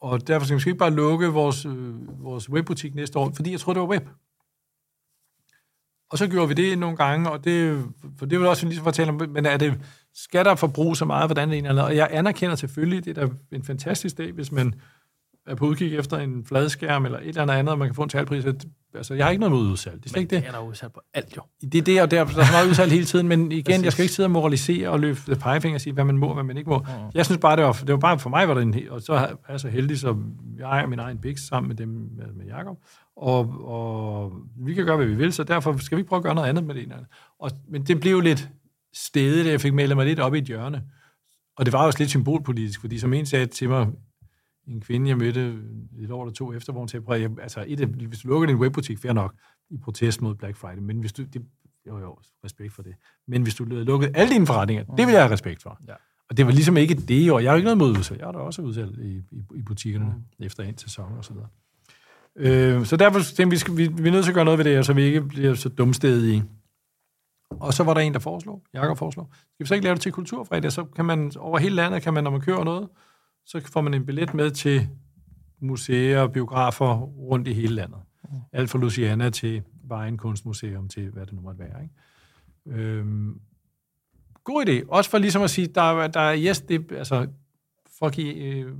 Og 0.00 0.28
derfor 0.28 0.44
skal 0.44 0.54
vi 0.54 0.56
måske 0.56 0.68
ikke 0.68 0.78
bare 0.78 0.90
lukke 0.90 1.26
vores, 1.26 1.66
øh, 1.66 2.22
vores 2.22 2.50
webbutik 2.50 2.94
næste 2.94 3.18
år, 3.18 3.32
fordi 3.36 3.50
jeg 3.50 3.60
tror 3.60 3.72
det 3.72 3.82
var 3.82 3.88
web. 3.88 4.08
Og 6.10 6.18
så 6.18 6.26
gjorde 6.26 6.48
vi 6.48 6.54
det 6.54 6.78
nogle 6.78 6.96
gange, 6.96 7.30
og 7.30 7.44
det, 7.44 7.84
for 8.18 8.26
det 8.26 8.38
vil 8.38 8.48
også 8.48 8.66
ligesom 8.66 8.84
fortælle 8.84 9.12
om, 9.12 9.22
men 9.30 9.46
er 9.46 9.56
det, 9.56 9.80
skal 10.14 10.44
der 10.44 10.54
forbrug 10.54 10.96
så 10.96 11.04
meget, 11.04 11.28
hvordan 11.28 11.48
det 11.48 11.58
ene 11.58 11.68
eller? 11.68 11.82
Og 11.82 11.96
jeg 11.96 12.08
anerkender 12.10 12.56
selvfølgelig, 12.56 13.04
det 13.04 13.18
er 13.18 13.26
da 13.26 13.32
en 13.52 13.64
fantastisk 13.64 14.18
dag, 14.18 14.32
hvis 14.32 14.52
man 14.52 14.74
er 15.46 15.54
på 15.54 15.66
udkig 15.66 15.96
efter 15.96 16.18
en 16.18 16.44
fladskærm 16.44 17.04
eller 17.04 17.18
et 17.18 17.28
eller 17.28 17.52
andet, 17.52 17.72
og 17.72 17.78
man 17.78 17.88
kan 17.88 17.94
få 17.94 18.02
en 18.02 18.08
talpris. 18.08 18.44
Altså, 18.94 19.14
jeg 19.14 19.24
har 19.24 19.30
ikke 19.30 19.40
noget 19.40 19.52
mod 19.52 19.70
udsalg. 19.70 19.96
Det 19.96 20.04
er 20.04 20.10
slet 20.10 20.22
ikke 20.22 20.36
det. 20.36 20.46
Er 20.46 20.52
der 20.52 20.58
udsat 20.58 20.92
på 20.92 21.00
alt 21.14 21.36
jo. 21.36 21.42
Det 21.72 21.78
er 21.78 21.82
det, 21.82 22.02
og 22.02 22.10
der, 22.10 22.24
der 22.24 22.40
er 22.40 22.44
så 22.44 22.52
meget 22.52 22.68
udsalg 22.68 22.92
hele 22.92 23.04
tiden, 23.04 23.28
men 23.28 23.52
igen, 23.52 23.64
Præcis. 23.64 23.84
jeg 23.84 23.92
skal 23.92 24.02
ikke 24.02 24.14
sidde 24.14 24.26
og 24.26 24.30
moralisere 24.30 24.88
og 24.88 25.00
løfte 25.00 25.36
pegefinger 25.36 25.76
og 25.76 25.80
sige, 25.80 25.92
hvad 25.92 26.04
man 26.04 26.18
må 26.18 26.26
og 26.26 26.34
hvad 26.34 26.44
man 26.44 26.56
ikke 26.56 26.70
må. 26.70 26.78
Mm. 26.78 26.84
Jeg 27.14 27.24
synes 27.24 27.38
bare, 27.40 27.56
det 27.56 27.64
var, 27.64 27.72
det 27.72 27.92
var 27.92 27.98
bare 27.98 28.18
for 28.18 28.30
mig, 28.30 28.48
var 28.48 28.54
det 28.54 28.62
en, 28.62 28.74
og 28.90 29.02
så 29.02 29.12
er 29.12 29.26
jeg 29.48 29.60
så 29.60 29.68
heldig, 29.68 29.98
så 29.98 30.16
jeg 30.58 30.64
ejer 30.64 30.86
min 30.86 30.98
egen 30.98 31.18
biks 31.18 31.42
sammen 31.48 31.68
med 31.68 31.76
dem, 31.76 31.88
med, 31.88 32.26
med 32.36 32.46
Jacob, 32.46 32.76
og, 33.18 33.40
og 33.64 34.32
vi 34.56 34.74
kan 34.74 34.84
gøre, 34.86 34.96
hvad 34.96 35.06
vi 35.06 35.14
vil, 35.14 35.32
så 35.32 35.44
derfor 35.44 35.76
skal 35.76 35.96
vi 35.96 36.00
ikke 36.00 36.08
prøve 36.08 36.18
at 36.18 36.22
gøre 36.24 36.34
noget 36.34 36.48
andet 36.48 36.64
med 36.64 36.74
det 36.74 36.82
ene. 36.82 37.06
Og, 37.38 37.50
men 37.68 37.82
det 37.82 38.00
blev 38.00 38.20
lidt 38.20 38.48
stedet, 38.94 39.46
jeg 39.46 39.60
fik 39.60 39.74
meldt 39.74 39.96
mig 39.96 40.06
lidt 40.06 40.20
op 40.20 40.34
i 40.34 40.38
et 40.38 40.44
hjørne. 40.44 40.84
Og 41.56 41.64
det 41.66 41.72
var 41.72 41.86
også 41.86 41.98
lidt 41.98 42.10
symbolpolitisk, 42.10 42.80
fordi 42.80 42.98
som 42.98 43.12
en 43.12 43.26
sagde 43.26 43.46
til 43.46 43.68
mig, 43.68 43.86
en 44.68 44.80
kvinde, 44.80 45.08
jeg 45.08 45.16
mødte 45.18 45.58
et 45.98 46.10
år 46.10 46.22
eller 46.24 46.34
to 46.34 46.52
efter, 46.52 46.72
hvor 46.72 46.80
hun 46.80 46.88
sagde, 46.88 47.04
"Prøv 47.04 47.16
at- 47.16 47.22
jeg, 47.22 47.30
altså, 47.42 47.64
et, 47.66 47.78
hvis 47.80 48.18
du 48.18 48.28
lukker 48.28 48.46
din 48.46 48.56
webbutik, 48.56 48.98
fair 48.98 49.12
nok, 49.12 49.34
i 49.70 49.76
protest 49.78 50.22
mod 50.22 50.34
Black 50.34 50.56
Friday, 50.56 50.78
men 50.82 51.00
hvis 51.00 51.12
du, 51.12 51.22
det, 51.22 51.42
jo 51.86 51.98
jo, 51.98 52.18
respekt 52.44 52.72
for 52.72 52.82
det, 52.82 52.94
men 53.28 53.42
hvis 53.42 53.54
du 53.54 53.64
lukkede 53.64 54.10
alle 54.14 54.34
dine 54.34 54.46
forretninger, 54.46 54.84
det 54.84 55.06
vil 55.06 55.12
jeg 55.12 55.22
have 55.22 55.32
respekt 55.32 55.62
for. 55.62 55.80
Ja. 55.88 55.94
Og 56.30 56.36
det 56.36 56.46
var 56.46 56.52
ligesom 56.52 56.76
ikke 56.76 56.94
det 56.94 57.30
år. 57.32 57.38
Jeg 57.38 57.50
har 57.50 57.56
ikke 57.56 57.64
noget 57.64 57.78
mod 57.78 57.90
udsalg. 57.90 58.18
Jeg 58.18 58.26
har 58.26 58.32
da 58.32 58.38
også 58.38 58.62
udsalg 58.62 58.98
i, 58.98 59.22
i, 59.32 59.42
i 59.54 59.62
butikkerne 59.62 60.04
mm. 60.04 60.44
efter 60.46 60.62
en 60.62 60.78
sæson 60.78 61.12
og 61.18 61.24
så 61.24 61.32
videre. 61.32 61.48
Øh, 62.38 62.84
så 62.84 62.96
derfor 62.96 63.20
tænkte 63.20 63.44
vi, 63.44 63.50
vi, 63.50 63.56
skal, 63.56 63.76
vi, 63.76 63.86
vi 63.86 64.08
er 64.08 64.12
nødt 64.12 64.24
til 64.24 64.30
at 64.30 64.34
gøre 64.34 64.44
noget 64.44 64.58
ved 64.58 64.64
det 64.64 64.72
her, 64.72 64.82
så 64.82 64.92
vi 64.92 65.02
ikke 65.02 65.22
bliver 65.22 65.54
så 65.54 65.68
dumstedige. 65.68 66.44
Og 67.50 67.74
så 67.74 67.84
var 67.84 67.94
der 67.94 68.00
en, 68.00 68.12
der 68.12 68.18
foreslog, 68.18 68.62
Jakob 68.74 68.98
foreslog, 68.98 69.28
skal 69.32 69.64
vi 69.64 69.66
så 69.66 69.74
ikke 69.74 69.84
lave 69.84 69.94
det 69.94 70.02
til 70.02 70.12
kulturfredag, 70.12 70.72
så 70.72 70.84
kan 70.84 71.04
man 71.04 71.32
over 71.38 71.58
hele 71.58 71.74
landet, 71.74 72.02
kan 72.02 72.14
man, 72.14 72.24
når 72.24 72.30
man 72.30 72.40
kører 72.40 72.64
noget, 72.64 72.88
så 73.46 73.60
får 73.72 73.80
man 73.80 73.94
en 73.94 74.06
billet 74.06 74.34
med 74.34 74.50
til 74.50 74.88
museer 75.60 76.20
og 76.20 76.32
biografer 76.32 76.96
rundt 77.00 77.48
i 77.48 77.52
hele 77.52 77.74
landet. 77.74 77.98
Alt 78.52 78.70
fra 78.70 78.78
Luciana 78.78 79.30
til 79.30 79.62
Vejen 79.84 80.16
Kunstmuseum 80.16 80.88
til 80.88 81.10
hvad 81.10 81.26
det 81.26 81.32
nu 81.32 81.40
måtte 81.40 81.60
være. 81.60 81.82
Ikke? 81.82 82.82
Øhm, 82.82 83.40
god 84.44 84.68
idé. 84.68 84.88
Også 84.88 85.10
for 85.10 85.18
ligesom 85.18 85.42
at 85.42 85.50
sige, 85.50 85.66
der, 85.66 86.06
der 86.06 86.36
yes, 86.38 86.60
det, 86.60 86.92
altså, 86.92 87.26
for 87.98 88.06
at 88.06 88.12
give 88.12 88.34
øh, 88.34 88.72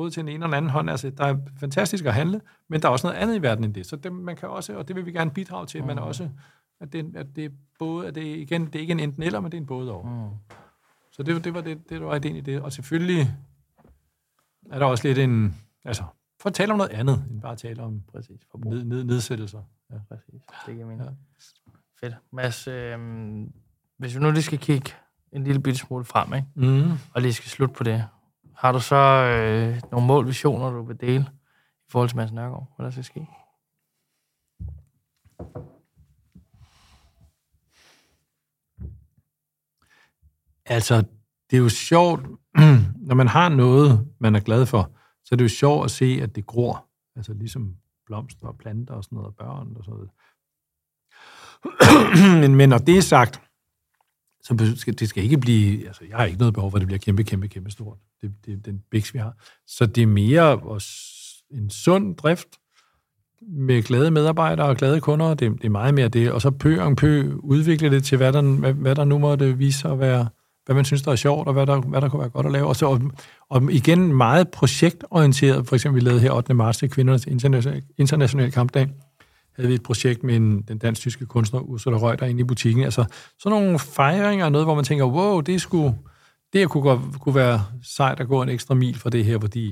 både 0.00 0.10
til 0.10 0.20
den 0.20 0.28
ene 0.28 0.44
og 0.44 0.48
den 0.48 0.54
anden 0.54 0.70
hånd, 0.70 0.90
altså, 0.90 1.10
der 1.10 1.24
er 1.24 1.36
fantastisk 1.56 2.04
at 2.04 2.14
handle, 2.14 2.40
men 2.68 2.82
der 2.82 2.88
er 2.88 2.92
også 2.92 3.06
noget 3.06 3.18
andet 3.18 3.36
i 3.36 3.42
verden 3.42 3.64
end 3.64 3.74
det. 3.74 3.86
Så 3.86 3.96
det, 3.96 4.12
man 4.12 4.36
kan 4.36 4.48
også, 4.48 4.76
og 4.76 4.88
det 4.88 4.96
vil 4.96 5.06
vi 5.06 5.12
gerne 5.12 5.30
bidrage 5.30 5.66
til, 5.66 5.80
mm. 5.80 5.86
men 5.86 5.98
også, 5.98 6.28
at 6.80 6.92
det, 6.92 7.16
at 7.16 7.26
det 7.36 7.52
både, 7.78 8.08
at 8.08 8.14
det, 8.14 8.24
igen, 8.24 8.66
det 8.66 8.74
er 8.74 8.80
ikke 8.80 8.90
en 8.90 9.00
enten 9.00 9.22
eller, 9.22 9.40
men 9.40 9.52
det 9.52 9.56
er 9.56 9.60
en 9.60 9.66
både 9.66 9.92
og. 9.92 10.06
Mm. 10.06 10.54
Så 11.12 11.22
det, 11.22 11.44
det 11.44 11.54
var 11.54 11.60
det, 11.60 11.90
det 11.90 12.00
var 12.00 12.14
ideen 12.14 12.36
i 12.36 12.40
det. 12.40 12.60
Og 12.60 12.72
selvfølgelig 12.72 13.36
er 14.70 14.78
der 14.78 14.86
også 14.86 15.08
lidt 15.08 15.18
en, 15.18 15.56
altså, 15.84 16.04
for 16.40 16.48
at 16.48 16.54
tale 16.54 16.72
om 16.72 16.78
noget 16.78 16.90
andet, 16.90 17.24
end 17.30 17.40
bare 17.40 17.52
at 17.52 17.58
tale 17.58 17.82
om 17.82 18.02
Præcis. 18.12 18.40
Forbrug. 18.50 18.72
ned, 18.72 18.84
ned, 18.84 19.04
nedsættelser. 19.04 19.62
Ja. 19.90 19.96
Præcis. 20.08 20.42
Det 20.66 20.74
giver 20.74 20.86
mening. 20.86 21.02
Ja. 21.02 21.10
Fedt. 22.00 22.14
Mads, 22.32 22.66
øh, 22.68 22.98
hvis 23.98 24.14
vi 24.14 24.20
nu 24.20 24.30
lige 24.30 24.42
skal 24.42 24.58
kigge 24.58 24.92
en 25.32 25.44
lille 25.44 25.62
bitte 25.62 25.78
smule 25.78 26.04
frem, 26.04 26.34
ikke? 26.34 26.46
Mm. 26.54 26.90
og 27.14 27.22
lige 27.22 27.32
skal 27.32 27.50
slutte 27.50 27.74
på 27.74 27.84
det, 27.84 28.04
har 28.60 28.72
du 28.72 28.80
så 28.80 28.96
øh, 28.96 29.82
nogle 29.90 30.06
mål, 30.06 30.26
visioner, 30.26 30.70
du 30.70 30.82
vil 30.82 31.00
dele 31.00 31.26
i 31.88 31.90
forhold 31.90 32.08
til 32.08 32.16
Mads 32.16 32.32
Nørgaard? 32.32 32.72
Hvad 32.76 32.86
der 32.86 32.90
skal 32.90 33.04
ske? 33.04 33.26
Altså, 40.66 40.96
det 41.50 41.56
er 41.56 41.60
jo 41.60 41.68
sjovt, 41.68 42.20
når 43.08 43.14
man 43.14 43.28
har 43.28 43.48
noget, 43.48 44.08
man 44.18 44.34
er 44.34 44.40
glad 44.40 44.66
for, 44.66 44.96
så 45.24 45.34
er 45.34 45.36
det 45.36 45.44
jo 45.44 45.48
sjovt 45.48 45.84
at 45.84 45.90
se, 45.90 46.20
at 46.22 46.36
det 46.36 46.46
gror. 46.46 46.86
Altså 47.16 47.32
ligesom 47.32 47.76
blomster 48.06 48.46
og 48.46 48.58
planter 48.58 48.94
og 48.94 49.04
sådan 49.04 49.16
noget, 49.16 49.28
og 49.28 49.34
børn 49.36 49.76
og 49.76 49.84
sådan 49.84 49.94
noget. 49.94 50.10
men, 52.42 52.54
men 52.56 52.68
når 52.68 52.78
det 52.78 52.98
er 52.98 53.02
sagt, 53.02 53.42
så 54.42 54.54
det 54.98 55.08
skal 55.08 55.24
ikke 55.24 55.38
blive, 55.38 55.86
altså 55.86 56.00
jeg 56.08 56.16
har 56.16 56.24
ikke 56.24 56.38
noget 56.38 56.54
behov 56.54 56.70
for, 56.70 56.76
at 56.76 56.80
det 56.80 56.86
bliver 56.86 56.98
kæmpe, 56.98 57.24
kæmpe, 57.24 57.48
kæmpe 57.48 57.70
stort. 57.70 57.98
Det, 58.22 58.32
det 58.46 58.52
er 58.52 58.56
den 58.56 58.82
biks, 58.90 59.14
vi 59.14 59.18
har. 59.18 59.34
Så 59.66 59.86
det 59.86 60.02
er 60.02 60.06
mere 60.06 60.60
en 61.50 61.70
sund 61.70 62.16
drift 62.16 62.48
med 63.42 63.82
glade 63.82 64.10
medarbejdere 64.10 64.66
og 64.66 64.76
glade 64.76 65.00
kunder. 65.00 65.34
Det, 65.34 65.52
det 65.52 65.64
er 65.64 65.70
meget 65.70 65.94
mere 65.94 66.08
det. 66.08 66.32
Og 66.32 66.40
så 66.40 66.50
pø 66.50 66.78
om 66.78 66.96
pø 66.96 67.32
udvikle 67.38 67.90
det 67.90 68.04
til, 68.04 68.16
hvad 68.16 68.32
der, 68.32 68.42
hvad, 68.42 68.72
hvad 68.72 68.94
der 68.94 69.04
nu 69.04 69.18
måtte 69.18 69.58
vise 69.58 69.78
sig 69.78 69.92
at 69.92 69.98
være, 69.98 70.28
hvad 70.64 70.74
man 70.74 70.84
synes, 70.84 71.02
der 71.02 71.12
er 71.12 71.16
sjovt, 71.16 71.46
og 71.46 71.52
hvad 71.52 71.66
der, 71.66 71.80
hvad 71.80 72.00
der 72.00 72.08
kunne 72.08 72.20
være 72.20 72.28
godt 72.28 72.46
at 72.46 72.52
lave. 72.52 72.66
Og, 72.66 72.76
så, 72.76 72.86
og, 72.86 73.00
og 73.48 73.72
igen 73.72 74.12
meget 74.12 74.48
projektorienteret. 74.48 75.66
For 75.66 75.76
eksempel, 75.76 76.04
vi 76.04 76.08
lavede 76.08 76.20
her 76.20 76.32
8. 76.32 76.54
marts 76.54 76.78
til 76.78 76.90
kvindernes 76.90 77.26
internationale, 77.26 77.82
internationale 77.98 78.50
kampdag 78.50 78.88
havde 79.56 79.68
vi 79.68 79.74
et 79.74 79.82
projekt 79.82 80.22
med 80.22 80.36
en, 80.36 80.62
den 80.62 80.78
dansk-tyske 80.78 81.26
kunstner 81.26 81.60
Ursula 81.60 81.96
Reuter 81.96 82.26
inde 82.26 82.40
i 82.40 82.44
butikken. 82.44 82.84
Altså 82.84 83.04
sådan 83.38 83.62
nogle 83.62 83.78
fejringer, 83.78 84.48
noget, 84.48 84.66
hvor 84.66 84.74
man 84.74 84.84
tænker, 84.84 85.04
wow, 85.04 85.40
det 85.40 85.60
skulle, 85.60 85.98
det 86.52 86.68
kunne, 86.68 86.82
godt, 86.82 87.00
kunne 87.20 87.34
være 87.34 87.64
sejt 87.82 88.20
at 88.20 88.28
gå 88.28 88.42
en 88.42 88.48
ekstra 88.48 88.74
mil 88.74 88.98
for 88.98 89.10
det 89.10 89.24
her, 89.24 89.38
fordi 89.40 89.66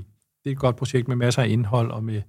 det 0.45 0.51
er 0.51 0.51
et 0.51 0.59
godt 0.59 0.77
projekt 0.77 1.09
med 1.09 1.17
masser 1.17 1.43
af 1.43 1.49
indhold 1.49 1.91
og 1.91 2.05
med 2.05 2.23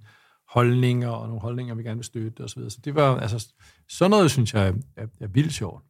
holdninger, 0.48 1.08
og 1.08 1.26
nogle 1.26 1.40
holdninger, 1.40 1.74
vi 1.74 1.82
gerne 1.82 1.96
vil 1.96 2.04
støtte 2.04 2.44
osv. 2.44 2.70
Så 2.70 2.78
det 2.84 2.94
var, 2.94 3.16
altså, 3.16 3.52
sådan 3.88 4.10
noget, 4.10 4.30
synes 4.30 4.54
jeg, 4.54 4.74
er, 4.96 5.06
er 5.20 5.26
vildt 5.26 5.52
sjovt. 5.52 5.84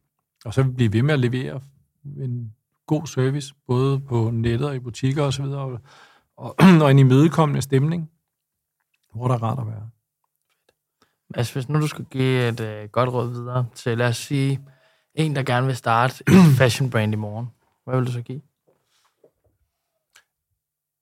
Og 0.45 0.53
så 0.53 0.63
blive 0.63 0.93
ved 0.93 1.01
med 1.01 1.13
at 1.13 1.19
levere 1.19 1.61
en 2.17 2.53
god 2.87 3.07
service, 3.07 3.53
både 3.67 3.99
på 3.99 4.29
nettet 4.33 4.67
og 4.67 4.75
i 4.75 4.79
butikker 4.79 5.23
osv., 5.23 5.43
og, 5.43 5.79
og, 6.37 6.55
og 6.83 6.91
en 6.91 6.99
imødekommende 6.99 7.61
stemning, 7.61 8.09
hvor 9.13 9.27
der 9.27 9.35
er 9.35 9.43
rart 9.43 9.59
at 9.59 9.67
være. 9.67 9.89
Altså, 11.35 11.53
hvis 11.53 11.69
nu 11.69 11.81
du 11.81 11.87
skulle 11.87 12.09
give 12.09 12.47
et 12.49 12.59
øh, 12.59 12.89
godt 12.89 13.09
råd 13.09 13.29
videre 13.29 13.65
til, 13.75 13.97
lad 13.97 14.07
os 14.07 14.17
sige, 14.17 14.59
en, 15.15 15.35
der 15.35 15.43
gerne 15.43 15.67
vil 15.67 15.75
starte 15.75 16.23
et 16.27 16.33
fashion 16.59 16.89
brand 16.89 17.13
i 17.13 17.15
morgen, 17.15 17.47
hvad 17.85 17.97
vil 17.97 18.07
du 18.07 18.11
så 18.11 18.21
give? 18.21 18.41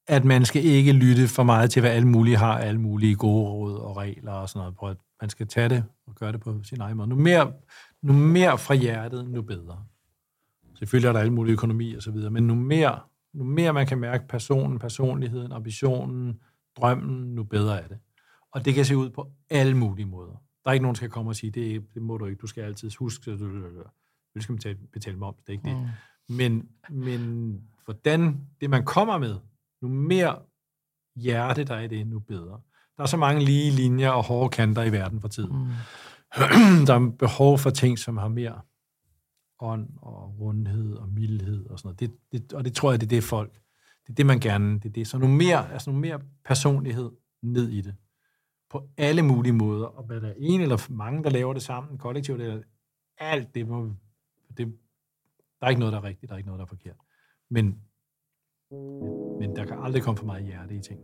At 0.07 0.25
man 0.25 0.45
skal 0.45 0.65
ikke 0.65 0.91
lytte 0.91 1.27
for 1.27 1.43
meget 1.43 1.71
til, 1.71 1.79
hvad 1.79 1.91
alle 1.91 2.07
mulige 2.07 2.37
har, 2.37 2.57
alle 2.57 2.81
mulige 2.81 3.15
gode 3.15 3.49
råd 3.49 3.77
og 3.77 3.97
regler 3.97 4.31
og 4.31 4.49
sådan 4.49 4.59
noget. 4.59 4.75
På 4.75 4.87
at 4.87 4.97
man 5.21 5.29
skal 5.29 5.47
tage 5.47 5.69
det 5.69 5.83
og 6.07 6.15
gøre 6.15 6.31
det 6.31 6.39
på 6.41 6.59
sin 6.63 6.81
egen 6.81 6.97
måde. 6.97 7.09
Nu 7.09 7.15
mere, 7.15 7.53
nu 8.01 8.13
mere 8.13 8.57
fra 8.57 8.73
hjertet, 8.73 9.29
nu 9.29 9.41
bedre. 9.41 9.85
Selvfølgelig 10.79 11.07
er 11.07 11.13
der 11.13 11.19
alle 11.19 11.33
mulige 11.33 11.53
økonomi 11.53 11.93
og 11.93 12.01
så 12.01 12.11
videre, 12.11 12.31
men 12.31 12.47
nu 12.47 12.55
mere, 12.55 12.99
nu 13.33 13.43
mere 13.43 13.73
man 13.73 13.87
kan 13.87 13.97
mærke 13.97 14.27
personen, 14.27 14.79
personligheden, 14.79 15.51
ambitionen, 15.51 16.39
drømmen, 16.77 17.35
nu 17.35 17.43
bedre 17.43 17.83
er 17.83 17.87
det. 17.87 17.97
Og 18.53 18.65
det 18.65 18.73
kan 18.73 18.85
se 18.85 18.97
ud 18.97 19.09
på 19.09 19.31
alle 19.49 19.77
mulige 19.77 20.05
måder. 20.05 20.43
Der 20.63 20.69
er 20.69 20.73
ikke 20.73 20.83
nogen, 20.83 20.95
der 20.95 20.97
skal 20.97 21.09
komme 21.09 21.31
og 21.31 21.35
sige, 21.35 21.51
det, 21.51 21.93
det 21.93 22.01
må 22.01 22.17
du 22.17 22.25
ikke, 22.25 22.39
du 22.39 22.47
skal 22.47 22.63
altid 22.63 22.91
huske, 22.99 23.31
at 23.31 23.39
du, 23.39 24.41
skal 24.41 24.55
betale, 24.55 24.77
betale 24.93 25.17
moms, 25.17 25.37
det 25.37 25.49
er 25.49 25.53
ikke 25.53 25.69
det. 25.69 25.77
Mm. 25.77 26.35
Men, 26.35 26.69
men 26.89 27.61
hvordan 27.85 28.47
det, 28.61 28.69
man 28.69 28.85
kommer 28.85 29.17
med, 29.17 29.35
nu 29.81 29.87
mere 29.87 30.39
hjerte 31.15 31.63
der 31.63 31.75
er 31.75 31.81
i 31.81 31.87
det, 31.87 32.07
nu 32.07 32.19
bedre. 32.19 32.61
Der 32.97 33.03
er 33.03 33.07
så 33.07 33.17
mange 33.17 33.45
lige 33.45 33.71
linjer 33.71 34.09
og 34.09 34.23
hårde 34.23 34.49
kanter 34.49 34.83
i 34.83 34.91
verden 34.91 35.21
for 35.21 35.27
tiden. 35.27 35.57
Mm. 35.57 35.65
der 36.87 36.93
er 36.93 37.11
behov 37.19 37.57
for 37.57 37.69
ting, 37.69 37.99
som 37.99 38.17
har 38.17 38.27
mere 38.27 38.61
ånd 39.59 39.89
og 40.01 40.39
rundhed 40.39 40.93
og 40.93 41.09
mildhed 41.09 41.69
og 41.69 41.79
sådan 41.79 41.87
noget. 41.87 41.99
Det, 41.99 42.11
det, 42.31 42.53
og 42.53 42.65
det 42.65 42.73
tror 42.73 42.91
jeg, 42.91 43.01
det 43.01 43.05
er 43.05 43.09
det 43.09 43.23
folk, 43.23 43.53
det 44.07 44.09
er 44.09 44.15
det, 44.15 44.25
man 44.25 44.39
gerne, 44.39 44.73
det 44.79 44.85
er 44.85 44.93
det. 44.93 45.07
Så 45.07 45.17
nu 45.17 45.27
mere, 45.27 45.71
altså 45.71 45.91
nu 45.91 45.99
mere 45.99 46.19
personlighed 46.45 47.11
ned 47.43 47.69
i 47.69 47.81
det 47.81 47.95
på 48.69 48.89
alle 48.97 49.21
mulige 49.21 49.53
måder, 49.53 49.85
og 49.85 50.03
hvad 50.03 50.21
der 50.21 50.27
er 50.27 50.33
en 50.37 50.61
eller 50.61 50.87
mange, 50.89 51.23
der 51.23 51.29
laver 51.29 51.53
det 51.53 51.61
sammen, 51.61 51.97
kollektivt, 51.97 52.41
eller 52.41 52.61
alt 53.17 53.55
det, 53.55 53.67
må, 53.67 53.93
det, 54.57 54.67
der 55.59 55.65
er 55.65 55.69
ikke 55.69 55.79
noget, 55.79 55.93
der 55.93 55.99
er 55.99 56.03
rigtigt, 56.03 56.29
der 56.29 56.33
er 56.33 56.37
ikke 56.37 56.47
noget, 56.49 56.59
der 56.59 56.65
er 56.65 56.69
forkert. 56.69 56.95
Men, 57.49 57.65
men, 59.39 59.55
der 59.55 59.65
kan 59.65 59.77
aldrig 59.79 60.03
komme 60.03 60.17
for 60.17 60.25
meget 60.25 60.45
hjerte 60.45 60.75
i 60.75 60.79
ting. 60.79 60.99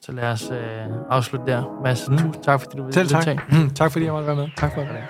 Så 0.00 0.12
lad 0.12 0.32
os 0.32 0.50
øh, 0.50 0.86
afslutte 1.10 1.46
der. 1.46 1.80
Mads, 1.82 2.08
mm. 2.08 2.42
tak, 2.42 2.60
fordi 2.60 2.76
du 2.76 2.82
ville 2.82 2.94
Selv 2.94 3.08
tak. 3.08 3.24
Tage. 3.24 3.40
Mm, 3.52 3.70
tak, 3.70 3.92
fordi 3.92 4.04
jeg 4.04 4.12
måtte 4.12 4.26
være 4.26 4.36
med. 4.36 4.48
Tak 4.56 4.74
for 4.74 4.80
det. 4.80 5.04